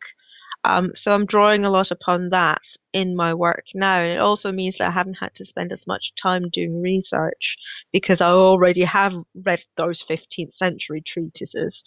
Um, 0.65 0.93
so 0.95 1.13
I'm 1.13 1.27
drawing 1.27 1.65
a 1.65 1.71
lot 1.71 1.91
upon 1.91 2.31
that 2.31 2.63
in 2.97 3.15
my 3.15 3.35
work 3.35 3.67
now. 3.75 4.01
And 4.01 4.13
it 4.13 4.21
also 4.21 4.51
means 4.51 4.79
that 4.79 4.89
I 4.89 4.91
haven't 4.91 5.19
had 5.21 5.35
to 5.35 5.45
spend 5.45 5.71
as 5.71 5.87
much 5.87 6.15
time 6.21 6.49
doing 6.51 6.81
research 6.81 7.59
because 7.93 8.23
I 8.23 8.29
already 8.29 8.85
have 8.85 9.13
read 9.35 9.61
those 9.77 10.03
15th 10.09 10.55
century 10.55 11.03
treatises. 11.07 11.83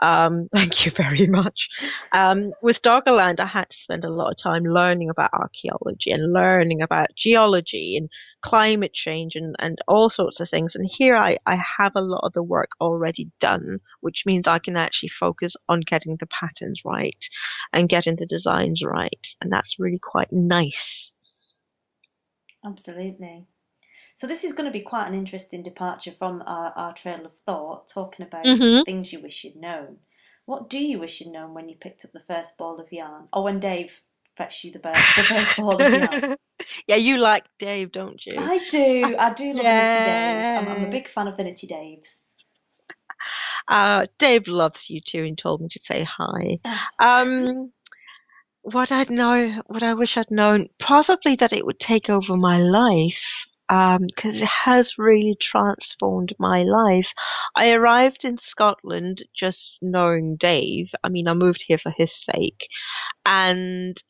Um, 0.00 0.48
thank 0.52 0.86
you 0.86 0.92
very 0.96 1.26
much. 1.26 1.68
Um, 2.12 2.52
with 2.62 2.80
Doggerland, 2.82 3.40
I 3.40 3.46
had 3.46 3.70
to 3.70 3.76
spend 3.76 4.04
a 4.04 4.08
lot 4.08 4.30
of 4.30 4.38
time 4.38 4.62
learning 4.62 5.10
about 5.10 5.30
archaeology 5.32 6.12
and 6.12 6.32
learning 6.32 6.80
about 6.80 7.08
geology 7.16 7.96
and 7.96 8.08
climate 8.44 8.94
change 8.94 9.34
and, 9.34 9.56
and 9.58 9.78
all 9.88 10.08
sorts 10.08 10.38
of 10.38 10.48
things. 10.48 10.76
And 10.76 10.88
here 10.88 11.16
I, 11.16 11.38
I 11.44 11.60
have 11.78 11.92
a 11.96 12.00
lot 12.00 12.20
of 12.22 12.34
the 12.34 12.42
work 12.44 12.70
already 12.80 13.32
done, 13.40 13.80
which 14.00 14.22
means 14.24 14.46
I 14.46 14.60
can 14.60 14.76
actually 14.76 15.10
focus 15.18 15.56
on 15.68 15.80
getting 15.80 16.16
the 16.20 16.26
patterns 16.26 16.82
right 16.84 17.18
and 17.72 17.88
getting 17.88 18.14
the 18.14 18.26
designs 18.26 18.82
right. 18.84 19.26
And 19.40 19.50
that's 19.50 19.76
really 19.80 19.98
quite 20.00 20.32
nice. 20.36 21.12
Absolutely. 22.64 23.46
So 24.16 24.26
this 24.26 24.44
is 24.44 24.54
going 24.54 24.66
to 24.66 24.72
be 24.72 24.80
quite 24.80 25.08
an 25.08 25.14
interesting 25.14 25.62
departure 25.62 26.12
from 26.12 26.42
our, 26.46 26.72
our 26.74 26.94
trail 26.94 27.24
of 27.26 27.34
thought, 27.40 27.88
talking 27.88 28.26
about 28.26 28.44
mm-hmm. 28.44 28.82
things 28.84 29.12
you 29.12 29.20
wish 29.20 29.44
you'd 29.44 29.56
known. 29.56 29.98
What 30.46 30.70
do 30.70 30.78
you 30.78 30.98
wish 30.98 31.20
you'd 31.20 31.32
known 31.32 31.54
when 31.54 31.68
you 31.68 31.76
picked 31.78 32.04
up 32.04 32.12
the 32.12 32.20
first 32.20 32.56
ball 32.56 32.80
of 32.80 32.90
yarn, 32.92 33.28
or 33.32 33.44
when 33.44 33.60
Dave 33.60 34.00
fetched 34.36 34.64
you 34.64 34.72
the, 34.72 34.78
bir- 34.78 34.94
the 35.16 35.22
first 35.22 35.56
ball 35.56 35.80
of 35.80 35.92
yarn? 35.92 36.36
yeah, 36.86 36.96
you 36.96 37.18
like 37.18 37.44
Dave, 37.58 37.92
don't 37.92 38.24
you? 38.24 38.38
I 38.38 38.66
do, 38.70 39.16
I 39.18 39.34
do 39.34 39.52
love 39.52 39.66
a 39.66 39.78
Knitty 39.78 40.04
Dave. 40.04 40.58
I'm, 40.58 40.68
I'm 40.68 40.84
a 40.84 40.90
big 40.90 41.08
fan 41.08 41.28
of 41.28 41.36
the 41.36 41.44
Knitty 41.44 41.66
Daves. 41.66 42.20
Uh, 43.68 44.06
Dave 44.18 44.46
loves 44.46 44.88
you 44.88 45.00
too 45.00 45.24
and 45.24 45.36
told 45.36 45.60
me 45.60 45.68
to 45.68 45.80
say 45.84 46.04
hi. 46.04 46.58
Um, 46.98 47.72
what 48.72 48.90
I'd 48.90 49.10
know, 49.10 49.62
what 49.66 49.84
I 49.84 49.94
wish 49.94 50.16
I'd 50.16 50.30
known, 50.30 50.68
possibly 50.80 51.36
that 51.36 51.52
it 51.52 51.64
would 51.64 51.78
take 51.78 52.10
over 52.10 52.36
my 52.36 52.58
life. 52.58 53.22
Um, 53.68 54.06
because 54.06 54.36
it 54.36 54.46
has 54.46 54.96
really 54.96 55.36
transformed 55.40 56.32
my 56.38 56.62
life. 56.62 57.08
I 57.56 57.70
arrived 57.70 58.24
in 58.24 58.38
Scotland 58.38 59.24
just 59.34 59.72
knowing 59.82 60.36
Dave. 60.36 60.86
I 61.02 61.08
mean, 61.08 61.26
I 61.26 61.34
moved 61.34 61.64
here 61.66 61.78
for 61.78 61.90
his 61.90 62.14
sake, 62.14 62.68
and 63.24 64.00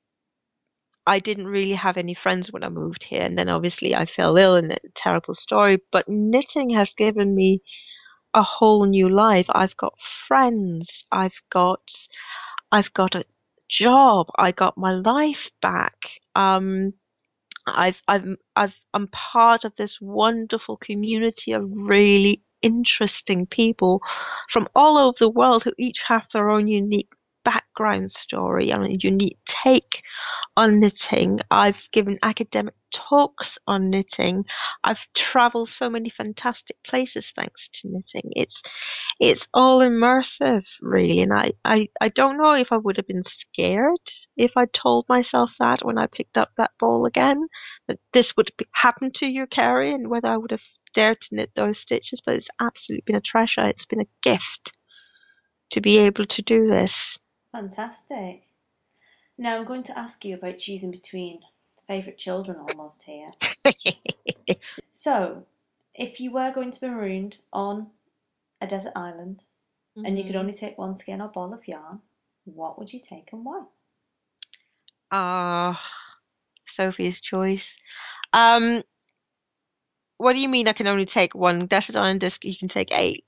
I 1.07 1.21
didn't 1.21 1.47
really 1.47 1.75
have 1.75 1.97
any 1.97 2.15
friends 2.15 2.53
when 2.53 2.65
I 2.65 2.69
moved 2.69 3.05
here. 3.05 3.23
And 3.23 3.39
then 3.39 3.49
obviously 3.49 3.95
I 3.95 4.05
fell 4.05 4.37
ill 4.37 4.57
and 4.57 4.73
a 4.73 4.79
terrible 4.95 5.35
story. 5.35 5.79
But 5.91 6.07
knitting 6.07 6.71
has 6.71 6.93
given 6.99 7.35
me 7.35 7.63
a 8.35 8.43
whole 8.43 8.85
new 8.85 9.09
life. 9.09 9.47
I've 9.49 9.77
got 9.79 9.95
friends. 10.29 11.05
I've 11.11 11.41
got, 11.51 11.81
I've 12.71 12.93
got 12.93 13.15
a 13.15 13.25
job. 13.69 14.29
I 14.39 14.53
got 14.53 14.79
my 14.79 14.93
life 14.93 15.51
back. 15.63 15.95
Um, 16.35 16.95
I've, 17.67 17.97
I've, 18.09 18.37
I've, 18.55 18.75
I'm 18.95 19.09
part 19.09 19.65
of 19.65 19.73
this 19.77 19.99
wonderful 20.01 20.77
community 20.77 21.53
of 21.53 21.65
really 21.67 22.43
interesting 22.63 23.47
people 23.47 24.01
from 24.51 24.69
all 24.75 24.99
over 24.99 25.17
the 25.19 25.29
world 25.29 25.65
who 25.65 25.73
each 25.79 26.03
have 26.07 26.25
their 26.33 26.51
own 26.51 26.69
unique 26.69 27.11
background 27.47 28.11
story 28.11 28.71
and 28.71 28.85
a 28.85 28.99
unique 29.01 29.39
take 29.47 30.03
on 30.57 30.81
knitting. 30.81 31.39
I've 31.51 31.79
given 31.93 32.19
academic 32.23 32.75
talks 32.93 33.57
on 33.69 33.91
knitting. 33.91 34.45
I've 34.83 34.99
traveled 35.15 35.69
so 35.69 35.89
many 35.89 36.11
fantastic 36.11 36.77
places 36.85 37.33
thanks 37.37 37.69
to 37.75 37.89
knitting. 37.89 38.33
It's 38.35 38.61
it's 39.21 39.47
all 39.55 39.79
immersive 39.81 40.65
really 40.81 41.21
and 41.21 41.33
I, 41.33 41.53
I, 41.65 41.89
I 42.01 42.09
don't 42.09 42.37
know 42.37 42.53
if 42.53 42.73
I 42.73 42.79
would 42.79 42.97
have 42.97 43.07
been 43.07 43.25
scared 43.25 44.11
if 44.37 44.53
I 44.57 44.67
told 44.67 45.07
myself 45.09 45.51
that 45.61 45.85
when 45.85 45.99
I 45.99 46.09
picked 46.09 46.37
up 46.37 46.51
that 46.57 46.73
ball 46.81 47.07
again 47.07 47.47
that 47.87 47.99
this 48.13 48.37
would 48.37 48.51
happen 48.73 49.13
to 49.17 49.27
you, 49.27 49.47
Karie, 49.47 49.95
and 49.95 50.09
whether 50.11 50.29
I 50.29 50.37
would 50.37 50.51
have 50.51 50.61
dared 50.95 51.21
to 51.21 51.35
knit 51.37 51.51
those 51.55 51.79
stitches, 51.79 52.21
but 52.25 52.35
it's 52.35 52.49
absolutely 52.61 53.05
been 53.07 53.17
a 53.17 53.21
treasure. 53.21 53.69
It's 53.69 53.87
been 53.87 54.01
a 54.01 54.09
gift 54.23 54.73
to 55.73 55.81
be 55.81 55.99
able 55.99 56.27
to 56.27 56.43
do 56.43 56.67
this. 56.67 57.19
Fantastic. 57.57 58.43
Now 59.39 59.57
I'm 59.57 59.65
going 59.65 59.83
to 59.85 59.99
ask 59.99 60.25
you 60.27 60.35
about 60.35 60.59
choosing 60.59 60.91
between 60.91 61.41
favourite 61.87 62.19
children 62.19 62.59
almost 62.59 63.05
here. 63.05 63.29
So, 64.93 65.47
if 65.95 66.21
you 66.21 66.33
were 66.33 66.51
going 66.53 66.73
to 66.73 66.81
be 66.81 66.89
marooned 66.89 67.39
on 67.53 67.93
a 68.61 68.67
desert 68.67 68.93
island 68.97 69.45
and 70.05 70.19
you 70.19 70.25
could 70.25 70.35
Mhm. 70.35 70.41
only 70.41 70.55
take 70.55 70.79
one 70.79 70.97
skein 70.97 71.21
or 71.21 71.29
ball 71.29 71.53
of 71.55 71.69
yarn, 71.69 72.03
what 72.45 72.79
would 72.79 72.93
you 72.93 73.01
take 73.01 73.33
and 73.33 73.45
why? 73.45 73.67
Ah, 75.11 75.81
Sophie's 76.69 77.21
choice. 77.21 77.67
Um, 78.33 78.83
what 80.19 80.33
do 80.35 80.39
you 80.39 80.49
mean 80.49 80.69
I 80.69 80.73
can 80.75 80.87
only 80.87 81.07
take 81.07 81.35
one 81.35 81.67
desert 81.67 81.97
island 81.97 82.21
disc? 82.21 82.45
You 82.45 82.57
can 82.57 82.69
take 82.69 82.91
eight. 82.93 83.25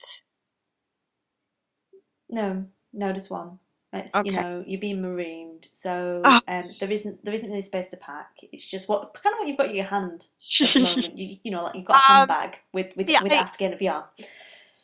No, 2.30 2.70
no, 2.92 3.12
just 3.12 3.30
one. 3.30 3.58
It's 3.92 4.14
Okay. 4.14 4.28
you 4.30 4.36
know 4.36 4.64
you're 4.66 4.80
being 4.80 5.00
marooned, 5.00 5.66
so 5.72 6.20
Ah. 6.24 6.40
um, 6.46 6.74
there 6.78 6.90
isn't 6.90 7.24
there 7.24 7.32
isn't 7.32 7.50
any 7.50 7.62
space 7.62 7.88
to 7.88 7.96
pack. 7.96 8.30
It's 8.52 8.66
just 8.66 8.88
what 8.88 9.14
kind 9.14 9.32
of 9.34 9.38
what 9.38 9.48
you've 9.48 9.56
got 9.56 9.70
in 9.70 9.76
your 9.76 9.86
hand 9.86 10.26
at 10.60 10.74
the 10.74 10.80
moment. 10.80 11.14
You 11.18 11.36
you 11.42 11.50
know 11.50 11.62
like 11.64 11.74
you've 11.74 11.86
got 11.86 11.94
a 12.06 12.12
Um, 12.12 12.28
handbag 12.28 12.58
with 12.72 12.94
with 12.96 13.08
yeah, 13.08 13.22
with 13.22 13.32
I- 13.32 13.44
a 13.44 13.48
skein 13.52 13.72
of 13.72 13.80
yarn. 13.80 14.04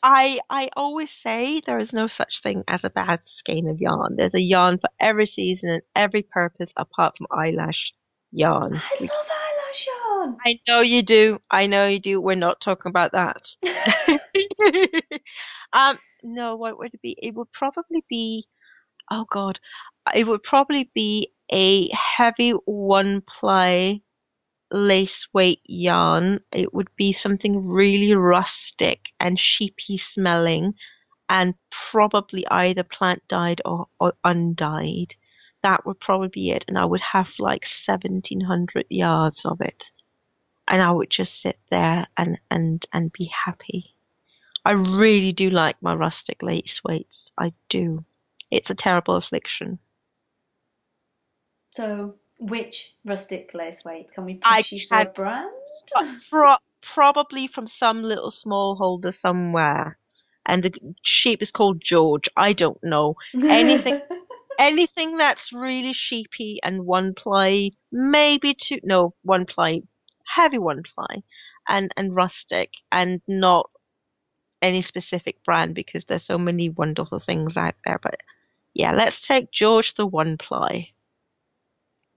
I 0.02 0.38
I 0.50 0.70
always 0.76 1.10
say 1.22 1.60
there 1.66 1.78
is 1.78 1.92
no 1.92 2.08
such 2.08 2.42
thing 2.42 2.64
as 2.68 2.80
a 2.84 2.90
bad 2.90 3.20
skein 3.26 3.68
of 3.68 3.80
yarn. 3.80 4.16
There's 4.16 4.34
a 4.34 4.40
yarn 4.40 4.78
for 4.78 4.90
every 5.00 5.26
season 5.26 5.70
and 5.70 5.82
every 5.96 6.22
purpose 6.22 6.72
apart 6.76 7.14
from 7.16 7.26
eyelash 7.30 7.92
yarn. 8.32 8.74
I 8.76 9.00
love 9.00 9.30
eyelash 9.30 9.86
yarn. 9.86 10.36
I 10.46 10.58
know 10.68 10.80
you 10.80 11.02
do. 11.02 11.38
I 11.50 11.66
know 11.66 11.86
you 11.86 12.00
do. 12.00 12.20
We're 12.20 12.34
not 12.36 12.60
talking 12.60 12.90
about 12.90 13.12
that. 13.12 13.46
um, 15.72 15.98
no, 16.22 16.56
what 16.56 16.78
would 16.78 16.94
it 16.94 17.02
be? 17.02 17.16
It 17.20 17.34
would 17.34 17.50
probably 17.52 18.04
be, 18.08 18.46
oh 19.10 19.26
God, 19.30 19.58
it 20.14 20.24
would 20.24 20.42
probably 20.42 20.90
be 20.94 21.32
a 21.52 21.88
heavy 21.92 22.50
one 22.66 23.22
ply 23.22 24.00
lace 24.70 25.26
weight 25.32 25.60
yarn. 25.64 26.40
It 26.52 26.74
would 26.74 26.88
be 26.96 27.12
something 27.12 27.66
really 27.66 28.14
rustic 28.14 29.00
and 29.20 29.38
sheepy 29.38 29.98
smelling 29.98 30.74
and 31.28 31.54
probably 31.90 32.46
either 32.48 32.82
plant 32.82 33.22
dyed 33.28 33.62
or, 33.64 33.86
or 34.00 34.14
undyed. 34.24 35.14
That 35.62 35.86
would 35.86 36.00
probably 36.00 36.28
be 36.28 36.50
it. 36.50 36.64
And 36.68 36.78
I 36.78 36.84
would 36.84 37.00
have 37.00 37.28
like 37.38 37.66
1700 37.86 38.86
yards 38.90 39.40
of 39.44 39.60
it. 39.60 39.84
And 40.68 40.82
I 40.82 40.90
would 40.90 41.10
just 41.10 41.40
sit 41.40 41.58
there 41.70 42.06
and, 42.16 42.38
and, 42.50 42.84
and 42.92 43.12
be 43.12 43.30
happy. 43.44 43.94
I 44.64 44.72
really 44.72 45.32
do 45.32 45.50
like 45.50 45.76
my 45.82 45.94
rustic 45.94 46.42
lace 46.42 46.80
weights. 46.84 47.30
I 47.38 47.52
do. 47.68 48.04
It's 48.54 48.70
a 48.70 48.74
terrible 48.74 49.16
affliction. 49.16 49.78
So 51.74 52.14
which 52.38 52.94
rustic 53.04 53.50
lace 53.52 53.84
weight 53.84 54.12
can 54.12 54.24
we 54.24 54.38
I 54.44 54.62
push 54.62 54.72
you 54.72 54.86
for 54.88 54.96
a 55.00 55.06
brand? 55.06 55.50
Pro- 56.30 56.56
probably 56.82 57.48
from 57.48 57.66
some 57.66 58.02
little 58.02 58.30
small 58.30 58.76
holder 58.76 59.12
somewhere. 59.12 59.98
And 60.46 60.62
the 60.62 60.72
sheep 61.02 61.42
is 61.42 61.50
called 61.50 61.82
George. 61.84 62.28
I 62.36 62.52
don't 62.52 62.82
know. 62.82 63.16
Anything- 63.34 64.02
Anything 64.58 65.16
that's 65.16 65.52
really 65.52 65.92
sheepy 65.92 66.60
and 66.62 66.86
one 66.86 67.12
ply, 67.14 67.70
maybe 67.90 68.54
two, 68.54 68.78
no, 68.84 69.12
one 69.22 69.46
ply, 69.46 69.80
heavy 70.32 70.58
one 70.58 70.82
ply, 70.94 71.24
and, 71.68 71.90
and 71.96 72.14
rustic, 72.14 72.70
and 72.92 73.20
not 73.26 73.68
any 74.62 74.80
specific 74.80 75.42
brand 75.44 75.74
because 75.74 76.04
there's 76.04 76.24
so 76.24 76.38
many 76.38 76.68
wonderful 76.68 77.18
things 77.18 77.56
out 77.56 77.74
there. 77.84 77.98
But 78.00 78.14
yeah, 78.74 78.92
let's 78.92 79.20
take 79.20 79.50
George 79.50 79.94
the 79.94 80.06
one 80.06 80.36
ply. 80.36 80.88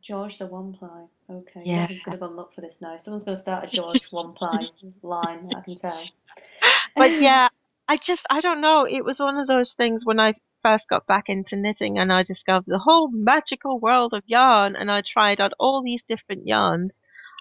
George 0.02 0.38
the 0.38 0.48
one 0.48 0.74
ply. 0.74 1.06
Okay, 1.30 1.62
Yeah. 1.66 1.88
Gavin's 1.88 2.04
gonna 2.04 2.18
go 2.18 2.26
and 2.28 2.36
look 2.36 2.54
for 2.54 2.62
this 2.62 2.82
now. 2.82 2.98
Someone's 2.98 3.26
gonna 3.26 3.38
start 3.38 3.66
a 3.66 3.68
George 3.68 4.06
one 4.12 4.34
ply 4.34 4.68
line. 5.04 5.52
I 5.56 5.62
can 5.62 5.76
tell. 5.76 6.04
But 6.96 7.12
yeah, 7.22 7.50
I 7.88 7.98
just, 7.98 8.26
I 8.30 8.42
don't 8.42 8.62
know. 8.62 8.86
It 8.86 9.06
was 9.06 9.20
one 9.20 9.38
of 9.38 9.48
those 9.48 9.74
things 9.74 10.06
when 10.06 10.20
I 10.20 10.34
first 10.64 10.90
got 10.90 11.06
back 11.08 11.30
into 11.30 11.56
knitting 11.56 12.00
and 12.00 12.12
I 12.12 12.24
discovered 12.24 12.66
the 12.68 12.80
whole 12.80 13.10
magical 13.10 13.80
world 13.80 14.14
of 14.14 14.24
yarn 14.26 14.76
and 14.76 14.92
I 14.92 15.02
tried 15.02 15.40
out 15.40 15.54
all 15.60 15.84
these 15.84 16.04
different 16.08 16.48
yarns. 16.48 17.00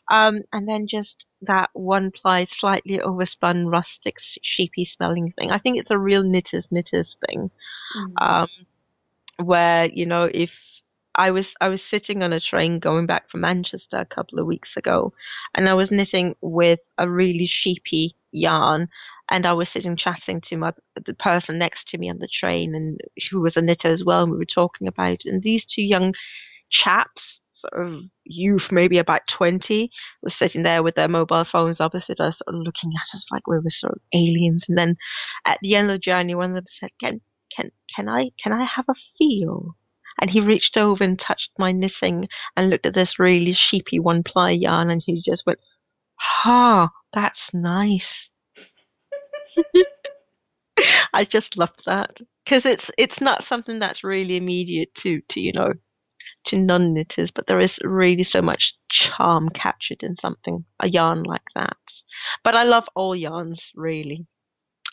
Um, 0.09 0.43
and 0.53 0.69
then 0.69 0.87
just 0.87 1.25
that 1.43 1.71
one 1.73 2.13
ply, 2.13 2.45
slightly 2.45 2.99
overspun, 2.99 3.71
rustic, 3.71 4.17
sheepy 4.21 4.85
smelling 4.85 5.33
thing. 5.33 5.51
I 5.51 5.59
think 5.59 5.79
it's 5.79 5.91
a 5.91 5.99
real 5.99 6.23
knitters 6.23 6.67
knitters 6.71 7.17
thing. 7.27 7.51
Mm. 7.97 8.13
Um, 8.23 8.49
where, 9.43 9.87
you 9.87 10.07
know, 10.07 10.25
if 10.33 10.51
I 11.15 11.31
was 11.31 11.55
I 11.61 11.69
was 11.69 11.83
sitting 11.83 12.23
on 12.23 12.33
a 12.33 12.41
train 12.41 12.79
going 12.79 13.07
back 13.07 13.31
from 13.31 13.41
Manchester 13.43 13.99
a 13.99 14.05
couple 14.07 14.39
of 14.39 14.47
weeks 14.47 14.77
ago, 14.77 15.13
and 15.55 15.69
I 15.69 15.75
was 15.75 15.91
knitting 15.91 16.37
with 16.43 16.81
a 16.99 17.09
really 17.09 17.47
sheepy 17.47 18.17
yarn, 18.33 18.89
and 19.31 19.47
I 19.47 19.55
was 19.55 19.69
sitting 19.71 19.97
chatting 19.97 20.41
to 20.43 20.57
my 20.59 20.73
the 21.07 21.15
person 21.15 21.59
next 21.59 21.89
to 21.89 21.99
me 21.99 22.11
on 22.11 22.19
the 22.19 22.29
train, 22.29 22.75
and 22.75 23.01
who 23.31 23.41
was 23.41 23.57
a 23.57 23.63
knitter 23.63 23.89
as 23.93 24.05
well, 24.05 24.23
and 24.23 24.33
we 24.33 24.39
were 24.39 24.45
talking 24.45 24.87
about, 24.89 25.25
it, 25.25 25.27
and 25.27 25.43
these 25.43 25.65
two 25.65 25.83
young 25.83 26.13
chaps, 26.71 27.41
sort 27.55 27.87
of 27.87 28.03
youth, 28.25 28.69
maybe 28.71 28.99
about 28.99 29.27
twenty, 29.29 29.91
were 30.23 30.31
sitting 30.31 30.63
there 30.65 30.83
with 30.83 30.97
their 30.97 31.09
mobile 31.09 31.45
phones 31.45 31.81
opposite 31.81 32.21
us, 32.21 32.39
sort 32.45 32.57
of 32.57 32.63
looking 32.63 32.93
at 32.95 33.17
us 33.17 33.25
like 33.33 33.47
we 33.47 33.59
were 33.59 33.71
sort 33.71 33.95
of 33.95 34.01
aliens, 34.15 34.65
and 34.69 34.77
then 34.77 34.97
at 35.47 35.59
the 35.63 35.77
end 35.77 35.89
of 35.89 35.95
the 35.95 35.99
journey, 35.99 36.35
one 36.35 36.51
of 36.51 36.57
them 36.57 36.65
said, 36.71 36.91
"Can 37.03 37.21
can 37.57 37.73
can 37.95 38.09
I 38.09 38.31
can 38.43 38.53
I 38.53 38.65
have 38.65 38.87
a 38.89 38.95
feel?" 39.19 39.77
And 40.21 40.31
he 40.31 40.41
reached 40.41 40.77
over 40.77 41.03
and 41.05 41.19
touched 41.19 41.51
my 41.59 41.73
knitting 41.73 42.29
and 42.57 42.71
looked 42.71 42.87
at 42.87 42.95
this 42.95 43.19
really 43.19 43.53
sheepy 43.53 43.99
one 43.99 44.23
ply 44.23 44.51
yarn 44.51 44.91
and 44.91 45.03
he 45.05 45.21
just 45.23 45.45
went, 45.47 45.59
Ha, 46.19 46.91
that's 47.13 47.53
nice. 47.53 48.29
I 51.13 51.25
just 51.25 51.57
love 51.57 51.75
that 51.87 52.19
because 52.45 52.67
it's 52.67 52.91
it's 52.99 53.21
not 53.21 53.47
something 53.47 53.79
that's 53.79 54.05
really 54.05 54.37
immediate 54.37 54.95
to 54.97 55.21
to 55.31 55.41
you 55.41 55.53
know 55.53 55.73
to 56.47 56.59
non 56.59 56.95
knitters, 56.95 57.31
but 57.31 57.47
there 57.47 57.61
is 57.61 57.79
really 57.83 58.25
so 58.25 58.41
much 58.41 58.75
charm 58.91 59.49
captured 59.51 60.03
in 60.03 60.17
something 60.17 60.65
a 60.81 60.89
yarn 60.89 61.23
like 61.23 61.47
that. 61.55 61.77
But 62.45 62.55
I 62.55 62.63
love 62.65 62.85
all 62.95 63.17
yarns 63.17 63.73
really. 63.75 64.27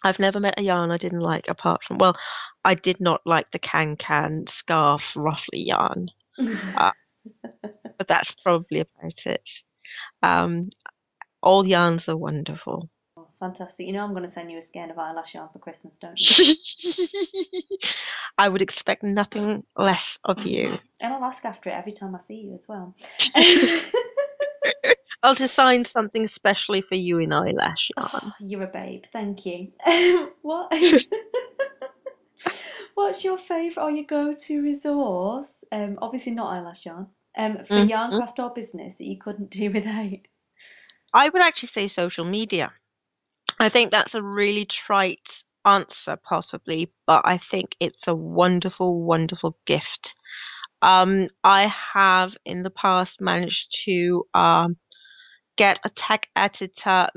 I've 0.04 0.20
never 0.20 0.40
met 0.40 0.56
a 0.58 0.64
yarn 0.64 0.92
I 0.92 0.98
didn't 0.98 1.22
like 1.22 1.46
apart 1.48 1.82
from 1.88 1.98
well, 1.98 2.16
I 2.64 2.76
did 2.76 3.00
not 3.00 3.22
like 3.26 3.52
the 3.52 3.60
can 3.60 3.96
can 3.98 4.46
scarf 4.50 5.02
ruffly 5.16 5.60
yarn, 5.60 6.10
uh, 6.78 6.92
but 7.98 8.08
that's 8.08 8.34
probably 8.44 8.82
about 8.82 9.26
it. 9.26 9.50
Um, 10.22 10.70
all 11.42 11.68
yarns 11.68 12.08
are 12.08 12.18
wonderful. 12.18 12.90
Oh, 13.18 13.28
fantastic. 13.40 13.86
You 13.86 13.94
know 13.94 14.04
I'm 14.04 14.12
going 14.12 14.24
to 14.24 14.30
send 14.30 14.52
you 14.52 14.58
a 14.58 14.62
skein 14.62 14.90
of 14.90 14.98
eyelash 14.98 15.36
yarn 15.36 15.50
for 15.52 15.60
Christmas, 15.60 16.00
don't 16.00 16.20
you? 16.20 16.56
I 18.38 18.50
would 18.50 18.62
expect 18.62 19.04
nothing 19.04 19.64
less 19.78 20.18
of 20.24 20.40
you. 20.46 20.78
And 21.02 21.14
I'll 21.14 21.24
ask 21.24 21.46
after 21.46 21.70
it 21.70 21.74
every 21.74 21.92
time 21.92 22.16
I 22.16 22.20
see 22.20 22.38
you 22.38 22.54
as 22.54 22.66
well. 22.68 22.96
I'll 25.24 25.36
design 25.36 25.86
something 25.86 26.28
specially 26.28 26.82
for 26.82 26.96
you 26.96 27.20
in 27.20 27.32
eyelash 27.32 27.90
yarn. 27.96 28.10
Oh, 28.14 28.34
you're 28.40 28.64
a 28.64 28.68
babe. 28.68 29.06
Thank 29.12 29.46
you. 29.46 29.72
what? 30.42 30.74
What's 32.96 33.24
your 33.24 33.38
favourite 33.38 33.86
or 33.86 33.92
your 33.92 34.06
go-to 34.06 34.62
resource? 34.62 35.64
Um, 35.72 35.98
obviously 36.02 36.34
not 36.34 36.54
eyelash 36.54 36.86
yarn. 36.86 37.08
Um, 37.36 37.66
for 37.66 37.80
Mhm. 37.80 37.90
yarn 37.90 38.18
craft 38.18 38.40
or 38.40 38.52
business 38.54 38.98
that 38.98 39.06
you 39.06 39.18
couldn't 39.18 39.50
do 39.50 39.72
without. 39.74 40.20
I 41.14 41.30
would 41.30 41.42
actually 41.42 41.70
say 41.70 41.88
social 41.88 42.26
media. 42.26 42.72
I 43.60 43.70
think 43.70 43.92
that's 43.92 44.14
a 44.16 44.22
really 44.22 44.66
trite 44.66 45.44
answer, 45.66 46.18
possibly, 46.18 46.92
but 47.08 47.22
I 47.26 47.40
think 47.50 47.76
it's 47.80 48.08
a 48.08 48.16
wonderful, 48.16 49.02
wonderful 49.04 49.58
gift. 49.66 50.14
Um, 50.82 51.30
I 51.44 51.68
have 51.94 52.36
in 52.46 52.64
the 52.64 52.70
past 52.70 53.22
managed 53.22 53.84
to 53.86 54.26
um, 54.34 54.78
get 55.58 55.80
a 55.84 55.90
tech 55.90 56.28
editor, 56.36 57.08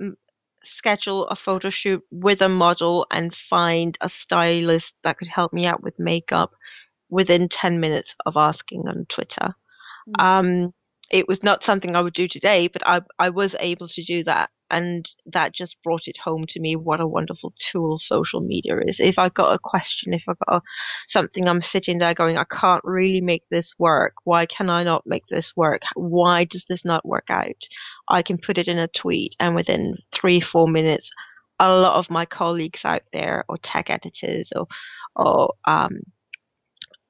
schedule 0.64 1.26
a 1.28 1.36
photo 1.36 1.70
shoot 1.70 2.02
with 2.10 2.42
a 2.42 2.48
model, 2.48 3.06
and 3.10 3.34
find 3.48 3.96
a 4.00 4.10
stylist 4.10 4.94
that 5.04 5.18
could 5.18 5.28
help 5.28 5.52
me 5.52 5.66
out 5.66 5.82
with 5.82 5.98
makeup 5.98 6.52
within 7.08 7.48
10 7.48 7.80
minutes 7.80 8.14
of 8.24 8.36
asking 8.36 8.88
on 8.88 9.06
Twitter. 9.08 9.54
Mm. 10.08 10.22
Um, 10.22 10.74
it 11.10 11.28
was 11.28 11.42
not 11.42 11.64
something 11.64 11.94
I 11.94 12.00
would 12.00 12.14
do 12.14 12.28
today, 12.28 12.68
but 12.68 12.86
I, 12.86 13.00
I 13.18 13.30
was 13.30 13.54
able 13.60 13.88
to 13.88 14.04
do 14.04 14.24
that. 14.24 14.50
And 14.68 15.08
that 15.26 15.54
just 15.54 15.76
brought 15.84 16.08
it 16.08 16.16
home 16.24 16.44
to 16.48 16.58
me 16.58 16.74
what 16.74 17.00
a 17.00 17.06
wonderful 17.06 17.54
tool 17.70 17.98
social 17.98 18.40
media 18.40 18.74
is. 18.84 18.96
If 18.98 19.16
I 19.16 19.28
got 19.28 19.52
a 19.52 19.60
question, 19.62 20.12
if 20.12 20.24
I 20.28 20.32
got 20.44 20.56
a, 20.56 20.62
something, 21.06 21.46
I'm 21.46 21.62
sitting 21.62 21.98
there 21.98 22.14
going, 22.14 22.36
I 22.36 22.44
can't 22.50 22.82
really 22.82 23.20
make 23.20 23.44
this 23.48 23.72
work. 23.78 24.14
Why 24.24 24.46
can 24.46 24.68
I 24.68 24.82
not 24.82 25.06
make 25.06 25.22
this 25.30 25.52
work? 25.54 25.82
Why 25.94 26.44
does 26.44 26.64
this 26.68 26.84
not 26.84 27.06
work 27.06 27.26
out? 27.30 27.62
I 28.08 28.22
can 28.22 28.38
put 28.38 28.58
it 28.58 28.66
in 28.66 28.78
a 28.78 28.88
tweet, 28.88 29.36
and 29.38 29.54
within 29.54 29.98
three, 30.12 30.40
four 30.40 30.66
minutes, 30.66 31.08
a 31.60 31.72
lot 31.72 31.98
of 31.98 32.10
my 32.10 32.26
colleagues 32.26 32.80
out 32.84 33.02
there, 33.12 33.44
or 33.48 33.58
tech 33.58 33.88
editors, 33.88 34.50
or 34.56 34.66
or 35.14 35.54
um, 35.64 36.00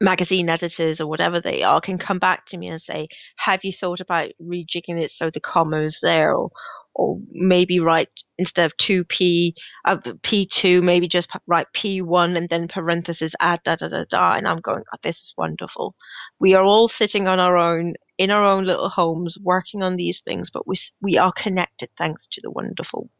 magazine 0.00 0.48
editors 0.48 1.00
or 1.00 1.06
whatever 1.06 1.40
they 1.40 1.62
are 1.62 1.80
can 1.80 1.98
come 1.98 2.18
back 2.18 2.46
to 2.46 2.56
me 2.56 2.68
and 2.68 2.80
say, 2.82 3.08
have 3.38 3.60
you 3.62 3.72
thought 3.72 4.00
about 4.00 4.30
rejigging 4.42 5.00
it 5.02 5.10
so 5.10 5.30
the 5.30 5.40
comma 5.40 5.80
is 5.80 5.98
there 6.02 6.34
or, 6.34 6.50
or 6.94 7.18
maybe 7.32 7.80
write 7.80 8.08
instead 8.38 8.66
of 8.66 8.76
2p, 8.78 9.54
uh, 9.86 9.96
p2, 10.22 10.82
maybe 10.82 11.08
just 11.08 11.30
p- 11.30 11.38
write 11.46 11.66
p1 11.74 12.36
and 12.36 12.48
then 12.50 12.68
parentheses 12.68 13.34
add 13.40 13.60
da 13.64 13.76
da 13.76 13.88
da 13.88 14.04
da. 14.10 14.34
And 14.34 14.46
I'm 14.46 14.60
going, 14.60 14.82
oh, 14.92 14.98
this 15.02 15.16
is 15.16 15.34
wonderful. 15.36 15.94
We 16.40 16.54
are 16.54 16.64
all 16.64 16.88
sitting 16.88 17.26
on 17.26 17.40
our 17.40 17.56
own, 17.56 17.94
in 18.18 18.30
our 18.30 18.44
own 18.44 18.64
little 18.64 18.90
homes, 18.90 19.36
working 19.42 19.82
on 19.82 19.96
these 19.96 20.20
things, 20.24 20.50
but 20.52 20.66
we, 20.66 20.76
we 21.00 21.16
are 21.16 21.32
connected 21.32 21.88
thanks 21.98 22.26
to 22.32 22.40
the 22.42 22.50
wonderful, 22.50 23.10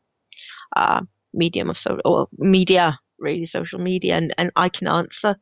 uh, 0.76 1.02
medium 1.34 1.70
of 1.70 1.78
so, 1.78 1.98
or 2.04 2.28
media, 2.38 2.98
really 3.18 3.46
social 3.46 3.78
media. 3.78 4.16
And, 4.16 4.34
and 4.38 4.50
I 4.56 4.68
can 4.68 4.88
answer 4.88 5.36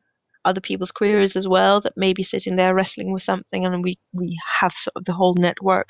other 0.45 0.61
people's 0.61 0.91
queries 0.91 1.35
as 1.35 1.47
well 1.47 1.81
that 1.81 1.97
may 1.97 2.13
be 2.13 2.23
sitting 2.23 2.55
there 2.55 2.73
wrestling 2.73 3.11
with 3.11 3.23
something 3.23 3.65
and 3.65 3.83
we, 3.83 3.97
we 4.13 4.37
have 4.59 4.71
sort 4.77 4.95
of 4.95 5.05
the 5.05 5.13
whole 5.13 5.35
network. 5.35 5.89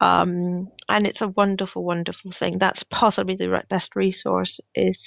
Um, 0.00 0.70
and 0.88 1.06
it's 1.06 1.22
a 1.22 1.28
wonderful, 1.28 1.84
wonderful 1.84 2.32
thing. 2.32 2.58
That's 2.58 2.84
possibly 2.84 3.34
the 3.34 3.62
best 3.68 3.96
resource 3.96 4.60
is 4.74 4.98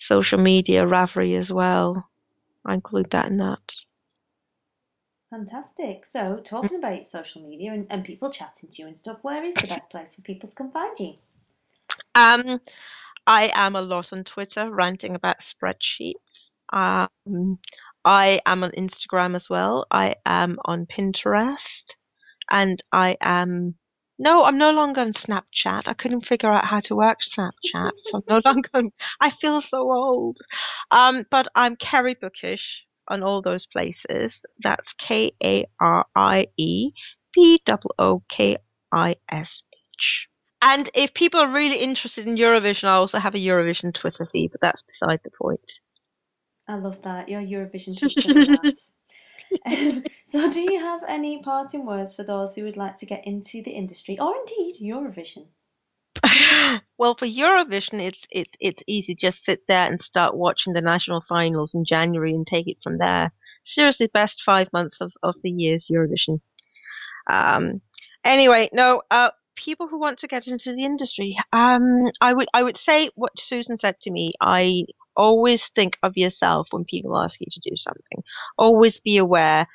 social 0.00 0.38
media, 0.38 0.82
Ravelry 0.84 1.38
as 1.38 1.50
well. 1.50 2.06
I 2.66 2.74
include 2.74 3.10
that 3.12 3.26
in 3.26 3.38
that. 3.38 3.60
Fantastic. 5.30 6.04
So, 6.06 6.40
talking 6.44 6.78
about 6.78 7.06
social 7.06 7.42
media 7.42 7.72
and, 7.72 7.86
and 7.90 8.04
people 8.04 8.30
chatting 8.30 8.70
to 8.70 8.82
you 8.82 8.88
and 8.88 8.96
stuff, 8.96 9.18
where 9.22 9.42
is 9.44 9.54
the 9.54 9.66
best 9.66 9.90
place 9.90 10.14
for 10.14 10.22
people 10.22 10.48
to 10.48 10.54
come 10.54 10.70
find 10.70 10.98
you? 10.98 11.14
Um, 12.14 12.60
I 13.26 13.50
am 13.54 13.74
a 13.74 13.82
lot 13.82 14.12
on 14.12 14.24
Twitter 14.24 14.70
ranting 14.70 15.14
about 15.14 15.36
spreadsheets. 15.40 16.14
Um, 16.72 17.58
I 18.04 18.40
am 18.46 18.64
on 18.64 18.70
Instagram 18.72 19.36
as 19.36 19.48
well. 19.48 19.86
I 19.90 20.16
am 20.26 20.58
on 20.64 20.86
Pinterest, 20.86 21.84
and 22.50 22.82
I 22.92 23.16
am. 23.20 23.74
No, 24.18 24.44
I'm 24.44 24.58
no 24.58 24.70
longer 24.70 25.00
on 25.00 25.12
Snapchat. 25.12 25.88
I 25.88 25.94
couldn't 25.94 26.26
figure 26.26 26.50
out 26.52 26.66
how 26.66 26.80
to 26.80 26.94
work 26.94 27.18
Snapchat, 27.22 27.92
so 28.04 28.18
I'm 28.18 28.22
no 28.28 28.40
longer. 28.44 28.68
On, 28.74 28.90
I 29.20 29.30
feel 29.40 29.60
so 29.60 29.92
old. 29.92 30.38
Um, 30.90 31.24
but 31.30 31.48
I'm 31.54 31.76
Karie 31.76 32.14
Bookish 32.20 32.84
on 33.08 33.22
all 33.22 33.42
those 33.42 33.66
places. 33.66 34.38
That's 34.62 34.92
K 34.94 35.32
A 35.42 35.66
R 35.80 36.06
I 36.14 36.46
E 36.56 36.92
B 37.34 37.60
O 37.68 37.78
O 37.98 38.22
K 38.28 38.56
I 38.92 39.16
S 39.30 39.62
H. 39.98 40.28
And 40.62 40.88
if 40.94 41.12
people 41.12 41.40
are 41.40 41.52
really 41.52 41.76
interested 41.78 42.26
in 42.26 42.36
Eurovision, 42.36 42.84
I 42.84 42.94
also 42.94 43.18
have 43.18 43.34
a 43.34 43.38
Eurovision 43.38 43.92
Twitter 43.92 44.26
feed, 44.30 44.52
but 44.52 44.60
that's 44.62 44.82
beside 44.82 45.20
the 45.24 45.30
point. 45.30 45.60
I 46.66 46.76
love 46.76 47.02
that. 47.02 47.28
Your 47.28 47.40
Eurovision 47.40 47.98
Twitter. 47.98 48.76
Um, 49.66 50.04
so, 50.24 50.50
do 50.50 50.60
you 50.60 50.80
have 50.80 51.02
any 51.08 51.42
parting 51.42 51.86
words 51.86 52.14
for 52.14 52.24
those 52.24 52.54
who 52.54 52.64
would 52.64 52.76
like 52.76 52.96
to 52.98 53.06
get 53.06 53.26
into 53.26 53.62
the 53.62 53.70
industry, 53.70 54.18
or 54.18 54.34
indeed 54.36 54.76
Eurovision? 54.82 55.46
well, 56.98 57.16
for 57.16 57.26
Eurovision, 57.26 58.00
it's 58.00 58.18
it's 58.30 58.54
it's 58.60 58.82
easy. 58.86 59.14
Just 59.14 59.44
sit 59.44 59.60
there 59.68 59.86
and 59.86 60.02
start 60.02 60.36
watching 60.36 60.72
the 60.72 60.80
national 60.80 61.22
finals 61.28 61.72
in 61.74 61.84
January 61.84 62.34
and 62.34 62.46
take 62.46 62.68
it 62.68 62.78
from 62.82 62.98
there. 62.98 63.32
Seriously, 63.64 64.08
best 64.12 64.42
five 64.44 64.68
months 64.72 64.98
of, 65.00 65.12
of 65.22 65.34
the 65.42 65.50
year's 65.50 65.86
Eurovision. 65.90 66.40
Um, 67.28 67.80
anyway, 68.24 68.68
no, 68.72 69.02
uh, 69.10 69.30
people 69.56 69.88
who 69.88 69.98
want 69.98 70.18
to 70.20 70.28
get 70.28 70.46
into 70.46 70.74
the 70.74 70.84
industry, 70.84 71.36
um, 71.52 72.10
I 72.20 72.32
would 72.32 72.48
I 72.54 72.62
would 72.62 72.78
say 72.78 73.10
what 73.14 73.32
Susan 73.38 73.78
said 73.78 74.00
to 74.02 74.10
me. 74.10 74.32
I 74.40 74.84
always 75.16 75.70
think 75.74 75.96
of 76.02 76.16
yourself 76.16 76.68
when 76.70 76.84
people 76.84 77.16
ask 77.16 77.40
you 77.40 77.46
to 77.50 77.60
do 77.60 77.76
something. 77.76 78.22
Always 78.58 79.00
be 79.00 79.16
aware 79.16 79.66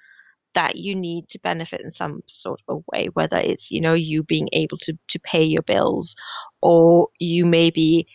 that 0.56 0.76
you 0.76 0.96
need 0.96 1.30
to 1.30 1.40
benefit 1.40 1.82
in 1.82 1.94
some 1.94 2.24
sort 2.28 2.60
of 2.68 2.84
way, 2.92 3.10
whether 3.14 3.38
it's, 3.38 3.70
you 3.70 3.82
know, 3.82 3.94
you 3.94 4.24
being 4.24 4.50
able 4.54 4.78
to, 4.80 4.94
to 5.10 5.20
pay 5.20 5.44
your 5.44 5.62
bills 5.62 6.16
or 6.62 7.10
you 7.20 7.46
may 7.46 7.70
be 7.70 8.08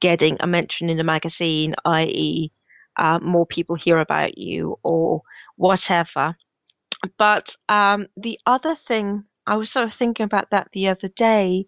getting 0.00 0.36
a 0.40 0.46
mention 0.46 0.90
in 0.90 0.98
a 0.98 1.04
magazine, 1.04 1.74
i.e., 1.84 2.50
uh, 2.98 3.18
more 3.20 3.46
people 3.46 3.76
hear 3.76 3.98
about 3.98 4.36
you 4.36 4.76
or 4.82 5.22
whatever. 5.56 6.36
But 7.18 7.54
um, 7.68 8.08
the 8.16 8.38
other 8.46 8.76
thing, 8.88 9.24
I 9.46 9.56
was 9.56 9.70
sort 9.70 9.86
of 9.86 9.94
thinking 9.94 10.24
about 10.24 10.50
that 10.50 10.68
the 10.72 10.88
other 10.88 11.08
day, 11.16 11.66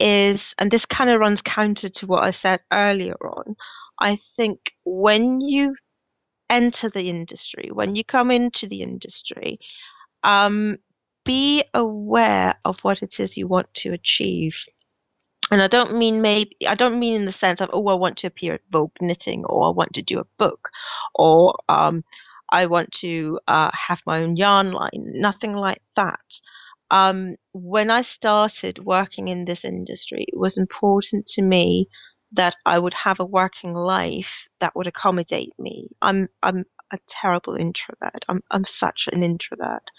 is, 0.00 0.54
and 0.58 0.70
this 0.70 0.86
kind 0.86 1.10
of 1.10 1.20
runs 1.20 1.42
counter 1.42 1.90
to 1.90 2.06
what 2.06 2.24
I 2.24 2.30
said 2.30 2.60
earlier 2.72 3.16
on, 3.16 3.54
I 4.00 4.18
think 4.36 4.60
when 4.84 5.40
you 5.40 5.76
enter 6.48 6.90
the 6.90 7.08
industry, 7.08 7.70
when 7.72 7.94
you 7.94 8.04
come 8.04 8.30
into 8.30 8.66
the 8.66 8.82
industry, 8.82 9.58
um, 10.24 10.78
be 11.24 11.64
aware 11.74 12.54
of 12.64 12.76
what 12.82 13.02
it 13.02 13.20
is 13.20 13.36
you 13.36 13.46
want 13.46 13.72
to 13.74 13.92
achieve. 13.92 14.54
And 15.50 15.60
I 15.62 15.68
don't 15.68 15.96
mean 15.96 16.22
maybe 16.22 16.56
I 16.66 16.74
don't 16.74 16.98
mean 16.98 17.14
in 17.16 17.24
the 17.24 17.32
sense 17.32 17.60
of 17.60 17.70
oh 17.72 17.88
I 17.88 17.94
want 17.94 18.18
to 18.18 18.28
appear 18.28 18.54
at 18.54 18.60
Vogue 18.70 18.92
Knitting 19.00 19.44
or 19.44 19.66
I 19.66 19.70
want 19.70 19.92
to 19.94 20.02
do 20.02 20.20
a 20.20 20.26
book 20.38 20.70
or 21.14 21.56
um, 21.68 22.04
I 22.52 22.66
want 22.66 22.92
to 23.00 23.38
uh, 23.48 23.70
have 23.88 23.98
my 24.06 24.22
own 24.22 24.36
yarn 24.36 24.72
line. 24.72 24.90
Nothing 25.14 25.54
like 25.54 25.82
that. 25.96 26.20
Um, 26.90 27.36
when 27.52 27.90
I 27.90 28.02
started 28.02 28.84
working 28.84 29.28
in 29.28 29.44
this 29.44 29.64
industry, 29.64 30.24
it 30.28 30.38
was 30.38 30.56
important 30.56 31.26
to 31.34 31.42
me 31.42 31.88
that 32.32 32.56
I 32.66 32.78
would 32.78 32.94
have 32.94 33.20
a 33.20 33.24
working 33.24 33.74
life 33.74 34.48
that 34.60 34.74
would 34.76 34.86
accommodate 34.86 35.52
me. 35.58 35.88
I'm 36.02 36.28
I'm 36.42 36.64
a 36.92 36.98
terrible 37.08 37.54
introvert. 37.56 38.24
I'm 38.28 38.42
I'm 38.50 38.64
such 38.64 39.08
an 39.12 39.22
introvert, 39.22 39.90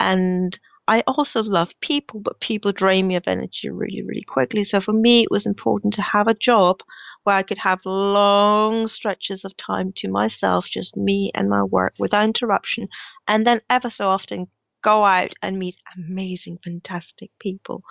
and 0.00 0.58
I 0.88 1.02
also 1.06 1.42
love 1.42 1.70
people, 1.80 2.20
but 2.20 2.40
people 2.40 2.72
drain 2.72 3.08
me 3.08 3.16
of 3.16 3.24
energy 3.26 3.68
really, 3.70 4.02
really 4.02 4.24
quickly. 4.26 4.64
So 4.64 4.80
for 4.80 4.92
me, 4.92 5.22
it 5.24 5.30
was 5.30 5.46
important 5.46 5.94
to 5.94 6.02
have 6.02 6.28
a 6.28 6.34
job 6.34 6.78
where 7.24 7.34
I 7.34 7.42
could 7.42 7.58
have 7.58 7.80
long 7.84 8.86
stretches 8.86 9.44
of 9.44 9.56
time 9.56 9.92
to 9.96 10.08
myself, 10.08 10.66
just 10.70 10.96
me 10.96 11.32
and 11.34 11.50
my 11.50 11.64
work 11.64 11.94
without 11.98 12.24
interruption, 12.24 12.88
and 13.26 13.44
then 13.46 13.60
ever 13.68 13.90
so 13.90 14.08
often 14.08 14.46
go 14.82 15.04
out 15.04 15.32
and 15.42 15.58
meet 15.58 15.76
amazing, 15.96 16.58
fantastic 16.62 17.30
people. 17.40 17.82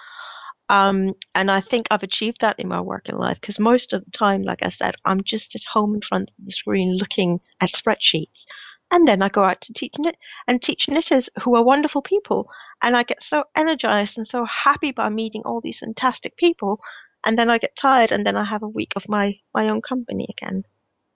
Um, 0.69 1.13
and 1.35 1.51
I 1.51 1.61
think 1.61 1.87
I've 1.91 2.03
achieved 2.03 2.39
that 2.41 2.59
in 2.59 2.67
my 2.67 2.81
work 2.81 3.07
in 3.07 3.17
life 3.17 3.37
because 3.39 3.59
most 3.59 3.93
of 3.93 4.03
the 4.03 4.11
time, 4.11 4.41
like 4.41 4.59
I 4.63 4.69
said, 4.69 4.95
I'm 5.05 5.23
just 5.23 5.55
at 5.55 5.61
home 5.71 5.93
in 5.93 6.01
front 6.01 6.29
of 6.29 6.45
the 6.45 6.51
screen 6.51 6.97
looking 6.97 7.39
at 7.61 7.73
spreadsheets. 7.73 8.45
And 8.91 9.07
then 9.07 9.21
I 9.21 9.29
go 9.29 9.43
out 9.43 9.61
to 9.61 9.73
teach 9.73 9.93
knit 9.97 10.15
and 10.47 10.61
teach 10.61 10.87
knitters 10.87 11.29
who 11.43 11.55
are 11.55 11.63
wonderful 11.63 12.01
people. 12.01 12.49
And 12.81 12.95
I 12.95 13.03
get 13.03 13.23
so 13.23 13.43
energized 13.55 14.17
and 14.17 14.27
so 14.27 14.45
happy 14.45 14.91
by 14.91 15.09
meeting 15.09 15.41
all 15.45 15.61
these 15.61 15.79
fantastic 15.79 16.37
people. 16.37 16.79
And 17.25 17.37
then 17.37 17.49
I 17.49 17.57
get 17.57 17.75
tired 17.75 18.11
and 18.11 18.25
then 18.25 18.37
I 18.37 18.45
have 18.45 18.63
a 18.63 18.67
week 18.67 18.93
of 18.95 19.03
my, 19.07 19.39
my 19.53 19.69
own 19.69 19.81
company 19.81 20.27
again. 20.37 20.63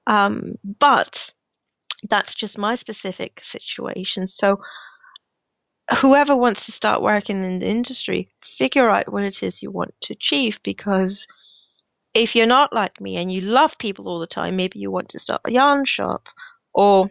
Um, 0.08 0.56
but 0.80 1.32
that's 2.10 2.34
just 2.34 2.58
my 2.58 2.76
specific 2.76 3.42
situation. 3.44 4.28
So 4.28 4.60
whoever 5.98 6.36
wants 6.36 6.66
to 6.66 6.72
start 6.72 7.02
working 7.02 7.44
in 7.44 7.60
the 7.60 7.68
industry, 7.68 8.30
figure 8.58 8.90
out 8.90 9.12
what 9.12 9.24
it 9.24 9.42
is 9.42 9.62
you 9.62 9.72
want 9.72 9.94
to 10.04 10.14
achieve 10.14 10.58
because 10.64 11.26
if 12.14 12.36
you're 12.36 12.46
not 12.46 12.74
like 12.74 13.00
me 13.00 13.18
and 13.18 13.32
you 13.32 13.42
love 13.42 13.72
people 13.80 14.08
all 14.08 14.20
the 14.20 14.28
time, 14.28 14.56
maybe 14.56 14.80
you 14.80 14.92
want 14.92 15.10
to 15.10 15.20
start 15.20 15.42
a 15.46 15.52
yarn 15.52 15.86
shop 15.86 16.24
or 16.74 17.10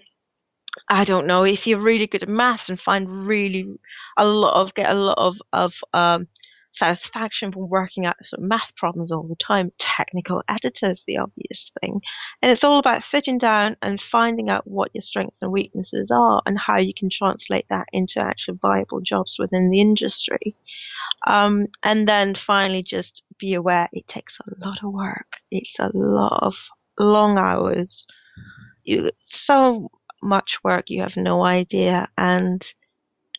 I 0.89 1.05
don't 1.05 1.27
know 1.27 1.45
if 1.45 1.67
you're 1.67 1.81
really 1.81 2.07
good 2.07 2.23
at 2.23 2.29
maths 2.29 2.69
and 2.69 2.81
find 2.81 3.27
really 3.27 3.67
a 4.17 4.25
lot 4.25 4.61
of 4.61 4.75
get 4.75 4.91
a 4.91 4.95
lot 4.95 5.19
of 5.19 5.37
of 5.53 5.73
um, 5.93 6.29
satisfaction 6.79 7.53
from 7.53 7.69
working 7.69 8.07
out 8.07 8.17
sort 8.25 8.43
of 8.43 8.49
math 8.49 8.75
problems 8.77 9.13
all 9.13 9.25
the 9.25 9.37
time. 9.37 9.73
Technical 9.79 10.43
editors, 10.49 11.05
the 11.07 11.19
obvious 11.19 11.71
thing, 11.81 12.01
and 12.43 12.53
it's 12.53 12.65
all 12.65 12.79
about 12.79 13.05
sitting 13.05 13.39
down 13.39 13.77
and 13.83 14.01
finding 14.01 14.49
out 14.49 14.67
what 14.67 14.91
your 14.95 15.03
strengths 15.03 15.37
and 15.43 15.53
weaknesses 15.53 16.11
are 16.11 16.43
and 16.47 16.59
how 16.59 16.79
you 16.79 16.93
can 16.95 17.11
translate 17.11 17.67
that 17.71 17.87
into 17.93 18.21
actual 18.21 18.55
viable 18.55 19.01
jobs 19.01 19.37
within 19.39 19.71
the 19.71 19.81
industry. 19.81 20.55
Um, 21.27 21.67
and 21.83 22.09
then 22.09 22.35
finally, 22.35 22.83
just 22.83 23.23
be 23.39 23.55
aware 23.55 23.89
it 23.93 24.09
takes 24.09 24.37
a 24.41 24.65
lot 24.65 24.83
of 24.83 24.93
work. 24.93 25.27
It's 25.51 25.75
a 25.79 25.91
lot 25.95 26.39
of 26.43 26.55
long 26.99 27.39
hours. 27.39 28.07
You 28.85 29.11
so 29.27 29.91
much 30.23 30.59
work 30.65 30.91
you 30.91 31.03
have 31.03 31.17
no 31.17 31.45
idea 31.45 32.09
and 32.19 32.67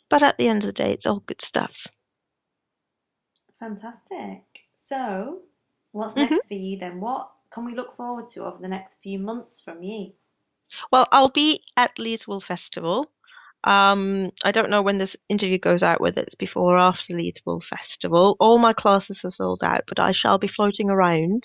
but 0.09 0.23
at 0.23 0.37
the 0.37 0.47
end 0.47 0.63
of 0.63 0.67
the 0.67 0.73
day 0.73 0.93
it's 0.93 1.05
all 1.05 1.21
good 1.25 1.41
stuff 1.41 1.71
Fantastic. 3.59 4.43
So, 4.73 5.43
what's 5.91 6.15
Mhm. 6.15 6.17
next 6.17 6.47
for 6.47 6.55
you 6.55 6.79
then? 6.79 6.99
What 6.99 7.31
can 7.51 7.63
we 7.65 7.75
look 7.75 7.95
forward 7.95 8.29
to 8.31 8.45
over 8.45 8.57
the 8.59 8.67
next 8.67 9.03
few 9.03 9.19
months 9.19 9.61
from 9.61 9.83
you? 9.83 10.13
well 10.91 11.07
i'll 11.11 11.29
be 11.29 11.61
at 11.77 11.97
leeds 11.97 12.27
wool 12.27 12.41
festival 12.41 13.11
um, 13.63 14.31
I 14.43 14.51
don't 14.53 14.71
know 14.71 14.81
when 14.81 14.97
this 14.97 15.15
interview 15.29 15.59
goes 15.59 15.83
out, 15.83 16.01
whether 16.01 16.21
it's 16.21 16.35
before 16.35 16.77
or 16.77 16.79
after 16.79 17.13
Leeds 17.13 17.41
Wool 17.45 17.61
Festival. 17.69 18.37
All 18.39 18.57
my 18.57 18.73
classes 18.73 19.21
are 19.23 19.31
sold 19.31 19.61
out, 19.63 19.81
but 19.87 19.99
I 19.99 20.13
shall 20.13 20.39
be 20.39 20.47
floating 20.47 20.89
around. 20.89 21.43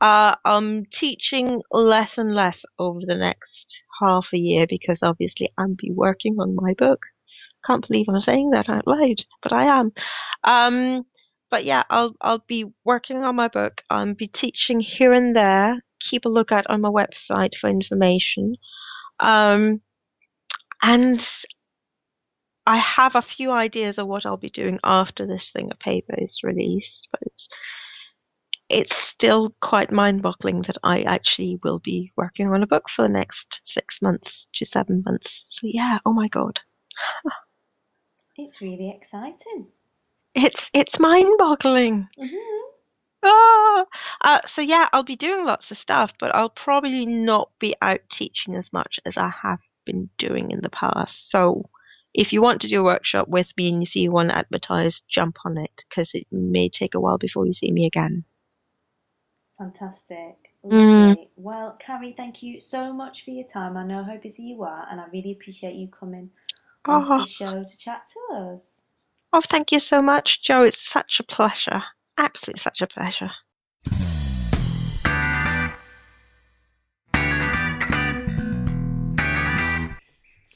Uh, 0.00 0.36
I'm 0.44 0.84
teaching 0.92 1.62
less 1.70 2.18
and 2.18 2.34
less 2.34 2.64
over 2.78 3.00
the 3.06 3.16
next 3.16 3.78
half 4.00 4.28
a 4.34 4.38
year 4.38 4.66
because 4.68 5.02
obviously 5.02 5.50
I'm 5.58 5.74
be 5.74 5.90
working 5.92 6.36
on 6.40 6.56
my 6.56 6.74
book. 6.74 7.00
Can't 7.66 7.86
believe 7.86 8.06
I'm 8.08 8.20
saying 8.20 8.50
that 8.50 8.68
out 8.68 8.86
loud, 8.86 9.24
but 9.42 9.52
I 9.52 9.80
am. 9.80 9.92
Um, 10.44 11.04
but 11.54 11.64
yeah, 11.64 11.84
I'll 11.88 12.16
I'll 12.20 12.44
be 12.48 12.64
working 12.84 13.18
on 13.18 13.36
my 13.36 13.46
book. 13.46 13.82
I'll 13.88 14.12
be 14.12 14.26
teaching 14.26 14.80
here 14.80 15.12
and 15.12 15.36
there. 15.36 15.84
Keep 16.00 16.24
a 16.24 16.28
lookout 16.28 16.66
on 16.68 16.80
my 16.80 16.88
website 16.88 17.52
for 17.60 17.70
information. 17.70 18.56
Um, 19.20 19.80
and 20.82 21.24
I 22.66 22.78
have 22.78 23.14
a 23.14 23.22
few 23.22 23.52
ideas 23.52 23.98
of 23.98 24.08
what 24.08 24.26
I'll 24.26 24.36
be 24.36 24.50
doing 24.50 24.80
after 24.82 25.28
this 25.28 25.48
thing 25.52 25.70
of 25.70 25.78
paper 25.78 26.16
is 26.18 26.40
released, 26.42 27.06
but 27.12 27.20
it's 27.22 27.48
it's 28.68 28.96
still 29.06 29.54
quite 29.62 29.92
mind-boggling 29.92 30.62
that 30.62 30.78
I 30.82 31.02
actually 31.02 31.60
will 31.62 31.78
be 31.78 32.10
working 32.16 32.48
on 32.48 32.64
a 32.64 32.66
book 32.66 32.86
for 32.96 33.06
the 33.06 33.14
next 33.14 33.60
six 33.64 34.02
months 34.02 34.48
to 34.56 34.66
seven 34.66 35.04
months. 35.06 35.44
So 35.50 35.68
yeah, 35.70 35.98
oh 36.04 36.12
my 36.12 36.26
god, 36.26 36.58
It's 38.36 38.60
really 38.60 38.90
exciting. 38.90 39.68
It's 40.34 40.60
it's 40.74 40.98
mind-boggling. 41.00 42.08
hmm 42.18 42.74
Ah! 43.24 43.86
Uh, 44.22 44.40
so 44.48 44.62
yeah, 44.62 44.88
I'll 44.92 45.04
be 45.04 45.16
doing 45.16 45.44
lots 45.46 45.70
of 45.72 45.78
stuff, 45.78 46.12
but 46.20 46.34
I'll 46.34 46.50
probably 46.50 47.06
not 47.06 47.50
be 47.60 47.76
out 47.82 48.00
teaching 48.12 48.56
as 48.56 48.72
much 48.72 49.00
as 49.06 49.16
I 49.18 49.30
have 49.42 49.60
been 49.86 50.10
doing 50.18 50.52
in 50.52 50.60
the 50.62 50.70
past. 50.70 51.30
So 51.30 51.70
if 52.14 52.32
you 52.32 52.42
want 52.42 52.62
to 52.62 52.68
do 52.68 52.80
a 52.82 52.84
workshop 52.84 53.28
with 53.28 53.48
me 53.58 53.68
and 53.70 53.82
you 53.82 53.86
see 53.86 54.08
one 54.08 54.30
advertised, 54.30 55.02
jump 55.10 55.36
on 55.46 55.58
it 55.58 55.72
because 55.88 56.10
it 56.14 56.26
may 56.32 56.70
take 56.70 56.94
a 56.94 57.00
while 57.00 57.18
before 57.18 57.46
you 57.46 57.54
see 57.54 57.72
me 57.72 57.86
again. 57.86 58.24
Fantastic. 59.58 60.36
Mm. 60.70 61.16
Well, 61.36 61.78
Karie, 61.80 62.14
thank 62.16 62.42
you 62.42 62.60
so 62.60 62.92
much 62.92 63.24
for 63.24 63.32
your 63.32 63.46
time. 63.48 63.76
I 63.76 63.84
know 63.86 64.04
how 64.04 64.18
busy 64.18 64.44
you 64.44 64.62
are, 64.64 64.88
and 64.90 65.00
I 65.00 65.06
really 65.12 65.32
appreciate 65.32 65.76
you 65.76 65.88
coming 65.88 66.30
onto 66.88 67.14
Oh, 67.14 67.16
the 67.16 67.24
show 67.24 67.64
to 67.64 67.78
chat 67.78 68.08
to 68.14 68.36
us. 68.36 68.83
Oh, 69.36 69.42
thank 69.50 69.72
you 69.72 69.80
so 69.80 70.00
much, 70.00 70.44
Jo. 70.44 70.62
It's 70.62 70.88
such 70.88 71.18
a 71.18 71.24
pleasure. 71.24 71.82
Absolutely 72.16 72.60
such 72.60 72.80
a 72.80 72.86
pleasure. 72.86 73.32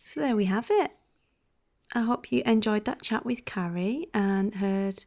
So 0.04 0.20
there 0.20 0.36
we 0.36 0.44
have 0.44 0.68
it. 0.70 0.92
I 1.92 2.02
hope 2.02 2.30
you 2.30 2.44
enjoyed 2.46 2.84
that 2.84 3.02
chat 3.02 3.26
with 3.26 3.44
Karie 3.44 4.06
and 4.14 4.54
heard 4.54 5.04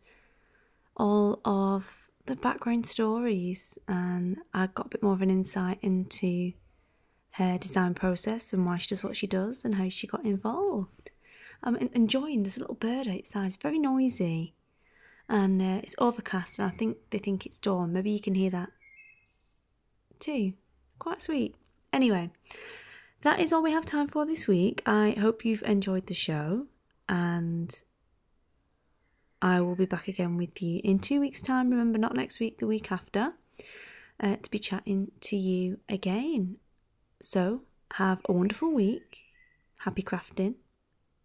all 0.98 1.40
of 1.46 2.10
the 2.26 2.36
background 2.36 2.86
stories, 2.86 3.78
and 3.88 4.40
I 4.54 4.68
got 4.68 4.88
a 4.88 4.90
bit 4.90 5.04
more 5.04 5.14
of 5.14 5.22
an 5.22 5.30
insight 5.30 5.80
into 5.82 6.52
her 7.36 7.58
design 7.58 7.94
process 7.94 8.52
and 8.52 8.66
why 8.66 8.80
she 8.80 8.88
does 8.88 9.02
what 9.02 9.16
she 9.16 9.28
does 9.28 9.64
and 9.64 9.76
how 9.76 9.88
she 9.88 10.08
got 10.08 10.26
involved. 10.26 11.11
I'm 11.64 11.76
en- 11.78 11.90
enjoying 11.94 12.44
this 12.44 12.58
little 12.58 12.76
bird 12.76 13.08
outside. 13.08 13.48
It's 13.48 13.58
very 13.58 13.80
noisy, 13.80 14.54
and 15.30 15.62
uh, 15.62 15.80
it's 15.84 15.96
overcast, 15.98 16.60
and 16.60 16.72
I 16.72 16.76
think 16.76 16.98
they 17.12 17.20
think 17.20 17.46
it's 17.46 17.58
dawn. 17.58 17.94
Maybe 17.94 18.12
you 18.12 18.22
can 18.22 18.36
hear 18.36 18.50
that 18.52 18.70
too. 20.20 20.54
Quite 21.00 21.22
sweet. 21.22 21.56
Anyway, 21.94 22.32
that 23.22 23.40
is 23.40 23.52
all 23.52 23.64
we 23.64 23.72
have 23.72 23.86
time 23.86 24.08
for 24.08 24.26
this 24.26 24.48
week. 24.48 24.82
I 24.86 25.16
hope 25.20 25.46
you've 25.46 25.64
enjoyed 25.64 26.08
the 26.08 26.14
show, 26.14 26.68
and 27.10 27.74
I 29.42 29.62
will 29.62 29.76
be 29.76 29.86
back 29.86 30.08
again 30.08 30.38
with 30.38 30.62
you 30.62 30.82
in 30.84 31.00
two 31.00 31.20
weeks' 31.20 31.42
time. 31.42 31.70
Remember, 31.70 31.98
not 31.98 32.16
next 32.16 32.40
week, 32.40 32.60
the 32.60 32.68
week 32.68 32.92
after, 32.92 33.34
uh, 34.20 34.38
to 34.38 34.52
be 34.52 34.60
chatting 34.60 35.12
to 35.22 35.36
you 35.36 35.80
again. 35.90 36.58
So, 37.22 37.64
have 37.94 38.22
a 38.28 38.34
wonderful 38.34 38.72
week. 38.74 39.18
Happy 39.78 40.04
crafting, 40.04 40.56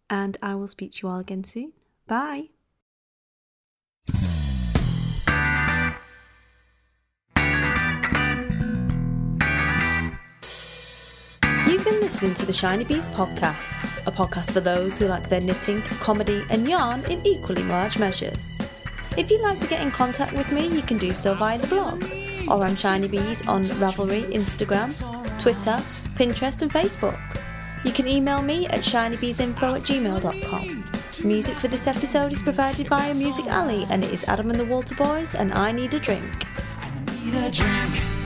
and 0.09 0.37
I 0.41 0.55
will 0.55 0.67
speak 0.67 0.93
to 0.93 1.07
you 1.07 1.11
all 1.11 1.19
again 1.19 1.43
soon. 1.43 1.73
Bye. 2.07 2.49
You've 11.67 11.83
been 11.83 11.99
listening 11.99 12.33
to 12.35 12.45
the 12.45 12.53
Shiny 12.53 12.85
Bees 12.85 13.09
podcast, 13.09 14.07
a 14.07 14.11
podcast 14.11 14.51
for 14.53 14.61
those 14.61 14.97
who 14.97 15.07
like 15.07 15.27
their 15.27 15.41
knitting, 15.41 15.81
comedy, 15.81 16.43
and 16.49 16.67
yarn 16.67 17.03
in 17.11 17.25
equally 17.25 17.63
large 17.63 17.99
measures. 17.99 18.57
If 19.17 19.29
you'd 19.29 19.41
like 19.41 19.59
to 19.59 19.67
get 19.67 19.81
in 19.81 19.91
contact 19.91 20.33
with 20.33 20.51
me, 20.51 20.67
you 20.67 20.81
can 20.81 20.97
do 20.97 21.13
so 21.13 21.33
via 21.33 21.57
the 21.57 21.67
blog 21.67 22.03
or 22.47 22.63
I'm 22.63 22.75
Shiny 22.75 23.07
Bees 23.07 23.45
on 23.47 23.65
Ravelry, 23.65 24.23
Instagram, 24.31 24.93
Twitter, 25.39 25.77
Pinterest, 26.15 26.61
and 26.61 26.71
Facebook. 26.71 27.19
You 27.87 27.93
can 27.93 28.05
email 28.09 28.41
me 28.41 28.67
at 28.67 28.81
shinybeesinfo 28.81 29.77
at 29.77 29.83
gmail.com. 29.83 30.85
Music 31.23 31.55
for 31.55 31.69
this 31.69 31.87
episode 31.87 32.33
is 32.33 32.43
provided 32.43 32.89
by 32.89 33.13
Music 33.13 33.47
Alley, 33.47 33.87
and 33.89 34.03
it 34.03 34.11
is 34.11 34.25
Adam 34.25 34.51
and 34.51 34.59
the 34.59 34.65
Walter 34.65 34.93
Boys, 34.93 35.33
and 35.33 35.53
I 35.53 35.71
Need 35.71 35.93
a 35.93 35.99
Drink. 35.99 36.45
need 37.23 37.33
a 37.33 37.49
drink. 37.49 38.16